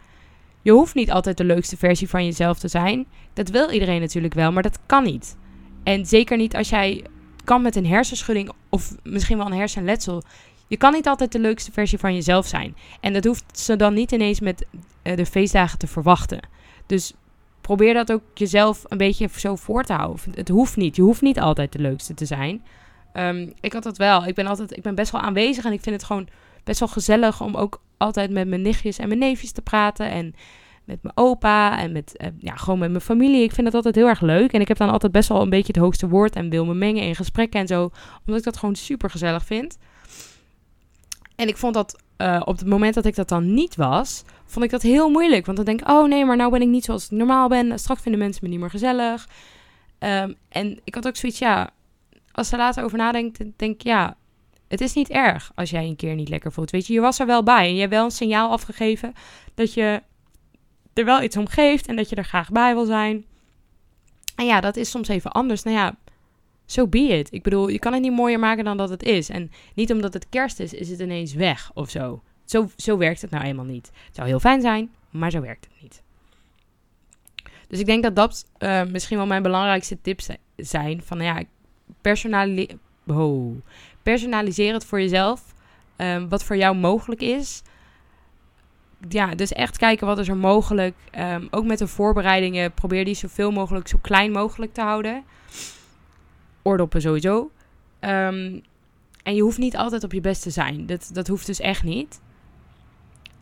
Je 0.62 0.72
hoeft 0.72 0.94
niet 0.94 1.10
altijd 1.10 1.36
de 1.36 1.44
leukste 1.44 1.76
versie 1.76 2.08
van 2.08 2.24
jezelf 2.24 2.58
te 2.58 2.68
zijn. 2.68 3.06
Dat 3.32 3.48
wil 3.48 3.70
iedereen 3.70 4.00
natuurlijk 4.00 4.34
wel, 4.34 4.52
maar 4.52 4.62
dat 4.62 4.78
kan 4.86 5.04
niet. 5.04 5.36
En 5.82 6.06
zeker 6.06 6.36
niet 6.36 6.56
als 6.56 6.68
jij 6.68 7.04
kan 7.44 7.62
met 7.62 7.76
een 7.76 7.86
hersenschudding 7.86 8.50
of 8.68 8.94
misschien 9.02 9.36
wel 9.36 9.46
een 9.46 9.52
hersenletsel. 9.52 10.22
Je 10.66 10.76
kan 10.76 10.92
niet 10.92 11.06
altijd 11.06 11.32
de 11.32 11.38
leukste 11.38 11.72
versie 11.72 11.98
van 11.98 12.14
jezelf 12.14 12.46
zijn. 12.46 12.76
En 13.00 13.12
dat 13.12 13.24
hoeft 13.24 13.58
ze 13.58 13.76
dan 13.76 13.94
niet 13.94 14.12
ineens 14.12 14.40
met 14.40 14.66
de 15.14 15.26
feestdagen 15.26 15.78
te 15.78 15.86
verwachten. 15.86 16.40
Dus 16.86 17.12
probeer 17.60 17.94
dat 17.94 18.12
ook 18.12 18.22
jezelf 18.34 18.82
een 18.88 18.98
beetje 18.98 19.28
zo 19.36 19.56
voor 19.56 19.84
te 19.84 19.92
houden. 19.92 20.20
Het 20.34 20.48
hoeft 20.48 20.76
niet. 20.76 20.96
Je 20.96 21.02
hoeft 21.02 21.22
niet 21.22 21.40
altijd 21.40 21.72
de 21.72 21.78
leukste 21.78 22.14
te 22.14 22.24
zijn. 22.24 22.64
Um, 23.14 23.52
ik 23.60 23.72
had 23.72 23.82
dat 23.82 23.96
wel. 23.96 24.26
Ik 24.26 24.34
ben 24.34 24.46
altijd, 24.46 24.76
ik 24.76 24.82
ben 24.82 24.94
best 24.94 25.12
wel 25.12 25.20
aanwezig 25.20 25.64
en 25.64 25.72
ik 25.72 25.80
vind 25.80 25.94
het 25.94 26.04
gewoon 26.04 26.28
best 26.64 26.80
wel 26.80 26.88
gezellig 26.88 27.40
om 27.40 27.54
ook 27.54 27.80
altijd 27.96 28.30
met 28.30 28.48
mijn 28.48 28.62
nichtjes 28.62 28.98
en 28.98 29.08
mijn 29.08 29.20
neefjes 29.20 29.52
te 29.52 29.62
praten. 29.62 30.10
En 30.10 30.34
met 30.84 31.02
mijn 31.02 31.16
opa 31.16 31.78
en 31.78 31.92
met, 31.92 32.14
uh, 32.16 32.28
ja, 32.38 32.54
gewoon 32.54 32.78
met 32.78 32.90
mijn 32.90 33.02
familie. 33.02 33.42
Ik 33.42 33.52
vind 33.52 33.66
dat 33.66 33.74
altijd 33.74 33.94
heel 33.94 34.08
erg 34.08 34.20
leuk. 34.20 34.52
En 34.52 34.60
ik 34.60 34.68
heb 34.68 34.76
dan 34.76 34.90
altijd 34.90 35.12
best 35.12 35.28
wel 35.28 35.42
een 35.42 35.50
beetje 35.50 35.72
het 35.72 35.82
hoogste 35.82 36.08
woord 36.08 36.36
en 36.36 36.50
wil 36.50 36.64
me 36.64 36.74
mengen 36.74 37.02
in 37.02 37.14
gesprekken 37.14 37.60
en 37.60 37.66
zo. 37.66 37.90
Omdat 38.18 38.38
ik 38.38 38.44
dat 38.44 38.56
gewoon 38.56 38.74
super 38.74 39.10
gezellig 39.10 39.44
vind. 39.44 39.78
En 41.36 41.48
ik 41.48 41.56
vond 41.56 41.74
dat 41.74 42.02
uh, 42.18 42.42
op 42.44 42.58
het 42.58 42.66
moment 42.66 42.94
dat 42.94 43.04
ik 43.04 43.14
dat 43.14 43.28
dan 43.28 43.54
niet 43.54 43.76
was, 43.76 44.24
vond 44.46 44.64
ik 44.64 44.70
dat 44.70 44.82
heel 44.82 45.10
moeilijk. 45.10 45.44
Want 45.46 45.56
dan 45.56 45.66
denk 45.66 45.80
ik, 45.80 45.88
oh 45.88 46.08
nee, 46.08 46.24
maar 46.24 46.36
nou 46.36 46.50
ben 46.50 46.62
ik 46.62 46.68
niet 46.68 46.84
zoals 46.84 47.04
ik 47.04 47.10
normaal 47.10 47.48
ben. 47.48 47.78
Straks 47.78 48.02
vinden 48.02 48.20
mensen 48.20 48.44
me 48.44 48.50
niet 48.50 48.60
meer 48.60 48.70
gezellig. 48.70 49.28
Um, 49.98 50.34
en 50.48 50.80
ik 50.84 50.94
had 50.94 51.06
ook 51.06 51.16
zoiets, 51.16 51.38
ja, 51.38 51.70
als 52.32 52.48
ze 52.48 52.56
later 52.56 52.84
over 52.84 52.98
nadenkt, 52.98 53.38
denk 53.56 53.74
ik, 53.74 53.82
ja, 53.82 54.16
het 54.68 54.80
is 54.80 54.92
niet 54.92 55.10
erg 55.10 55.52
als 55.54 55.70
jij 55.70 55.84
een 55.84 55.96
keer 55.96 56.14
niet 56.14 56.28
lekker 56.28 56.52
voelt. 56.52 56.70
Weet 56.70 56.86
je, 56.86 56.92
je 56.92 57.00
was 57.00 57.18
er 57.18 57.26
wel 57.26 57.42
bij 57.42 57.66
en 57.66 57.74
je 57.74 57.80
hebt 57.80 57.92
wel 57.92 58.04
een 58.04 58.10
signaal 58.10 58.50
afgegeven 58.50 59.12
dat 59.54 59.74
je 59.74 60.02
er 60.92 61.04
wel 61.04 61.22
iets 61.22 61.36
om 61.36 61.48
geeft 61.48 61.86
en 61.86 61.96
dat 61.96 62.08
je 62.08 62.16
er 62.16 62.24
graag 62.24 62.50
bij 62.50 62.74
wil 62.74 62.84
zijn. 62.84 63.24
En 64.36 64.46
ja, 64.46 64.60
dat 64.60 64.76
is 64.76 64.90
soms 64.90 65.08
even 65.08 65.32
anders. 65.32 65.62
Nou 65.62 65.76
ja, 65.76 65.96
zo 66.66 66.80
so 66.80 66.86
be 66.86 66.98
it. 66.98 67.32
Ik 67.32 67.42
bedoel, 67.42 67.68
je 67.68 67.78
kan 67.78 67.92
het 67.92 68.02
niet 68.02 68.12
mooier 68.12 68.38
maken 68.38 68.64
dan 68.64 68.76
dat 68.76 68.88
het 68.88 69.02
is. 69.02 69.28
En 69.28 69.50
niet 69.74 69.92
omdat 69.92 70.12
het 70.12 70.28
kerst 70.28 70.60
is, 70.60 70.72
is 70.72 70.88
het 70.88 71.00
ineens 71.00 71.34
weg 71.34 71.70
of 71.74 71.90
zo. 71.90 72.22
Zo, 72.46 72.70
zo 72.76 72.96
werkt 72.96 73.20
het 73.20 73.30
nou 73.30 73.44
eenmaal 73.44 73.64
niet. 73.64 73.90
Het 74.06 74.14
zou 74.14 74.28
heel 74.28 74.40
fijn 74.40 74.60
zijn, 74.60 74.90
maar 75.10 75.30
zo 75.30 75.40
werkt 75.40 75.64
het 75.64 75.82
niet. 75.82 76.02
Dus 77.68 77.78
ik 77.78 77.86
denk 77.86 78.02
dat 78.02 78.16
dat 78.16 78.44
uh, 78.58 78.82
misschien 78.82 79.16
wel 79.16 79.26
mijn 79.26 79.42
belangrijkste 79.42 80.00
tips 80.00 80.28
zijn. 80.56 81.02
Van 81.02 81.20
ja, 81.20 81.42
personali 82.00 82.78
personaliseer 84.02 84.72
het 84.72 84.84
voor 84.84 85.00
jezelf. 85.00 85.54
Um, 85.96 86.28
wat 86.28 86.44
voor 86.44 86.56
jou 86.56 86.76
mogelijk 86.76 87.20
is. 87.20 87.62
Ja, 89.08 89.34
dus 89.34 89.52
echt 89.52 89.76
kijken 89.76 90.06
wat 90.06 90.18
is 90.18 90.28
er 90.28 90.36
mogelijk. 90.36 90.94
Um, 91.18 91.48
ook 91.50 91.64
met 91.64 91.78
de 91.78 91.86
voorbereidingen, 91.86 92.72
probeer 92.72 93.04
die 93.04 93.14
zoveel 93.14 93.50
mogelijk, 93.50 93.88
zo 93.88 93.98
klein 94.00 94.32
mogelijk 94.32 94.72
te 94.72 94.80
houden. 94.80 95.24
Oordoppen 96.62 97.00
sowieso. 97.00 97.50
Um, 98.00 98.62
en 99.22 99.34
je 99.34 99.42
hoeft 99.42 99.58
niet 99.58 99.76
altijd 99.76 100.04
op 100.04 100.12
je 100.12 100.20
best 100.20 100.42
te 100.42 100.50
zijn. 100.50 100.86
Dat, 100.86 101.10
dat 101.12 101.26
hoeft 101.28 101.46
dus 101.46 101.60
echt 101.60 101.82
niet. 101.82 102.20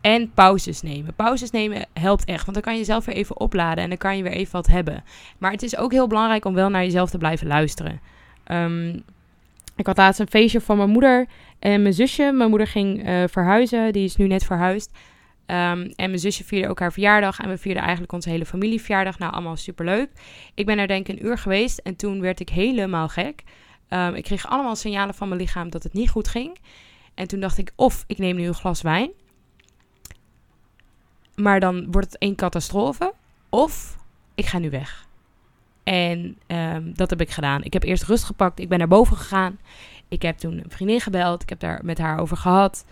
En 0.05 0.31
pauzes 0.33 0.81
nemen. 0.81 1.13
Pauzes 1.13 1.51
nemen 1.51 1.85
helpt 1.93 2.25
echt. 2.25 2.41
Want 2.41 2.53
dan 2.53 2.61
kan 2.61 2.73
je 2.73 2.79
jezelf 2.79 3.05
weer 3.05 3.15
even 3.15 3.39
opladen 3.39 3.83
en 3.83 3.89
dan 3.89 3.97
kan 3.97 4.17
je 4.17 4.23
weer 4.23 4.31
even 4.31 4.51
wat 4.51 4.67
hebben. 4.67 5.03
Maar 5.37 5.51
het 5.51 5.63
is 5.63 5.77
ook 5.77 5.91
heel 5.91 6.07
belangrijk 6.07 6.45
om 6.45 6.53
wel 6.53 6.69
naar 6.69 6.83
jezelf 6.83 7.09
te 7.09 7.17
blijven 7.17 7.47
luisteren. 7.47 7.99
Um, 8.47 9.03
ik 9.75 9.85
had 9.85 9.97
laatst 9.97 10.19
een 10.19 10.29
feestje 10.29 10.61
van 10.61 10.77
mijn 10.77 10.89
moeder 10.89 11.27
en 11.59 11.81
mijn 11.81 11.93
zusje. 11.93 12.31
Mijn 12.31 12.49
moeder 12.49 12.67
ging 12.67 13.07
uh, 13.07 13.23
verhuizen, 13.27 13.93
die 13.93 14.03
is 14.03 14.15
nu 14.15 14.27
net 14.27 14.45
verhuisd. 14.45 14.91
Um, 14.91 15.81
en 15.81 15.93
mijn 15.95 16.19
zusje 16.19 16.43
vierde 16.43 16.69
ook 16.69 16.79
haar 16.79 16.93
verjaardag. 16.93 17.39
En 17.39 17.49
we 17.49 17.57
vierden 17.57 17.81
eigenlijk 17.83 18.13
onze 18.13 18.29
hele 18.29 18.45
familieverjaardag. 18.45 19.19
Nou, 19.19 19.33
allemaal 19.33 19.57
superleuk. 19.57 20.09
Ik 20.53 20.65
ben 20.65 20.77
er 20.77 20.87
denk 20.87 21.07
ik 21.07 21.17
een 21.17 21.25
uur 21.25 21.37
geweest 21.37 21.77
en 21.77 21.95
toen 21.95 22.21
werd 22.21 22.39
ik 22.39 22.49
helemaal 22.49 23.07
gek. 23.07 23.43
Um, 23.89 24.15
ik 24.15 24.23
kreeg 24.23 24.47
allemaal 24.47 24.75
signalen 24.75 25.15
van 25.15 25.27
mijn 25.27 25.39
lichaam 25.39 25.69
dat 25.69 25.83
het 25.83 25.93
niet 25.93 26.09
goed 26.09 26.27
ging. 26.27 26.57
En 27.13 27.27
toen 27.27 27.39
dacht 27.39 27.57
ik, 27.57 27.71
of 27.75 28.03
ik 28.07 28.17
neem 28.17 28.35
nu 28.35 28.47
een 28.47 28.53
glas 28.53 28.81
wijn. 28.81 29.11
Maar 31.35 31.59
dan 31.59 31.91
wordt 31.91 32.11
het 32.11 32.17
één 32.17 32.35
catastrofe. 32.35 33.13
Of 33.49 33.97
ik 34.35 34.45
ga 34.45 34.59
nu 34.59 34.69
weg. 34.69 35.07
En 35.83 36.37
um, 36.47 36.93
dat 36.95 37.09
heb 37.09 37.21
ik 37.21 37.29
gedaan. 37.29 37.63
Ik 37.63 37.73
heb 37.73 37.83
eerst 37.83 38.03
rust 38.03 38.23
gepakt. 38.23 38.59
Ik 38.59 38.69
ben 38.69 38.77
naar 38.77 38.87
boven 38.87 39.17
gegaan. 39.17 39.59
Ik 40.07 40.21
heb 40.21 40.37
toen 40.37 40.53
een 40.53 40.71
vriendin 40.71 40.99
gebeld. 40.99 41.41
Ik 41.41 41.49
heb 41.49 41.59
daar 41.59 41.79
met 41.83 41.97
haar 41.97 42.19
over 42.19 42.37
gehad. 42.37 42.85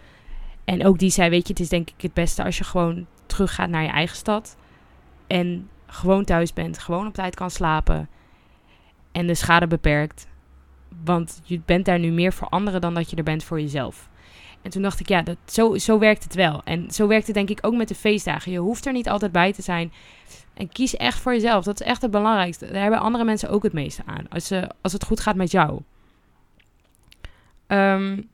En 0.66 0.86
ook 0.86 1.00
die 1.00 1.10
zei: 1.10 1.30
Weet 1.30 1.48
je, 1.48 1.54
het 1.54 1.62
is 1.62 1.70
denk 1.70 1.90
ik 1.90 2.02
het 2.02 2.14
beste 2.14 2.44
als 2.44 2.58
je 2.58 2.64
gewoon 2.64 3.06
teruggaat 3.26 3.70
naar 3.70 3.84
je 3.84 3.90
eigen 3.90 4.16
stad. 4.16 4.58
En 5.28 5.70
gewoon 5.88 6.24
thuis 6.24 6.54
bent. 6.54 6.80
Gewoon 6.80 7.08
op 7.08 7.14
tijd 7.14 7.36
kan 7.36 7.52
slapen. 7.52 8.10
En 9.12 9.28
de 9.28 9.36
schade 9.36 9.68
beperkt. 9.68 10.28
Want 11.04 11.42
je 11.44 11.62
bent 11.66 11.86
daar 11.86 12.00
nu 12.00 12.12
meer 12.12 12.34
voor 12.34 12.50
anderen 12.50 12.82
dan 12.82 12.94
dat 12.94 13.10
je 13.10 13.16
er 13.16 13.24
bent 13.24 13.44
voor 13.44 13.62
jezelf. 13.62 14.10
En 14.64 14.72
toen 14.72 14.82
dacht 14.82 15.00
ik, 15.00 15.08
ja, 15.08 15.22
dat, 15.22 15.38
zo, 15.46 15.78
zo 15.78 16.00
werkt 16.00 16.24
het 16.24 16.36
wel. 16.36 16.62
En 16.64 16.92
zo 16.92 17.08
werkt 17.08 17.26
het 17.26 17.36
denk 17.36 17.50
ik 17.50 17.60
ook 17.62 17.76
met 17.76 17.88
de 17.88 17.96
feestdagen. 17.96 18.52
Je 18.52 18.60
hoeft 18.60 18.86
er 18.86 18.94
niet 18.94 19.10
altijd 19.10 19.32
bij 19.32 19.54
te 19.54 19.62
zijn. 19.62 19.94
En 20.54 20.70
kies 20.70 20.96
echt 20.96 21.20
voor 21.20 21.34
jezelf. 21.34 21.64
Dat 21.64 21.82
is 21.82 21.88
echt 21.88 22.02
het 22.02 22.12
belangrijkste. 22.12 22.72
Daar 22.72 22.82
hebben 22.82 23.00
andere 23.00 23.24
mensen 23.24 23.50
ook 23.50 23.64
het 23.64 23.74
meeste 23.74 24.02
aan. 24.06 24.26
Als, 24.30 24.48
ze, 24.48 24.70
als 24.82 24.94
het 24.94 25.04
goed 25.04 25.20
gaat 25.20 25.36
met 25.36 25.52
jou. 25.52 25.80
Um, 27.68 28.30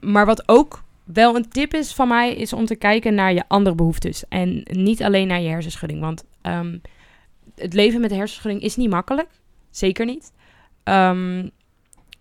maar 0.00 0.26
wat 0.26 0.48
ook 0.48 0.82
wel 1.04 1.36
een 1.36 1.48
tip 1.48 1.74
is 1.74 1.94
van 1.94 2.08
mij, 2.08 2.34
is 2.34 2.52
om 2.52 2.64
te 2.64 2.76
kijken 2.76 3.14
naar 3.14 3.32
je 3.32 3.48
andere 3.48 3.76
behoeftes. 3.76 4.28
En 4.28 4.66
niet 4.70 5.02
alleen 5.02 5.26
naar 5.26 5.40
je 5.40 5.48
hersenschudding. 5.48 6.00
Want 6.00 6.24
um, 6.42 6.80
het 7.54 7.72
leven 7.72 8.00
met 8.00 8.10
de 8.10 8.16
hersenschudding 8.16 8.62
is 8.62 8.76
niet 8.76 8.90
makkelijk. 8.90 9.28
Zeker 9.70 10.06
niet. 10.06 10.32
Um, 10.84 11.50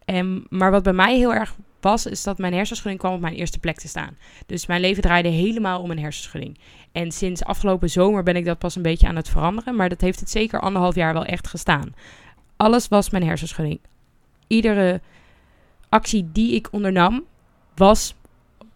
en, 0.06 0.46
maar 0.50 0.72
wat 0.72 0.84
bij 0.84 0.94
mij 0.94 1.18
heel 1.18 1.34
erg 1.34 1.56
was, 1.84 2.06
is 2.06 2.24
dat 2.24 2.38
mijn 2.38 2.54
hersenschudding 2.54 3.02
kwam 3.02 3.14
op 3.14 3.22
mijn 3.22 3.34
eerste 3.34 3.60
plek 3.60 3.80
te 3.80 3.88
staan. 3.88 4.18
Dus 4.46 4.66
mijn 4.66 4.82
leven 4.82 5.02
draaide 5.02 5.30
helemaal 5.30 5.82
om 5.82 5.92
een 5.92 6.00
hersenschudding. 6.00 6.58
En 6.92 7.12
sinds 7.12 7.44
afgelopen 7.44 7.90
zomer 7.90 8.24
ben 8.24 8.36
ik 8.36 8.46
dat 8.46 8.58
pas 8.58 8.76
een 8.76 8.82
beetje 8.82 9.08
aan 9.08 9.16
het 9.16 9.30
veranderen. 9.30 9.76
Maar 9.76 9.90
dat 9.90 10.02
heeft 10.02 10.20
het 10.20 10.30
zeker 10.30 10.60
anderhalf 10.60 10.96
jaar 10.96 11.14
wel 11.14 11.26
echt 11.26 11.48
gestaan. 11.48 11.96
Alles 12.58 12.88
was 12.88 13.10
mijn 13.10 13.24
hersenschudding. 13.24 13.80
Iedere 14.48 15.02
actie 15.90 16.30
die 16.32 16.56
ik 16.56 16.68
ondernam, 16.72 17.24
was 17.76 18.16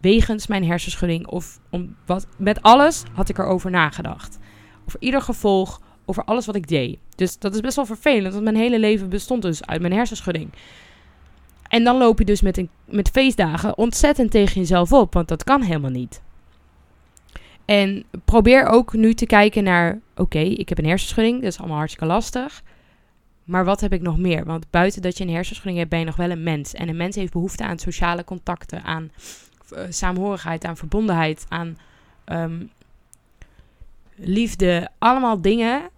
wegens 0.00 0.46
mijn 0.46 0.64
hersenschudding. 0.64 1.26
Of 1.26 1.60
om 1.70 1.96
wat, 2.06 2.26
met 2.36 2.62
alles 2.62 3.02
had 3.12 3.28
ik 3.28 3.38
erover 3.38 3.70
nagedacht. 3.70 4.38
Over 4.86 5.00
ieder 5.00 5.22
gevolg, 5.22 5.80
over 6.04 6.24
alles 6.24 6.46
wat 6.46 6.54
ik 6.54 6.68
deed. 6.68 6.98
Dus 7.14 7.38
dat 7.38 7.54
is 7.54 7.60
best 7.60 7.76
wel 7.76 7.86
vervelend, 7.86 8.32
want 8.32 8.44
mijn 8.44 8.56
hele 8.56 8.78
leven 8.78 9.08
bestond 9.08 9.42
dus 9.42 9.66
uit 9.66 9.80
mijn 9.80 9.92
hersenschudding. 9.92 10.50
En 11.68 11.84
dan 11.84 11.96
loop 11.96 12.18
je 12.18 12.24
dus 12.24 12.40
met, 12.40 12.58
een, 12.58 12.70
met 12.84 13.08
feestdagen 13.08 13.78
ontzettend 13.78 14.30
tegen 14.30 14.60
jezelf 14.60 14.92
op, 14.92 15.14
want 15.14 15.28
dat 15.28 15.44
kan 15.44 15.62
helemaal 15.62 15.90
niet. 15.90 16.22
En 17.64 18.04
probeer 18.24 18.66
ook 18.66 18.92
nu 18.92 19.14
te 19.14 19.26
kijken 19.26 19.64
naar: 19.64 19.98
oké, 20.16 20.38
ik 20.38 20.68
heb 20.68 20.78
een 20.78 20.86
hersenschudding, 20.86 21.42
dat 21.42 21.52
is 21.52 21.58
allemaal 21.58 21.76
hartstikke 21.76 22.06
lastig. 22.06 22.62
Maar 23.44 23.64
wat 23.64 23.80
heb 23.80 23.92
ik 23.92 24.00
nog 24.02 24.18
meer? 24.18 24.44
Want 24.44 24.70
buiten 24.70 25.02
dat 25.02 25.18
je 25.18 25.24
een 25.24 25.30
hersenschudding 25.30 25.78
hebt, 25.78 25.90
ben 25.90 25.98
je 25.98 26.04
nog 26.04 26.16
wel 26.16 26.30
een 26.30 26.42
mens. 26.42 26.74
En 26.74 26.88
een 26.88 26.96
mens 26.96 27.16
heeft 27.16 27.32
behoefte 27.32 27.64
aan 27.64 27.78
sociale 27.78 28.24
contacten, 28.24 28.82
aan 28.82 29.10
uh, 29.72 29.80
saamhorigheid, 29.88 30.64
aan 30.64 30.76
verbondenheid, 30.76 31.46
aan 31.48 31.78
ehm, 32.24 32.62
liefde. 34.14 34.88
Allemaal 34.98 35.40
dingen 35.40 35.90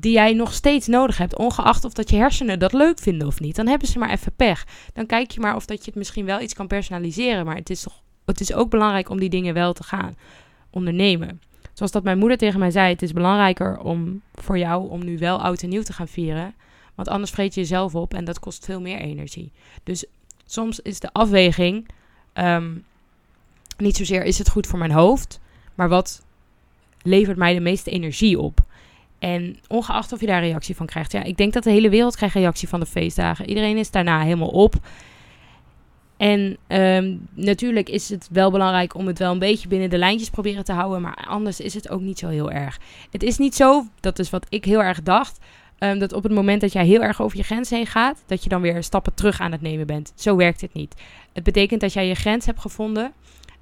die 0.00 0.12
jij 0.12 0.32
nog 0.32 0.52
steeds 0.52 0.86
nodig 0.86 1.18
hebt, 1.18 1.36
ongeacht 1.36 1.84
of 1.84 1.92
dat 1.92 2.10
je 2.10 2.16
hersenen 2.16 2.58
dat 2.58 2.72
leuk 2.72 2.98
vinden 2.98 3.26
of 3.26 3.40
niet. 3.40 3.56
Dan 3.56 3.66
hebben 3.66 3.88
ze 3.88 3.98
maar 3.98 4.10
even 4.10 4.32
pech. 4.36 4.66
Dan 4.92 5.06
kijk 5.06 5.30
je 5.30 5.40
maar 5.40 5.56
of 5.56 5.66
dat 5.66 5.78
je 5.78 5.84
het 5.84 5.94
misschien 5.94 6.24
wel 6.24 6.40
iets 6.40 6.54
kan 6.54 6.66
personaliseren, 6.66 7.44
maar 7.44 7.56
het 7.56 7.70
is 7.70 7.82
toch 7.82 8.02
het 8.24 8.40
is 8.40 8.52
ook 8.52 8.70
belangrijk 8.70 9.08
om 9.08 9.18
die 9.18 9.28
dingen 9.28 9.54
wel 9.54 9.72
te 9.72 9.82
gaan 9.82 10.16
ondernemen. 10.70 11.40
Zoals 11.72 11.92
dat 11.92 12.02
mijn 12.02 12.18
moeder 12.18 12.38
tegen 12.38 12.58
mij 12.58 12.70
zei, 12.70 12.92
het 12.92 13.02
is 13.02 13.12
belangrijker 13.12 13.78
om 13.78 14.22
voor 14.34 14.58
jou 14.58 14.90
om 14.90 15.04
nu 15.04 15.18
wel 15.18 15.42
oud 15.42 15.62
en 15.62 15.68
nieuw 15.68 15.82
te 15.82 15.92
gaan 15.92 16.08
vieren. 16.08 16.54
Want 16.94 17.08
anders 17.08 17.30
vreet 17.30 17.54
je 17.54 17.60
jezelf 17.60 17.94
op 17.94 18.14
en 18.14 18.24
dat 18.24 18.38
kost 18.38 18.64
veel 18.64 18.80
meer 18.80 18.98
energie. 18.98 19.52
Dus 19.82 20.04
soms 20.46 20.80
is 20.80 21.00
de 21.00 21.12
afweging 21.12 21.88
ehm, 22.32 22.72
niet 23.78 23.96
zozeer 23.96 24.24
is 24.24 24.38
het 24.38 24.48
goed 24.48 24.66
voor 24.66 24.78
mijn 24.78 24.90
hoofd, 24.90 25.40
maar 25.74 25.88
wat 25.88 26.24
levert 27.02 27.36
mij 27.36 27.54
de 27.54 27.60
meeste 27.60 27.90
energie 27.90 28.38
op. 28.38 28.64
En 29.18 29.56
ongeacht 29.68 30.12
of 30.12 30.20
je 30.20 30.26
daar 30.26 30.40
reactie 30.40 30.76
van 30.76 30.86
krijgt. 30.86 31.12
Ja, 31.12 31.22
ik 31.22 31.36
denk 31.36 31.52
dat 31.52 31.62
de 31.62 31.70
hele 31.70 31.88
wereld 31.88 32.16
krijgt 32.16 32.34
reactie 32.34 32.68
van 32.68 32.80
de 32.80 32.86
feestdagen. 32.86 33.48
Iedereen 33.48 33.76
is 33.76 33.90
daarna 33.90 34.20
helemaal 34.20 34.48
op. 34.48 34.74
En 36.16 36.56
um, 36.68 37.28
natuurlijk 37.34 37.88
is 37.88 38.08
het 38.08 38.28
wel 38.30 38.50
belangrijk 38.50 38.94
om 38.94 39.06
het 39.06 39.18
wel 39.18 39.32
een 39.32 39.38
beetje 39.38 39.68
binnen 39.68 39.90
de 39.90 39.98
lijntjes 39.98 40.30
proberen 40.30 40.64
te 40.64 40.72
houden. 40.72 41.00
Maar 41.00 41.24
anders 41.28 41.60
is 41.60 41.74
het 41.74 41.90
ook 41.90 42.00
niet 42.00 42.18
zo 42.18 42.28
heel 42.28 42.50
erg. 42.50 42.78
Het 43.10 43.22
is 43.22 43.38
niet 43.38 43.54
zo, 43.54 43.86
dat 44.00 44.18
is 44.18 44.30
wat 44.30 44.46
ik 44.48 44.64
heel 44.64 44.82
erg 44.82 45.02
dacht. 45.02 45.38
Um, 45.78 45.98
dat 45.98 46.12
op 46.12 46.22
het 46.22 46.32
moment 46.32 46.60
dat 46.60 46.72
jij 46.72 46.86
heel 46.86 47.02
erg 47.02 47.22
over 47.22 47.36
je 47.36 47.42
grens 47.42 47.70
heen 47.70 47.86
gaat, 47.86 48.22
dat 48.26 48.42
je 48.42 48.48
dan 48.48 48.60
weer 48.60 48.82
stappen 48.82 49.14
terug 49.14 49.40
aan 49.40 49.52
het 49.52 49.60
nemen 49.60 49.86
bent. 49.86 50.12
Zo 50.14 50.36
werkt 50.36 50.60
het 50.60 50.74
niet. 50.74 50.94
Het 51.32 51.44
betekent 51.44 51.80
dat 51.80 51.92
jij 51.92 52.06
je 52.06 52.14
grens 52.14 52.46
hebt 52.46 52.60
gevonden. 52.60 53.12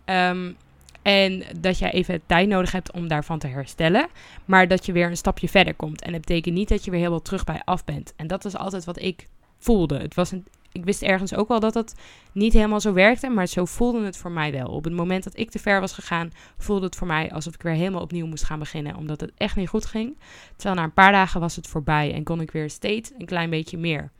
Um, 0.04 0.56
en 1.04 1.42
dat 1.60 1.78
jij 1.78 1.92
even 1.92 2.26
tijd 2.26 2.48
nodig 2.48 2.72
hebt 2.72 2.92
om 2.92 3.08
daarvan 3.08 3.38
te 3.38 3.46
herstellen. 3.46 4.08
Maar 4.44 4.68
dat 4.68 4.86
je 4.86 4.92
weer 4.92 5.06
een 5.06 5.16
stapje 5.16 5.48
verder 5.48 5.74
komt. 5.74 6.02
En 6.02 6.12
het 6.12 6.20
betekent 6.20 6.54
niet 6.54 6.68
dat 6.68 6.84
je 6.84 6.90
weer 6.90 7.00
helemaal 7.00 7.22
terug 7.22 7.44
bij 7.44 7.62
af 7.64 7.84
bent. 7.84 8.12
En 8.16 8.26
dat 8.26 8.44
is 8.44 8.56
altijd 8.56 8.84
wat 8.84 9.00
ik 9.00 9.26
voelde. 9.58 9.98
Het 9.98 10.14
was 10.14 10.30
een, 10.30 10.46
ik 10.72 10.84
wist 10.84 11.02
ergens 11.02 11.34
ook 11.34 11.48
wel 11.48 11.60
dat 11.60 11.74
het 11.74 11.94
niet 12.32 12.52
helemaal 12.52 12.80
zo 12.80 12.92
werkte, 12.92 13.28
maar 13.28 13.46
zo 13.46 13.64
voelde 13.64 14.04
het 14.04 14.16
voor 14.16 14.30
mij 14.30 14.52
wel. 14.52 14.66
Op 14.66 14.84
het 14.84 14.92
moment 14.92 15.24
dat 15.24 15.38
ik 15.38 15.50
te 15.50 15.58
ver 15.58 15.80
was 15.80 15.92
gegaan, 15.92 16.30
voelde 16.58 16.84
het 16.84 16.96
voor 16.96 17.06
mij 17.06 17.32
alsof 17.32 17.54
ik 17.54 17.62
weer 17.62 17.72
helemaal 17.72 18.02
opnieuw 18.02 18.26
moest 18.26 18.44
gaan 18.44 18.58
beginnen, 18.58 18.96
omdat 18.96 19.20
het 19.20 19.32
echt 19.36 19.56
niet 19.56 19.68
goed 19.68 19.86
ging. 19.86 20.18
Terwijl 20.56 20.74
na 20.74 20.84
een 20.84 20.92
paar 20.92 21.12
dagen 21.12 21.40
was 21.40 21.56
het 21.56 21.66
voorbij 21.66 22.14
en 22.14 22.24
kon 22.24 22.40
ik 22.40 22.50
weer 22.50 22.70
steeds 22.70 23.10
een 23.18 23.26
klein 23.26 23.50
beetje 23.50 23.78
meer. 23.78 24.10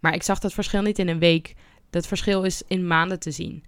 Maar 0.00 0.14
ik 0.14 0.22
zag 0.22 0.38
dat 0.38 0.52
verschil 0.52 0.82
niet 0.82 0.98
in 0.98 1.08
een 1.08 1.18
week. 1.18 1.54
Dat 1.90 2.06
verschil 2.06 2.42
is 2.42 2.62
in 2.66 2.86
maanden 2.86 3.18
te 3.18 3.30
zien. 3.30 3.64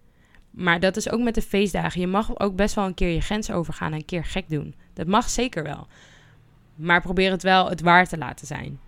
Maar 0.51 0.81
dat 0.81 0.97
is 0.97 1.11
ook 1.11 1.21
met 1.21 1.35
de 1.35 1.43
feestdagen. 1.43 2.01
Je 2.01 2.07
mag 2.07 2.39
ook 2.39 2.57
best 2.57 2.75
wel 2.75 2.85
een 2.87 2.95
keer 2.95 3.09
je 3.09 3.21
grens 3.21 3.51
overgaan 3.51 3.93
en 3.93 3.99
een 3.99 4.05
keer 4.05 4.25
gek 4.25 4.49
doen. 4.49 4.75
Dat 4.95 5.07
mag 5.07 5.31
zeker 5.31 5.63
wel. 5.63 5.87
Maar 6.75 7.01
probeer 7.01 7.31
het 7.31 7.43
wel 7.43 7.69
het 7.69 7.81
waar 7.81 8.07
te 8.07 8.19
laten 8.19 8.47
zijn. 8.47 8.81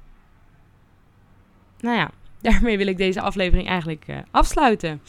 Nou 1.80 1.96
ja, 1.96 2.10
daarmee 2.50 2.76
wil 2.76 2.86
ik 2.86 2.96
deze 2.96 3.20
aflevering 3.20 3.68
eigenlijk 3.68 4.04
uh, 4.06 4.16
afsluiten. 4.30 5.02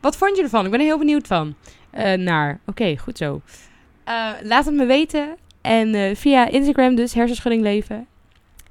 Wat 0.00 0.16
vond 0.16 0.36
je 0.36 0.42
ervan? 0.42 0.64
Ik 0.64 0.70
ben 0.70 0.80
er 0.80 0.86
heel 0.86 0.98
benieuwd 0.98 1.26
van. 1.26 1.54
Uh, 1.94 2.12
naar. 2.12 2.60
Oké, 2.66 2.96
goed 2.96 3.18
zo. 3.18 3.40
Uh, 4.08 4.30
laat 4.42 4.64
het 4.64 4.74
me 4.74 4.86
weten. 4.86 5.36
En 5.60 6.16
via 6.16 6.48
Instagram 6.48 6.94
dus, 6.94 7.14
hersenschudding 7.14 7.62
leven. 7.62 8.06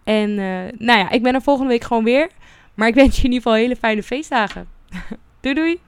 En 0.03 0.35
nou 0.77 0.99
ja, 0.99 1.09
ik 1.09 1.23
ben 1.23 1.33
er 1.33 1.41
volgende 1.41 1.69
week 1.69 1.83
gewoon 1.83 2.03
weer. 2.03 2.29
Maar 2.73 2.87
ik 2.87 2.93
wens 2.93 3.15
je 3.15 3.23
in 3.23 3.31
ieder 3.31 3.41
geval 3.41 3.53
hele 3.53 3.75
fijne 3.75 4.03
feestdagen. 4.03 4.67
doei 5.41 5.55
doei! 5.55 5.79